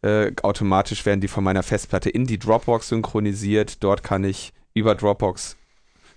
äh, 0.01 0.31
automatisch 0.41 1.05
werden 1.05 1.21
die 1.21 1.27
von 1.27 1.43
meiner 1.43 1.63
Festplatte 1.63 2.09
in 2.09 2.25
die 2.25 2.39
Dropbox 2.39 2.89
synchronisiert. 2.89 3.83
Dort 3.83 4.01
kann 4.01 4.23
ich 4.23 4.53
über 4.73 4.95
Dropbox 4.95 5.57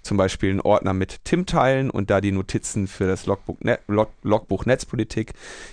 zum 0.03 0.16
Beispiel 0.16 0.51
einen 0.51 0.61
Ordner 0.61 0.93
mit 0.93 1.25
Tim 1.25 1.45
teilen 1.45 1.91
und 1.91 2.11
da 2.11 2.20
die 2.20 2.31
Notizen 2.31 2.87
für 2.87 3.07
das 3.07 3.27
Logbuch, 3.27 3.57
Net, 3.61 3.81
Log, 3.89 4.11
Logbuch 4.22 4.64
Netzpolitik 4.64 5.33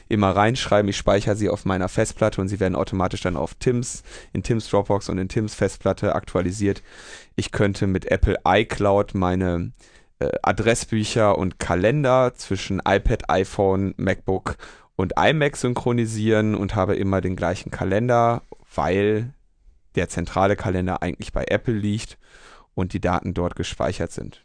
immer 0.09 0.35
reinschreiben. 0.35 0.89
Ich 0.89 0.97
speichere 0.97 1.35
sie 1.35 1.49
auf 1.49 1.65
meiner 1.65 1.89
Festplatte 1.89 2.41
und 2.41 2.47
sie 2.47 2.59
werden 2.59 2.75
automatisch 2.75 3.21
dann 3.21 3.37
auf 3.37 3.53
Tims, 3.55 4.03
in 4.33 4.41
Tims 4.41 4.69
Dropbox 4.69 5.09
und 5.09 5.19
in 5.19 5.29
Tims 5.29 5.53
Festplatte 5.53 6.15
aktualisiert. 6.15 6.81
Ich 7.35 7.51
könnte 7.51 7.87
mit 7.87 8.05
Apple 8.05 8.39
iCloud 8.45 9.13
meine 9.13 9.73
Adressbücher 10.41 11.37
und 11.37 11.59
Kalender 11.59 12.33
zwischen 12.35 12.79
iPad, 12.79 13.29
iPhone, 13.29 13.93
MacBook 13.97 14.57
und 14.95 15.13
iMac 15.17 15.57
synchronisieren 15.57 16.55
und 16.55 16.75
habe 16.75 16.95
immer 16.95 17.21
den 17.21 17.35
gleichen 17.35 17.71
Kalender, 17.71 18.41
weil 18.75 19.33
der 19.95 20.09
zentrale 20.09 20.55
Kalender 20.55 21.01
eigentlich 21.01 21.33
bei 21.33 21.45
Apple 21.47 21.73
liegt 21.73 22.17
und 22.73 22.93
die 22.93 23.01
Daten 23.01 23.33
dort 23.33 23.55
gespeichert 23.55 24.11
sind. 24.11 24.43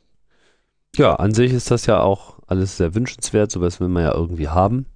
Ja, 0.97 1.17
an 1.17 1.35
sich 1.35 1.53
ist 1.53 1.71
das 1.71 1.87
ja 1.87 2.01
auch 2.01 2.39
alles 2.47 2.79
sehr 2.79 2.95
wünschenswert, 2.95 3.51
sowas 3.51 3.81
will 3.81 3.89
man 3.89 4.05
ja 4.05 4.15
irgendwie 4.15 4.49
haben. 4.49 4.87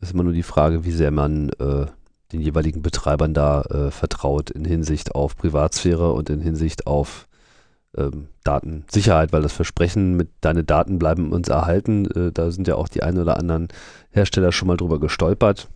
Ist 0.00 0.12
immer 0.12 0.22
nur 0.24 0.32
die 0.32 0.42
Frage, 0.42 0.84
wie 0.84 0.92
sehr 0.92 1.10
man 1.10 1.50
äh, 1.58 1.86
den 2.32 2.40
jeweiligen 2.40 2.82
Betreibern 2.82 3.34
da 3.34 3.62
äh, 3.62 3.90
vertraut 3.90 4.50
in 4.50 4.64
Hinsicht 4.64 5.14
auf 5.14 5.36
Privatsphäre 5.36 6.12
und 6.12 6.30
in 6.30 6.40
Hinsicht 6.40 6.86
auf 6.86 7.28
ähm, 7.96 8.28
Datensicherheit, 8.44 9.32
weil 9.32 9.42
das 9.42 9.52
Versprechen 9.52 10.16
mit 10.16 10.28
deine 10.40 10.64
Daten 10.64 10.98
bleiben 10.98 11.32
uns 11.32 11.48
erhalten, 11.48 12.06
äh, 12.12 12.32
da 12.32 12.50
sind 12.50 12.68
ja 12.68 12.76
auch 12.76 12.88
die 12.88 13.02
ein 13.02 13.18
oder 13.18 13.38
anderen 13.38 13.68
Hersteller 14.10 14.52
schon 14.52 14.68
mal 14.68 14.76
drüber 14.76 15.00
gestolpert. 15.00 15.68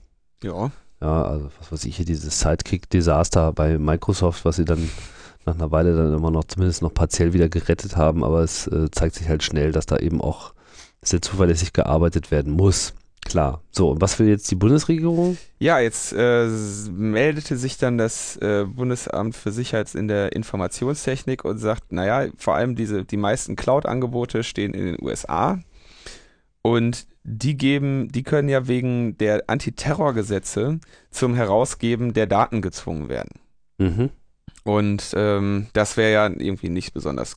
Ja. 0.42 0.70
Ja, 1.00 1.24
also 1.24 1.50
was 1.58 1.72
weiß 1.72 1.84
ich 1.86 1.96
hier, 1.96 2.04
dieses 2.04 2.40
Sidekick-Desaster 2.40 3.52
bei 3.52 3.78
Microsoft, 3.78 4.44
was 4.44 4.56
sie 4.56 4.66
dann 4.66 4.90
nach 5.46 5.54
einer 5.54 5.70
Weile 5.70 5.96
dann 5.96 6.14
immer 6.14 6.30
noch 6.30 6.44
zumindest 6.44 6.82
noch 6.82 6.92
partiell 6.92 7.32
wieder 7.32 7.48
gerettet 7.48 7.96
haben, 7.96 8.22
aber 8.22 8.40
es 8.40 8.66
äh, 8.66 8.90
zeigt 8.90 9.14
sich 9.14 9.28
halt 9.28 9.42
schnell, 9.42 9.72
dass 9.72 9.86
da 9.86 9.96
eben 9.96 10.20
auch 10.20 10.52
sehr 11.02 11.22
zuverlässig 11.22 11.72
gearbeitet 11.72 12.30
werden 12.30 12.52
muss. 12.52 12.92
Klar. 13.26 13.62
So, 13.70 13.90
und 13.90 14.00
was 14.00 14.18
will 14.18 14.28
jetzt 14.28 14.50
die 14.50 14.56
Bundesregierung? 14.56 15.36
Ja, 15.58 15.78
jetzt 15.78 16.12
äh, 16.12 16.46
meldete 16.46 17.56
sich 17.56 17.78
dann 17.78 17.98
das 17.98 18.36
äh, 18.38 18.64
Bundesamt 18.64 19.36
für 19.36 19.52
Sicherheit 19.52 19.94
in 19.94 20.08
der 20.08 20.32
Informationstechnik 20.32 21.44
und 21.44 21.58
sagt, 21.58 21.92
naja, 21.92 22.30
vor 22.36 22.54
allem 22.56 22.74
diese, 22.74 23.04
die 23.04 23.16
meisten 23.16 23.56
Cloud-Angebote 23.56 24.42
stehen 24.42 24.74
in 24.74 24.84
den 24.84 24.96
USA 25.00 25.60
und 26.62 27.06
die 27.22 27.56
geben, 27.56 28.10
die 28.10 28.22
können 28.22 28.48
ja 28.48 28.66
wegen 28.66 29.16
der 29.18 29.44
Antiterrorgesetze 29.46 30.80
zum 31.10 31.34
Herausgeben 31.34 32.12
der 32.14 32.26
Daten 32.26 32.62
gezwungen 32.62 33.08
werden. 33.08 33.40
Mhm. 33.78 34.10
Und 34.64 35.12
ähm, 35.14 35.68
das 35.72 35.96
wäre 35.96 36.12
ja 36.12 36.26
irgendwie 36.26 36.68
nicht 36.68 36.92
besonders 36.92 37.36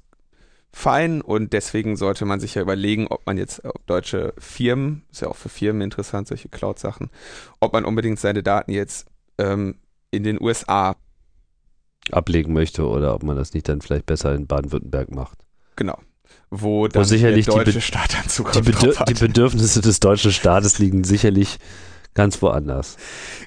fein 0.73 1.21
und 1.21 1.53
deswegen 1.53 1.95
sollte 1.95 2.25
man 2.25 2.39
sich 2.39 2.55
ja 2.55 2.61
überlegen, 2.61 3.07
ob 3.07 3.25
man 3.25 3.37
jetzt 3.37 3.61
deutsche 3.85 4.33
Firmen, 4.39 5.03
ist 5.11 5.21
ja 5.21 5.27
auch 5.27 5.35
für 5.35 5.49
Firmen 5.49 5.83
interessant, 5.83 6.27
solche 6.27 6.49
Cloud-Sachen, 6.49 7.11
ob 7.59 7.73
man 7.73 7.85
unbedingt 7.85 8.19
seine 8.19 8.41
Daten 8.41 8.71
jetzt 8.71 9.05
ähm, 9.37 9.75
in 10.09 10.23
den 10.23 10.41
USA 10.41 10.95
ablegen 12.11 12.53
möchte 12.53 12.87
oder 12.87 13.13
ob 13.13 13.23
man 13.23 13.37
das 13.37 13.53
nicht 13.53 13.69
dann 13.69 13.81
vielleicht 13.81 14.07
besser 14.07 14.33
in 14.33 14.47
Baden-Württemberg 14.47 15.11
macht. 15.11 15.37
Genau. 15.75 15.99
Wo 16.49 16.87
dann 16.87 17.05
sicherlich 17.05 17.45
der 17.45 17.55
deutsche 17.55 17.73
die 17.73 17.81
Staat 17.81 18.15
dann 18.15 18.27
Zugriff 18.27 18.65
die, 18.65 18.71
Bedür 18.71 18.99
hat. 18.99 19.09
die 19.09 19.13
Bedürfnisse 19.13 19.79
des 19.79 19.99
deutschen 19.99 20.31
Staates 20.31 20.79
liegen 20.79 21.03
sicherlich 21.03 21.59
ganz 22.15 22.41
woanders. 22.41 22.97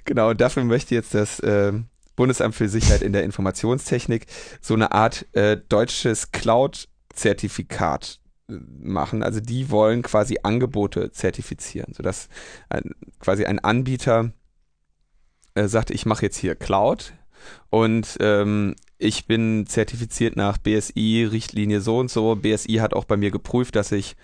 Genau, 0.04 0.30
und 0.30 0.40
dafür 0.40 0.64
möchte 0.64 0.94
jetzt 0.94 1.14
das 1.14 1.40
äh, 1.40 1.72
Bundesamt 2.14 2.54
für 2.54 2.68
Sicherheit 2.68 3.02
in 3.02 3.12
der 3.12 3.24
Informationstechnik 3.24 4.26
so 4.60 4.74
eine 4.74 4.92
Art 4.92 5.26
äh, 5.34 5.56
deutsches 5.68 6.30
Cloud-Zertifikat 6.32 6.95
äh, 7.24 8.54
machen. 8.80 9.22
Also 9.22 9.40
die 9.40 9.70
wollen 9.70 10.02
quasi 10.02 10.38
Angebote 10.42 11.10
zertifizieren, 11.10 11.92
sodass 11.94 12.28
ein, 12.68 12.92
quasi 13.20 13.44
ein 13.44 13.58
Anbieter 13.58 14.32
äh, 15.54 15.68
sagt, 15.68 15.90
ich 15.90 16.06
mache 16.06 16.22
jetzt 16.22 16.36
hier 16.36 16.54
Cloud 16.54 17.14
und 17.70 18.16
ähm, 18.20 18.76
ich 18.98 19.26
bin 19.26 19.66
zertifiziert 19.66 20.36
nach 20.36 20.58
BSI, 20.58 21.28
Richtlinie 21.30 21.80
so 21.80 21.98
und 21.98 22.10
so. 22.10 22.34
BSI 22.36 22.74
hat 22.74 22.94
auch 22.94 23.04
bei 23.04 23.16
mir 23.16 23.30
geprüft, 23.30 23.76
dass 23.76 23.92
ich 23.92 24.16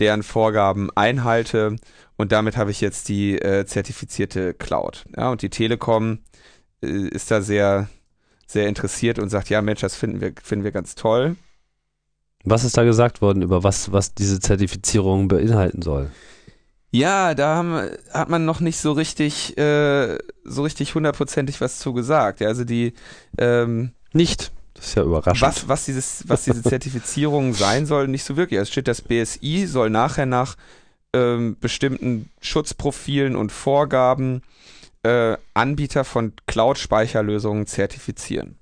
deren 0.00 0.22
Vorgaben 0.22 0.90
einhalte 0.94 1.76
und 2.16 2.32
damit 2.32 2.56
habe 2.56 2.70
ich 2.70 2.80
jetzt 2.80 3.08
die 3.08 3.38
äh, 3.38 3.66
zertifizierte 3.66 4.54
Cloud. 4.54 5.04
Ja, 5.16 5.30
und 5.30 5.42
die 5.42 5.50
Telekom 5.50 6.20
äh, 6.82 7.08
ist 7.08 7.30
da 7.30 7.42
sehr, 7.42 7.88
sehr 8.46 8.68
interessiert 8.68 9.18
und 9.18 9.28
sagt, 9.28 9.50
ja 9.50 9.62
Mensch, 9.62 9.80
das 9.80 9.96
finden 9.96 10.20
wir, 10.20 10.32
finden 10.42 10.64
wir 10.64 10.72
ganz 10.72 10.94
toll. 10.94 11.36
Was 12.50 12.64
ist 12.64 12.76
da 12.76 12.84
gesagt 12.84 13.20
worden 13.20 13.42
über 13.42 13.62
was, 13.62 13.92
was 13.92 14.14
diese 14.14 14.40
Zertifizierung 14.40 15.28
beinhalten 15.28 15.82
soll? 15.82 16.10
Ja, 16.90 17.34
da 17.34 17.56
haben, 17.56 17.90
hat 18.12 18.30
man 18.30 18.44
noch 18.46 18.60
nicht 18.60 18.78
so 18.78 18.92
richtig, 18.92 19.58
äh, 19.58 20.18
so 20.44 20.62
richtig 20.62 20.94
hundertprozentig 20.94 21.60
was 21.60 21.78
zu 21.78 21.92
gesagt. 21.92 22.40
Ja, 22.40 22.48
also 22.48 22.64
die 22.64 22.94
ähm, 23.36 23.92
nicht. 24.12 24.52
Das 24.72 24.86
ist 24.86 24.94
ja 24.94 25.02
überraschend. 25.02 25.42
Was, 25.42 25.68
was, 25.68 25.84
dieses, 25.84 26.24
was 26.28 26.44
diese 26.44 26.62
Zertifizierung 26.62 27.52
sein 27.54 27.84
soll, 27.84 28.08
nicht 28.08 28.24
so 28.24 28.36
wirklich. 28.36 28.60
Es 28.60 28.70
steht, 28.70 28.88
das 28.88 29.02
BSI 29.02 29.66
soll 29.66 29.90
nachher 29.90 30.24
nach 30.24 30.56
ähm, 31.12 31.56
bestimmten 31.60 32.30
Schutzprofilen 32.40 33.36
und 33.36 33.52
Vorgaben 33.52 34.42
äh, 35.02 35.36
Anbieter 35.52 36.04
von 36.04 36.32
Cloud-Speicherlösungen 36.46 37.66
zertifizieren. 37.66 38.56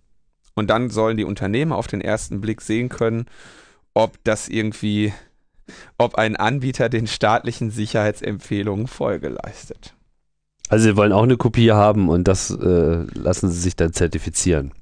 Und 0.55 0.69
dann 0.69 0.91
sollen 0.91 1.17
die 1.17 1.25
Unternehmen 1.25 1.73
auf 1.73 1.87
den 1.87 2.01
ersten 2.01 2.41
Blick 2.41 2.63
sehen 2.63 2.89
können, 2.89 3.27
ob 3.97 4.23
das 4.25 4.49
irgendwie, 4.49 5.15
ob 5.97 6.17
ein 6.17 6.37
Anbieter 6.37 6.91
den 6.91 7.07
staatlichen 7.07 7.71
Sicherheitsempfehlungen 7.71 8.89
Folge 8.89 9.29
leistet. 9.29 9.95
Also 10.69 10.85
sie 10.85 10.97
wollen 10.97 11.13
auch 11.13 11.23
eine 11.23 11.39
Kopie 11.39 11.73
haben 11.73 12.11
und 12.11 12.29
das 12.29 12.51
äh, 12.51 13.05
lassen 13.15 13.51
sie 13.51 13.59
sich 13.59 13.75
dann 13.75 13.95
zertifizieren. 13.95 14.73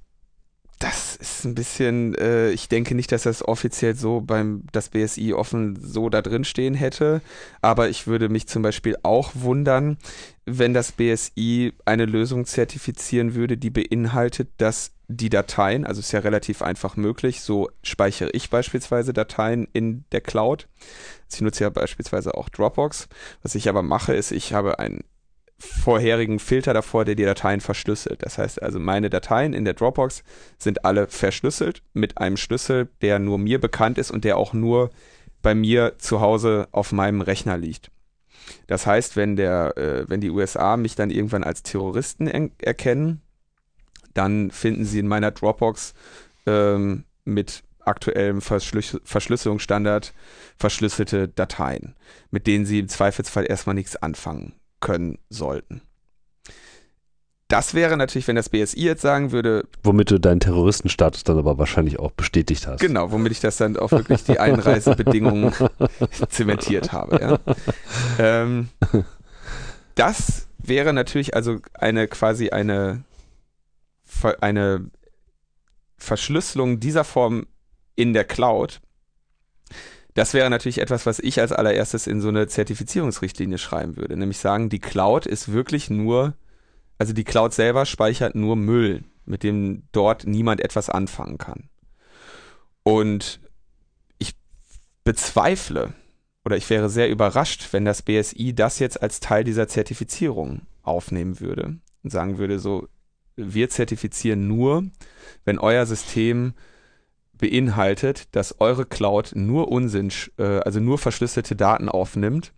Das 0.80 1.14
ist 1.14 1.44
ein 1.44 1.54
bisschen, 1.54 2.16
äh, 2.16 2.50
ich 2.50 2.68
denke 2.68 2.96
nicht, 2.96 3.12
dass 3.12 3.22
das 3.22 3.46
offiziell 3.46 3.94
so 3.94 4.20
beim 4.20 4.64
das 4.72 4.88
BSI 4.88 5.32
offen 5.32 5.78
so 5.80 6.08
da 6.08 6.20
drin 6.20 6.42
stehen 6.42 6.74
hätte, 6.74 7.20
aber 7.62 7.88
ich 7.90 8.08
würde 8.08 8.28
mich 8.28 8.48
zum 8.48 8.62
Beispiel 8.62 8.96
auch 9.04 9.30
wundern, 9.34 9.96
wenn 10.44 10.74
das 10.74 10.90
BSI 10.90 11.72
eine 11.84 12.06
Lösung 12.06 12.46
zertifizieren 12.46 13.36
würde, 13.36 13.56
die 13.56 13.70
beinhaltet, 13.70 14.48
dass 14.56 14.93
die 15.08 15.28
Dateien, 15.28 15.86
also 15.86 16.00
ist 16.00 16.12
ja 16.12 16.20
relativ 16.20 16.62
einfach 16.62 16.96
möglich, 16.96 17.42
so 17.42 17.70
speichere 17.82 18.30
ich 18.32 18.50
beispielsweise 18.50 19.12
Dateien 19.12 19.68
in 19.72 20.04
der 20.12 20.20
Cloud. 20.20 20.68
Ich 21.32 21.40
nutze 21.40 21.64
ja 21.64 21.70
beispielsweise 21.70 22.34
auch 22.34 22.48
Dropbox. 22.48 23.08
Was 23.42 23.54
ich 23.54 23.68
aber 23.68 23.82
mache, 23.82 24.14
ist, 24.14 24.30
ich 24.30 24.54
habe 24.54 24.78
einen 24.78 25.04
vorherigen 25.58 26.38
Filter 26.38 26.74
davor, 26.74 27.04
der 27.04 27.14
die 27.14 27.24
Dateien 27.24 27.60
verschlüsselt. 27.60 28.22
Das 28.22 28.38
heißt 28.38 28.62
also, 28.62 28.78
meine 28.78 29.10
Dateien 29.10 29.52
in 29.52 29.64
der 29.64 29.74
Dropbox 29.74 30.24
sind 30.58 30.84
alle 30.84 31.06
verschlüsselt 31.08 31.82
mit 31.92 32.18
einem 32.18 32.36
Schlüssel, 32.36 32.88
der 33.02 33.18
nur 33.18 33.38
mir 33.38 33.60
bekannt 33.60 33.98
ist 33.98 34.10
und 34.10 34.24
der 34.24 34.36
auch 34.36 34.52
nur 34.52 34.90
bei 35.42 35.54
mir 35.54 35.98
zu 35.98 36.20
Hause 36.20 36.68
auf 36.72 36.92
meinem 36.92 37.20
Rechner 37.20 37.58
liegt. 37.58 37.90
Das 38.66 38.86
heißt, 38.86 39.16
wenn 39.16 39.36
der, 39.36 39.76
äh, 39.76 40.08
wenn 40.08 40.20
die 40.20 40.30
USA 40.30 40.76
mich 40.76 40.96
dann 40.96 41.10
irgendwann 41.10 41.44
als 41.44 41.62
Terroristen 41.62 42.26
erkennen, 42.26 43.22
dann 44.14 44.50
finden 44.50 44.84
sie 44.84 45.00
in 45.00 45.08
meiner 45.08 45.30
Dropbox 45.30 45.94
ähm, 46.46 47.04
mit 47.24 47.62
aktuellem 47.80 48.40
Verschlüs 48.40 48.98
Verschlüsselungsstandard 49.04 50.14
verschlüsselte 50.56 51.28
Dateien, 51.28 51.94
mit 52.30 52.46
denen 52.46 52.64
sie 52.64 52.78
im 52.78 52.88
Zweifelsfall 52.88 53.44
erstmal 53.48 53.74
nichts 53.74 53.96
anfangen 53.96 54.54
können 54.80 55.18
sollten. 55.28 55.82
Das 57.48 57.74
wäre 57.74 57.96
natürlich, 57.96 58.26
wenn 58.26 58.36
das 58.36 58.48
BSI 58.48 58.80
jetzt 58.80 59.02
sagen 59.02 59.30
würde. 59.30 59.68
Womit 59.82 60.10
du 60.10 60.18
deinen 60.18 60.40
Terroristenstatus 60.40 61.24
dann 61.24 61.38
aber 61.38 61.58
wahrscheinlich 61.58 61.98
auch 61.98 62.10
bestätigt 62.10 62.66
hast. 62.66 62.80
Genau, 62.80 63.12
womit 63.12 63.32
ich 63.32 63.40
das 63.40 63.58
dann 63.58 63.76
auch 63.76 63.90
wirklich 63.92 64.24
die 64.24 64.38
Einreisebedingungen 64.40 65.52
zementiert 66.30 66.92
habe. 66.92 67.20
Ja. 67.20 67.38
Ähm, 68.18 68.70
das 69.94 70.48
wäre 70.58 70.92
natürlich 70.94 71.34
also 71.34 71.58
eine 71.74 72.08
quasi 72.08 72.48
eine, 72.48 73.04
eine 74.40 74.90
Verschlüsselung 75.96 76.80
dieser 76.80 77.04
Form 77.04 77.46
in 77.96 78.12
der 78.12 78.24
Cloud, 78.24 78.80
das 80.14 80.32
wäre 80.32 80.48
natürlich 80.48 80.80
etwas, 80.80 81.06
was 81.06 81.18
ich 81.18 81.40
als 81.40 81.52
allererstes 81.52 82.06
in 82.06 82.20
so 82.20 82.28
eine 82.28 82.46
Zertifizierungsrichtlinie 82.46 83.58
schreiben 83.58 83.96
würde. 83.96 84.16
Nämlich 84.16 84.38
sagen, 84.38 84.68
die 84.68 84.78
Cloud 84.78 85.26
ist 85.26 85.52
wirklich 85.52 85.90
nur, 85.90 86.34
also 86.98 87.12
die 87.12 87.24
Cloud 87.24 87.52
selber 87.52 87.84
speichert 87.84 88.36
nur 88.36 88.54
Müll, 88.54 89.02
mit 89.24 89.42
dem 89.42 89.82
dort 89.90 90.24
niemand 90.24 90.60
etwas 90.60 90.88
anfangen 90.88 91.38
kann. 91.38 91.68
Und 92.84 93.40
ich 94.18 94.36
bezweifle 95.02 95.94
oder 96.44 96.56
ich 96.56 96.68
wäre 96.70 96.90
sehr 96.90 97.10
überrascht, 97.10 97.68
wenn 97.72 97.84
das 97.84 98.02
BSI 98.02 98.54
das 98.54 98.78
jetzt 98.78 99.02
als 99.02 99.18
Teil 99.18 99.42
dieser 99.42 99.66
Zertifizierung 99.66 100.62
aufnehmen 100.82 101.40
würde 101.40 101.78
und 102.04 102.10
sagen 102.10 102.38
würde, 102.38 102.60
so, 102.60 102.86
wir 103.36 103.68
zertifizieren 103.68 104.46
nur, 104.48 104.84
wenn 105.44 105.58
euer 105.58 105.86
System 105.86 106.54
beinhaltet, 107.36 108.34
dass 108.34 108.60
eure 108.60 108.86
Cloud 108.86 109.32
nur 109.34 109.68
Unsinn, 109.68 110.10
äh, 110.38 110.60
also 110.60 110.80
nur 110.80 110.98
verschlüsselte 110.98 111.56
Daten 111.56 111.88
aufnimmt 111.88 112.52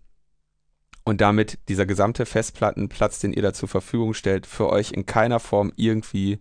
und 1.03 1.21
damit 1.21 1.57
dieser 1.67 1.85
gesamte 1.85 2.25
Festplattenplatz, 2.25 3.19
den 3.19 3.33
ihr 3.33 3.41
da 3.41 3.53
zur 3.53 3.69
Verfügung 3.69 4.13
stellt, 4.13 4.45
für 4.45 4.69
euch 4.69 4.91
in 4.91 5.05
keiner 5.05 5.39
Form 5.39 5.71
irgendwie 5.75 6.39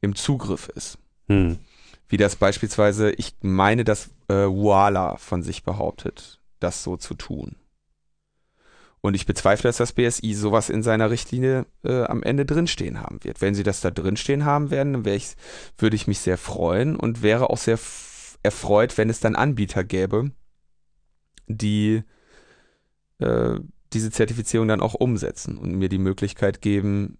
im 0.00 0.14
Zugriff 0.14 0.68
ist. 0.68 0.98
Hm. 1.28 1.58
Wie 2.08 2.16
das 2.16 2.36
beispielsweise, 2.36 3.12
ich 3.12 3.34
meine, 3.40 3.84
dass 3.84 4.10
äh, 4.28 4.46
Voila 4.46 5.16
von 5.16 5.42
sich 5.42 5.64
behauptet, 5.64 6.40
das 6.60 6.82
so 6.82 6.96
zu 6.96 7.14
tun. 7.14 7.56
Und 9.04 9.12
ich 9.12 9.26
bezweifle, 9.26 9.68
dass 9.68 9.76
das 9.76 9.92
BSI 9.92 10.32
sowas 10.32 10.70
in 10.70 10.82
seiner 10.82 11.10
Richtlinie 11.10 11.66
äh, 11.84 12.04
am 12.04 12.22
Ende 12.22 12.46
drinstehen 12.46 13.02
haben 13.02 13.22
wird. 13.22 13.42
Wenn 13.42 13.54
sie 13.54 13.62
das 13.62 13.82
da 13.82 13.90
drinstehen 13.90 14.46
haben 14.46 14.70
werden, 14.70 14.94
dann 14.94 15.04
ich, 15.04 15.34
würde 15.76 15.94
ich 15.94 16.06
mich 16.06 16.20
sehr 16.20 16.38
freuen 16.38 16.96
und 16.96 17.22
wäre 17.22 17.50
auch 17.50 17.58
sehr 17.58 17.78
erfreut, 18.42 18.96
wenn 18.96 19.10
es 19.10 19.20
dann 19.20 19.36
Anbieter 19.36 19.84
gäbe, 19.84 20.30
die 21.48 22.02
äh, 23.18 23.60
diese 23.92 24.10
Zertifizierung 24.10 24.68
dann 24.68 24.80
auch 24.80 24.94
umsetzen 24.94 25.58
und 25.58 25.74
mir 25.74 25.90
die 25.90 25.98
Möglichkeit 25.98 26.62
geben, 26.62 27.18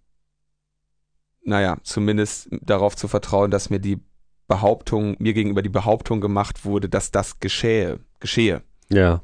naja, 1.43 1.77
zumindest 1.83 2.49
darauf 2.63 2.95
zu 2.95 3.07
vertrauen, 3.07 3.51
dass 3.51 3.69
mir 3.69 3.79
die 3.79 3.99
Behauptung, 4.47 5.17
mir 5.19 5.35
gegenüber 5.35 5.61
die 5.61 5.69
Behauptung 5.69 6.19
gemacht 6.19 6.65
wurde, 6.65 6.89
dass 6.89 7.11
das 7.11 7.39
geschehe, 7.39 7.99
geschehe. 8.19 8.63
Ja 8.89 9.21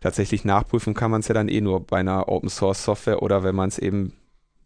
tatsächlich 0.00 0.44
nachprüfen 0.44 0.94
kann 0.94 1.10
man 1.10 1.20
es 1.20 1.28
ja 1.28 1.34
dann 1.34 1.48
eh 1.48 1.60
nur 1.60 1.80
bei 1.80 1.98
einer 1.98 2.28
Open 2.28 2.48
Source 2.48 2.84
Software 2.84 3.22
oder 3.22 3.42
wenn 3.42 3.54
man 3.54 3.68
es 3.68 3.78
eben 3.78 4.14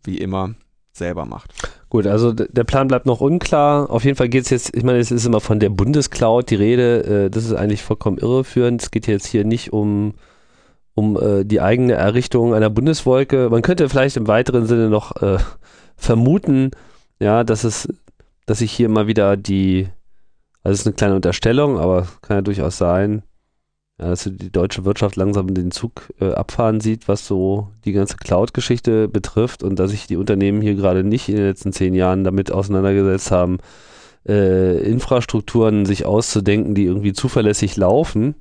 wie 0.05 0.18
immer 0.18 0.55
selber 0.93 1.24
macht. 1.24 1.53
Gut, 1.89 2.07
also 2.07 2.32
der 2.32 2.64
Plan 2.64 2.89
bleibt 2.89 3.07
noch 3.07 3.20
unklar. 3.20 3.91
Auf 3.91 4.05
jeden 4.05 4.16
Fall 4.16 4.28
geht 4.28 4.45
es 4.45 4.51
jetzt, 4.51 4.76
ich 4.76 4.85
meine, 4.85 4.99
es 4.99 5.11
ist 5.11 5.26
immer 5.26 5.41
von 5.41 5.61
der 5.61 5.70
Bundescloud 5.70 6.51
die 6.51 6.55
Rede. 6.55 7.24
Äh, 7.26 7.30
das 7.30 7.45
ist 7.45 7.53
eigentlich 7.53 7.82
vollkommen 7.82 8.18
irreführend. 8.18 8.82
Es 8.82 8.91
geht 8.91 9.07
jetzt 9.07 9.26
hier 9.26 9.45
nicht 9.45 9.72
um, 9.72 10.14
um 10.95 11.16
äh, 11.20 11.45
die 11.45 11.61
eigene 11.61 11.95
Errichtung 11.95 12.55
einer 12.55 12.70
Bundeswolke. 12.70 13.49
Man 13.51 13.62
könnte 13.62 13.89
vielleicht 13.89 14.16
im 14.16 14.28
weiteren 14.28 14.66
Sinne 14.66 14.89
noch 14.89 15.20
äh, 15.20 15.39
vermuten, 15.97 16.70
ja, 17.18 17.45
dass 17.45 17.64
es, 17.64 17.89
dass 18.47 18.59
sich 18.59 18.72
hier 18.72 18.89
mal 18.89 19.07
wieder 19.07 19.37
die, 19.37 19.89
also 20.62 20.74
es 20.74 20.80
ist 20.80 20.87
eine 20.87 20.95
kleine 20.95 21.14
Unterstellung, 21.16 21.78
aber 21.78 22.07
kann 22.22 22.39
ja 22.39 22.43
durchaus 22.43 22.78
sein, 22.78 23.22
dass 24.09 24.24
die 24.24 24.50
deutsche 24.50 24.84
Wirtschaft 24.84 25.16
langsam 25.16 25.55
den 25.55 25.70
Zug 25.70 26.12
äh, 26.20 26.32
abfahren 26.32 26.80
sieht, 26.80 27.09
was 27.09 27.26
so 27.26 27.68
die 27.84 27.92
ganze 27.92 28.16
Cloud-Geschichte 28.16 29.09
betrifft 29.09 29.62
und 29.62 29.78
dass 29.78 29.90
sich 29.90 30.07
die 30.07 30.16
Unternehmen 30.16 30.61
hier 30.61 30.74
gerade 30.74 31.05
nicht 31.05 31.28
in 31.28 31.36
den 31.36 31.46
letzten 31.46 31.72
zehn 31.72 31.94
Jahren 31.94 32.24
damit 32.24 32.50
auseinandergesetzt 32.50 33.30
haben, 33.30 33.59
äh, 34.26 34.78
Infrastrukturen 34.78 35.86
sich 35.86 36.07
auszudenken, 36.07 36.74
die 36.74 36.84
irgendwie 36.84 37.12
zuverlässig 37.12 37.76
laufen. 37.76 38.34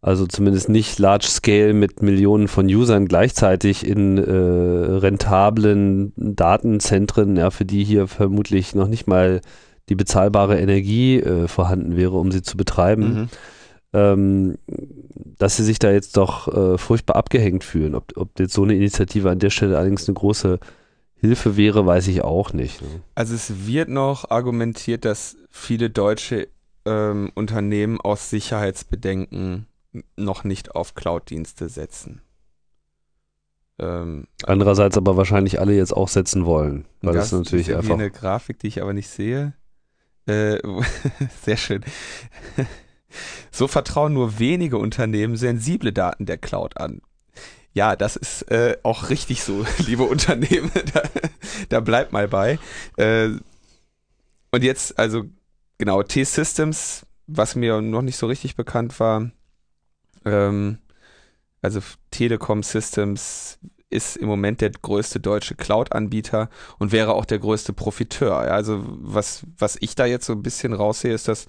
Also 0.00 0.26
zumindest 0.26 0.68
nicht 0.68 0.98
large 0.98 1.26
scale 1.26 1.72
mit 1.72 2.02
Millionen 2.02 2.46
von 2.46 2.66
Usern 2.66 3.08
gleichzeitig 3.08 3.86
in 3.86 4.18
äh, 4.18 4.30
rentablen 4.30 6.12
Datenzentren, 6.16 7.36
ja, 7.36 7.50
für 7.50 7.64
die 7.64 7.82
hier 7.82 8.06
vermutlich 8.06 8.74
noch 8.74 8.86
nicht 8.86 9.08
mal 9.08 9.40
die 9.88 9.96
bezahlbare 9.96 10.58
Energie 10.58 11.18
äh, 11.20 11.48
vorhanden 11.48 11.96
wäre, 11.96 12.18
um 12.18 12.30
sie 12.30 12.42
zu 12.42 12.56
betreiben. 12.56 13.14
Mhm 13.14 13.28
ähm, 13.96 14.58
dass 15.38 15.56
sie 15.56 15.64
sich 15.64 15.78
da 15.78 15.90
jetzt 15.90 16.18
doch 16.18 16.48
äh, 16.48 16.76
furchtbar 16.76 17.16
abgehängt 17.16 17.64
fühlen. 17.64 17.94
Ob, 17.94 18.12
ob 18.16 18.38
jetzt 18.38 18.52
so 18.52 18.62
eine 18.62 18.74
Initiative 18.74 19.30
an 19.30 19.38
der 19.38 19.50
Stelle 19.50 19.78
allerdings 19.78 20.06
eine 20.06 20.14
große 20.14 20.58
Hilfe 21.14 21.56
wäre, 21.56 21.86
weiß 21.86 22.08
ich 22.08 22.22
auch 22.22 22.52
nicht. 22.52 22.82
Ne? 22.82 22.88
Also 23.14 23.34
es 23.34 23.66
wird 23.66 23.88
noch 23.88 24.30
argumentiert, 24.30 25.06
dass 25.06 25.36
viele 25.48 25.88
deutsche 25.88 26.48
ähm, 26.84 27.32
Unternehmen 27.34 27.98
aus 27.98 28.28
Sicherheitsbedenken 28.28 29.66
noch 30.16 30.44
nicht 30.44 30.74
auf 30.74 30.94
Cloud-Dienste 30.94 31.70
setzen. 31.70 32.20
Ähm, 33.78 34.26
Andererseits 34.44 34.98
aber 34.98 35.16
wahrscheinlich 35.16 35.58
alle 35.58 35.74
jetzt 35.74 35.96
auch 35.96 36.08
setzen 36.08 36.44
wollen. 36.44 36.84
Weil 37.00 37.14
das, 37.14 37.30
das 37.30 37.38
natürlich 37.40 37.70
ist 37.70 37.76
einfach. 37.76 37.94
eine 37.94 38.10
Grafik, 38.10 38.58
die 38.58 38.68
ich 38.68 38.82
aber 38.82 38.92
nicht 38.92 39.08
sehe. 39.08 39.54
Äh, 40.26 40.58
sehr 41.44 41.56
schön. 41.56 41.82
So 43.50 43.68
vertrauen 43.68 44.12
nur 44.12 44.38
wenige 44.38 44.78
Unternehmen 44.78 45.36
sensible 45.36 45.92
Daten 45.92 46.26
der 46.26 46.38
Cloud 46.38 46.76
an. 46.76 47.00
Ja, 47.72 47.94
das 47.94 48.16
ist 48.16 48.50
äh, 48.50 48.78
auch 48.82 49.10
richtig 49.10 49.42
so, 49.42 49.66
liebe 49.86 50.04
Unternehmen. 50.04 50.70
da, 50.94 51.02
da 51.68 51.80
bleibt 51.80 52.12
mal 52.12 52.28
bei. 52.28 52.58
Äh, 52.96 53.30
und 54.50 54.64
jetzt, 54.64 54.98
also 54.98 55.24
genau, 55.76 56.02
T-Systems, 56.02 57.04
was 57.26 57.54
mir 57.54 57.82
noch 57.82 58.02
nicht 58.02 58.16
so 58.16 58.26
richtig 58.26 58.56
bekannt 58.56 58.98
war, 58.98 59.30
ähm, 60.24 60.78
also 61.60 61.80
Telekom 62.10 62.62
Systems 62.62 63.58
ist 63.90 64.16
im 64.16 64.26
Moment 64.28 64.60
der 64.60 64.70
größte 64.70 65.20
deutsche 65.20 65.54
Cloud-Anbieter 65.54 66.48
und 66.78 66.92
wäre 66.92 67.14
auch 67.14 67.24
der 67.24 67.38
größte 67.38 67.72
Profiteur. 67.72 68.36
Also 68.36 68.84
was, 68.86 69.42
was 69.58 69.76
ich 69.80 69.94
da 69.94 70.06
jetzt 70.06 70.26
so 70.26 70.32
ein 70.32 70.42
bisschen 70.42 70.72
raussehe, 70.72 71.14
ist, 71.14 71.28
dass 71.28 71.46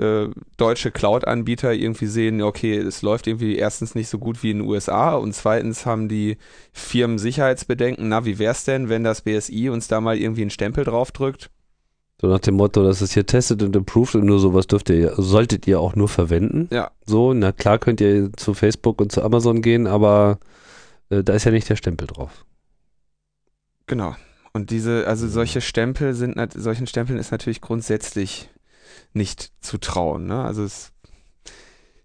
äh, 0.00 0.30
deutsche 0.56 0.90
Cloud-Anbieter 0.90 1.74
irgendwie 1.74 2.06
sehen, 2.06 2.40
okay, 2.40 2.78
es 2.78 3.02
läuft 3.02 3.26
irgendwie 3.26 3.56
erstens 3.56 3.94
nicht 3.94 4.08
so 4.08 4.18
gut 4.18 4.42
wie 4.42 4.50
in 4.50 4.60
den 4.60 4.68
USA 4.68 5.14
und 5.14 5.34
zweitens 5.34 5.84
haben 5.84 6.08
die 6.08 6.38
Firmen 6.72 7.18
Sicherheitsbedenken. 7.18 8.08
Na, 8.08 8.24
wie 8.24 8.38
wär's 8.38 8.64
denn, 8.64 8.88
wenn 8.88 9.04
das 9.04 9.20
BSI 9.20 9.68
uns 9.68 9.88
da 9.88 10.00
mal 10.00 10.16
irgendwie 10.16 10.40
einen 10.40 10.50
Stempel 10.50 10.84
draufdrückt? 10.84 11.50
So 12.20 12.28
nach 12.28 12.40
dem 12.40 12.54
Motto, 12.54 12.82
das 12.82 13.02
ist 13.02 13.14
hier 13.14 13.26
tested 13.26 13.62
und 13.62 13.76
improved 13.76 14.14
und 14.14 14.24
nur 14.24 14.38
sowas 14.38 14.66
dürft 14.66 14.90
ihr, 14.90 15.14
solltet 15.16 15.66
ihr 15.66 15.80
auch 15.80 15.94
nur 15.94 16.08
verwenden. 16.08 16.68
Ja. 16.70 16.90
So, 17.04 17.34
na 17.34 17.52
klar 17.52 17.78
könnt 17.78 18.00
ihr 18.00 18.32
zu 18.34 18.54
Facebook 18.54 19.00
und 19.00 19.12
zu 19.12 19.22
Amazon 19.22 19.62
gehen, 19.62 19.86
aber 19.86 20.38
äh, 21.10 21.22
da 21.22 21.34
ist 21.34 21.44
ja 21.44 21.50
nicht 21.50 21.68
der 21.68 21.76
Stempel 21.76 22.06
drauf. 22.06 22.44
Genau. 23.86 24.16
Und 24.52 24.70
diese, 24.70 25.06
also 25.06 25.28
solche 25.28 25.60
Stempel 25.60 26.14
sind, 26.14 26.36
solchen 26.54 26.86
Stempeln 26.86 27.18
ist 27.18 27.32
natürlich 27.32 27.60
grundsätzlich 27.60 28.50
nicht 29.12 29.52
zu 29.60 29.78
trauen. 29.78 30.26
Ne? 30.26 30.42
Also 30.44 30.64
es 30.64 30.92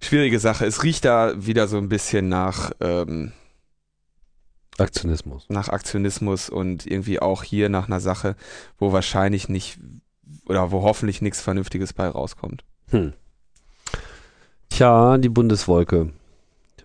schwierige 0.06 0.40
Sache. 0.40 0.66
Es 0.66 0.84
riecht 0.84 1.06
da 1.06 1.34
wieder 1.46 1.68
so 1.68 1.78
ein 1.78 1.90
bisschen 1.90 2.30
nach 2.30 2.72
ähm, 2.80 3.34
Aktionismus. 4.78 5.46
Nach 5.50 5.70
Aktionismus 5.70 6.50
und 6.50 6.86
irgendwie 6.86 7.20
auch 7.20 7.44
hier 7.44 7.70
nach 7.70 7.88
einer 7.88 8.00
Sache, 8.00 8.36
wo 8.78 8.92
wahrscheinlich 8.92 9.50
nicht 9.50 9.80
oder 10.48 10.72
wo 10.72 10.84
hoffentlich 10.84 11.22
nichts 11.22 11.42
Vernünftiges 11.42 11.94
bei 11.94 12.08
rauskommt. 12.08 12.64
Hm. 12.90 13.14
Tja, 14.70 15.18
die 15.18 15.30
Bundeswolke 15.30 16.12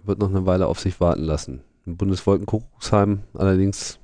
wird 0.04 0.18
noch 0.18 0.30
eine 0.30 0.46
Weile 0.46 0.66
auf 0.66 0.80
sich 0.80 1.00
warten 1.00 1.22
lassen. 1.22 1.62
Im 1.86 1.96
Bundeswolkenkuckucksheim 1.96 3.22
allerdings 3.34 3.98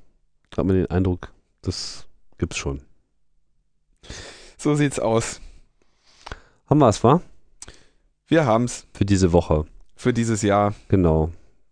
hat 0.56 0.64
man 0.64 0.76
den 0.76 0.90
Eindruck, 0.90 1.32
das 1.62 2.06
gibt's 2.38 2.56
schon. 2.56 2.82
So 4.56 4.74
sieht's 4.74 4.98
aus. 4.98 5.40
Haben 6.68 6.78
wir 6.78 6.88
es, 6.88 7.02
wa? 7.04 7.20
Wir 8.28 8.44
haben's. 8.44 8.86
Für 8.92 9.04
diese 9.04 9.32
Woche. 9.32 9.66
Für 9.94 10.12
dieses 10.12 10.42
Jahr. 10.42 10.74
Genau. 10.88 11.30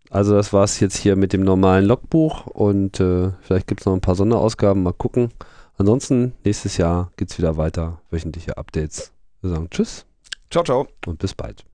Also 0.09 0.35
das 0.35 0.53
war's 0.53 0.79
jetzt 0.79 0.97
hier 0.97 1.15
mit 1.15 1.33
dem 1.33 1.41
normalen 1.43 1.85
Logbuch 1.85 2.47
und 2.47 2.99
äh, 2.99 3.31
vielleicht 3.41 3.67
gibt's 3.67 3.85
noch 3.85 3.93
ein 3.93 4.01
paar 4.01 4.15
Sonderausgaben, 4.15 4.81
mal 4.81 4.93
gucken. 4.93 5.31
Ansonsten, 5.77 6.33
nächstes 6.43 6.77
Jahr 6.77 7.11
geht's 7.17 7.37
wieder 7.37 7.57
weiter, 7.57 7.99
wöchentliche 8.09 8.57
Updates. 8.57 9.11
Wir 9.41 9.49
sagen 9.51 9.69
Tschüss. 9.69 10.05
Ciao, 10.49 10.63
ciao. 10.63 10.87
Und 11.05 11.19
bis 11.19 11.33
bald. 11.33 11.63